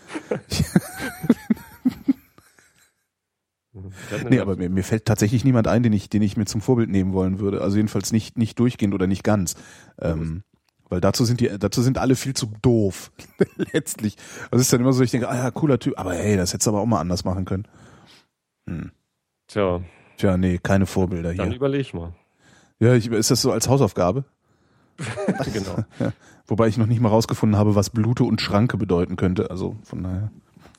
Nee, 4.30 4.40
aber 4.40 4.56
mir, 4.56 4.70
mir 4.70 4.86
fällt 4.86 5.04
tatsächlich 5.04 5.44
niemand 5.44 5.68
ein, 5.68 5.84
den 5.84 5.92
ich, 5.92 6.08
den 6.08 6.22
ich 6.22 6.38
mir 6.38 6.46
zum 6.46 6.62
Vorbild 6.62 6.90
nehmen 6.90 7.12
wollen 7.12 7.40
würde. 7.40 7.60
Also 7.60 7.76
jedenfalls 7.76 8.14
nicht, 8.14 8.38
nicht 8.38 8.58
durchgehend 8.58 8.94
oder 8.94 9.06
nicht 9.06 9.26
ganz. 9.26 9.56
Ähm, 10.00 10.44
weil 10.88 11.02
dazu 11.02 11.26
sind 11.26 11.42
die, 11.42 11.50
dazu 11.60 11.82
sind 11.82 11.98
alle 11.98 12.16
viel 12.16 12.34
zu 12.34 12.54
doof. 12.62 13.12
Letztlich. 13.74 14.16
Also 14.46 14.62
es 14.62 14.62
ist 14.62 14.74
dann 14.74 14.80
immer 14.80 14.94
so, 14.94 15.04
ich 15.04 15.12
denke, 15.12 15.28
ah 15.28 15.36
ja, 15.36 15.52
cooler 15.52 15.78
Typ, 15.78 16.00
aber 16.00 16.14
hey, 16.14 16.38
das 16.38 16.54
hättest 16.54 16.68
du 16.68 16.72
aber 16.72 16.80
auch 16.80 16.86
mal 16.86 17.02
anders 17.02 17.26
machen 17.26 17.44
können. 17.44 17.68
Hm. 18.66 18.92
Tja, 19.48 19.82
Tja, 20.18 20.38
nee, 20.38 20.60
keine 20.62 20.86
Vorbilder 20.86 21.34
dann 21.34 21.48
hier. 21.48 21.56
überleg 21.58 21.94
mal. 21.94 22.14
Ja, 22.80 22.94
ich, 22.94 23.08
ist 23.08 23.32
das 23.32 23.42
so 23.42 23.52
als 23.52 23.68
Hausaufgabe? 23.70 24.26
genau. 25.54 25.84
Ja. 26.00 26.12
Wobei 26.48 26.68
ich 26.68 26.78
noch 26.78 26.86
nicht 26.86 27.02
mal 27.02 27.10
rausgefunden 27.10 27.58
habe, 27.58 27.76
was 27.76 27.90
Blute 27.90 28.24
und 28.24 28.40
Schranke 28.42 28.78
bedeuten 28.78 29.16
könnte. 29.16 29.50
Also 29.50 29.76
von 29.84 30.04
daher. 30.04 30.32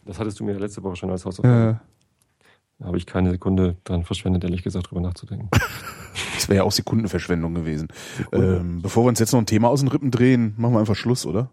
Das 0.05 0.19
hattest 0.19 0.39
du 0.39 0.45
mir 0.45 0.59
letzte 0.59 0.83
Woche 0.83 0.97
schon 0.97 1.11
als 1.11 1.25
Hausaufgabe. 1.25 1.81
Äh, 1.81 2.47
Da 2.79 2.87
habe 2.87 2.99
ich 2.99 3.07
keine 3.07 3.31
Sekunde 3.31 3.77
dran 3.85 4.05
verschwendet, 4.05 4.45
ehrlich 4.45 4.63
gesagt, 4.63 4.91
drüber 4.91 5.01
nachzudenken. 5.01 5.49
das 6.35 6.49
wäre 6.49 6.59
ja 6.59 6.63
auch 6.63 6.73
Sekundenverschwendung 6.73 7.55
gewesen. 7.55 7.89
Ähm, 8.33 8.81
bevor 8.83 9.05
wir 9.05 9.09
uns 9.09 9.19
jetzt 9.19 9.33
noch 9.33 9.41
ein 9.41 9.47
Thema 9.47 9.69
aus 9.69 9.81
den 9.81 9.89
Rippen 9.89 10.11
drehen, 10.11 10.55
machen 10.57 10.75
wir 10.75 10.81
einfach 10.81 10.95
Schluss, 10.97 11.27
oder? 11.27 11.51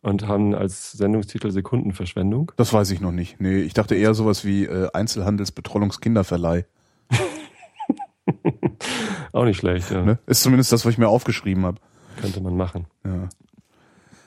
Und 0.00 0.26
haben 0.26 0.54
als 0.54 0.92
Sendungstitel 0.92 1.50
Sekundenverschwendung. 1.50 2.52
Das 2.56 2.72
weiß 2.72 2.90
ich 2.92 3.00
noch 3.00 3.12
nicht. 3.12 3.40
Nee, 3.40 3.58
ich 3.58 3.74
dachte 3.74 3.94
eher 3.96 4.14
sowas 4.14 4.44
wie 4.44 4.64
äh, 4.64 4.88
Einzelhandelsbetreuungskinderverleih. 4.94 6.64
Auch 9.38 9.44
nicht 9.44 9.58
schlecht, 9.58 9.90
ja. 9.92 10.02
Ne? 10.04 10.18
Ist 10.26 10.42
zumindest 10.42 10.72
das, 10.72 10.84
was 10.84 10.92
ich 10.92 10.98
mir 10.98 11.08
aufgeschrieben 11.08 11.64
habe. 11.64 11.78
Könnte 12.20 12.40
man 12.40 12.56
machen. 12.56 12.86
Ja. 13.06 13.28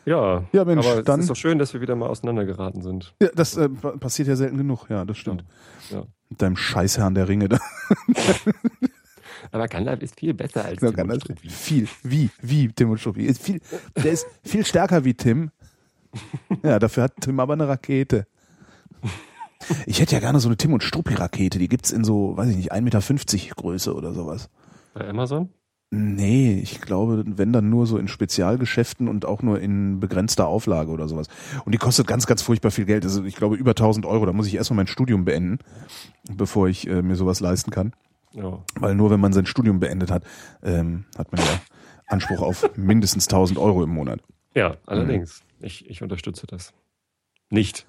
Ja, 0.05 0.43
Ja, 0.53 0.65
Mensch, 0.65 0.85
aber 0.87 1.03
dann- 1.03 1.19
es 1.19 1.25
ist 1.25 1.29
doch 1.29 1.35
schön, 1.35 1.59
dass 1.59 1.73
wir 1.73 1.81
wieder 1.81 1.95
mal 1.95 2.07
auseinandergeraten 2.07 2.81
sind. 2.81 3.13
ja 3.21 3.27
das 3.35 3.55
äh, 3.57 3.67
pa- 3.69 3.97
passiert 3.97 4.27
ja 4.29 4.35
selten 4.35 4.57
genug. 4.57 4.85
Ja, 4.89 5.03
das 5.05 5.17
stimmt. 5.17 5.43
Ja. 5.89 6.03
Mit 6.29 6.41
deinem 6.41 6.55
Scheißherrn 6.55 7.13
der 7.13 7.27
Ringe 7.27 7.49
da. 7.49 7.59
Aber 9.51 9.67
Gandalf 9.67 10.01
ist 10.01 10.19
viel 10.19 10.33
besser 10.33 10.63
als 10.65 10.81
Ja, 10.81 10.91
Tim 10.91 11.37
viel, 11.49 11.87
wie, 12.03 12.29
wie 12.41 12.69
Tim 12.71 12.91
und 12.91 12.99
Struppi. 12.99 13.25
Ist 13.25 13.41
viel, 13.41 13.59
der 13.95 14.11
ist 14.11 14.25
viel 14.43 14.65
stärker 14.65 15.03
wie 15.03 15.13
Tim. 15.13 15.51
Ja, 16.63 16.77
dafür 16.79 17.03
hat 17.03 17.13
Tim 17.21 17.39
aber 17.39 17.53
eine 17.53 17.67
Rakete. 17.67 18.27
Ich 19.85 19.99
hätte 20.01 20.13
ja 20.15 20.19
gerne 20.19 20.39
so 20.39 20.47
eine 20.49 20.57
Tim 20.57 20.73
und 20.73 20.83
Struppi 20.83 21.13
Rakete. 21.15 21.57
Die 21.59 21.67
gibt's 21.69 21.91
in 21.91 22.03
so, 22.03 22.35
weiß 22.37 22.49
ich 22.49 22.57
nicht, 22.57 22.73
1,50 22.73 22.81
Meter 22.81 23.55
Größe 23.55 23.93
oder 23.95 24.13
sowas. 24.13 24.49
Bei 24.93 25.07
Amazon? 25.07 25.49
Nee, 25.93 26.57
ich 26.63 26.79
glaube, 26.79 27.23
wenn 27.25 27.51
dann 27.51 27.69
nur 27.69 27.85
so 27.85 27.97
in 27.97 28.07
Spezialgeschäften 28.07 29.09
und 29.09 29.25
auch 29.25 29.41
nur 29.41 29.59
in 29.59 29.99
begrenzter 29.99 30.47
Auflage 30.47 30.89
oder 30.89 31.09
sowas. 31.09 31.27
Und 31.65 31.73
die 31.73 31.77
kostet 31.77 32.07
ganz, 32.07 32.27
ganz 32.27 32.41
furchtbar 32.41 32.71
viel 32.71 32.85
Geld. 32.85 33.03
Also 33.03 33.25
ich 33.25 33.35
glaube 33.35 33.57
über 33.57 33.71
1000 33.71 34.05
Euro. 34.05 34.25
Da 34.25 34.31
muss 34.31 34.47
ich 34.47 34.55
erstmal 34.55 34.77
mein 34.77 34.87
Studium 34.87 35.25
beenden, 35.25 35.59
bevor 36.33 36.69
ich 36.69 36.87
äh, 36.87 37.01
mir 37.01 37.17
sowas 37.17 37.41
leisten 37.41 37.71
kann. 37.71 37.91
Ja. 38.31 38.63
Weil 38.75 38.95
nur 38.95 39.09
wenn 39.09 39.19
man 39.19 39.33
sein 39.33 39.45
Studium 39.45 39.81
beendet 39.81 40.11
hat, 40.11 40.23
ähm, 40.63 41.03
hat 41.17 41.29
man 41.33 41.41
ja 41.41 41.59
Anspruch 42.07 42.41
auf 42.41 42.69
mindestens 42.77 43.27
1000 43.27 43.59
Euro 43.59 43.83
im 43.83 43.89
Monat. 43.89 44.21
Ja, 44.55 44.77
allerdings. 44.85 45.41
Ich, 45.59 45.89
ich 45.89 46.01
unterstütze 46.01 46.47
das. 46.47 46.73
Nicht. 47.49 47.85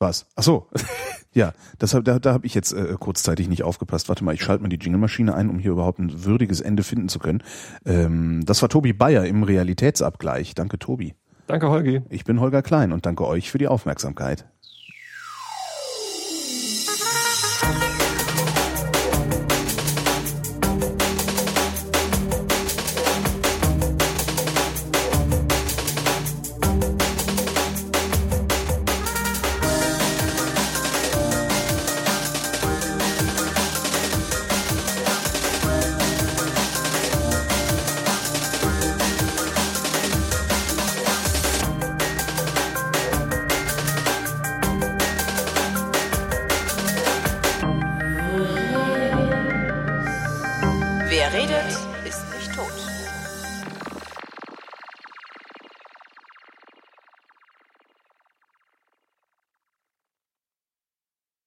Was? 0.00 0.26
Ach 0.34 0.42
so. 0.42 0.66
ja, 1.34 1.52
das 1.78 1.94
hab, 1.94 2.04
da, 2.04 2.18
da 2.18 2.32
habe 2.32 2.46
ich 2.46 2.54
jetzt 2.54 2.72
äh, 2.72 2.96
kurzzeitig 2.98 3.48
nicht 3.48 3.62
aufgepasst. 3.62 4.08
Warte 4.08 4.24
mal, 4.24 4.34
ich 4.34 4.42
schalte 4.42 4.62
mal 4.62 4.70
die 4.70 4.78
Jingle-Maschine 4.78 5.34
ein, 5.34 5.50
um 5.50 5.58
hier 5.58 5.72
überhaupt 5.72 5.98
ein 5.98 6.24
würdiges 6.24 6.62
Ende 6.62 6.82
finden 6.82 7.10
zu 7.10 7.18
können. 7.18 7.42
Ähm, 7.84 8.42
das 8.46 8.62
war 8.62 8.70
Tobi 8.70 8.94
Bayer 8.94 9.26
im 9.26 9.42
Realitätsabgleich. 9.42 10.54
Danke, 10.54 10.78
Tobi. 10.78 11.14
Danke, 11.46 11.68
Holgi. 11.68 12.00
Ich 12.08 12.24
bin 12.24 12.40
Holger 12.40 12.62
Klein 12.62 12.92
und 12.92 13.04
danke 13.04 13.26
euch 13.26 13.50
für 13.50 13.58
die 13.58 13.68
Aufmerksamkeit. 13.68 14.46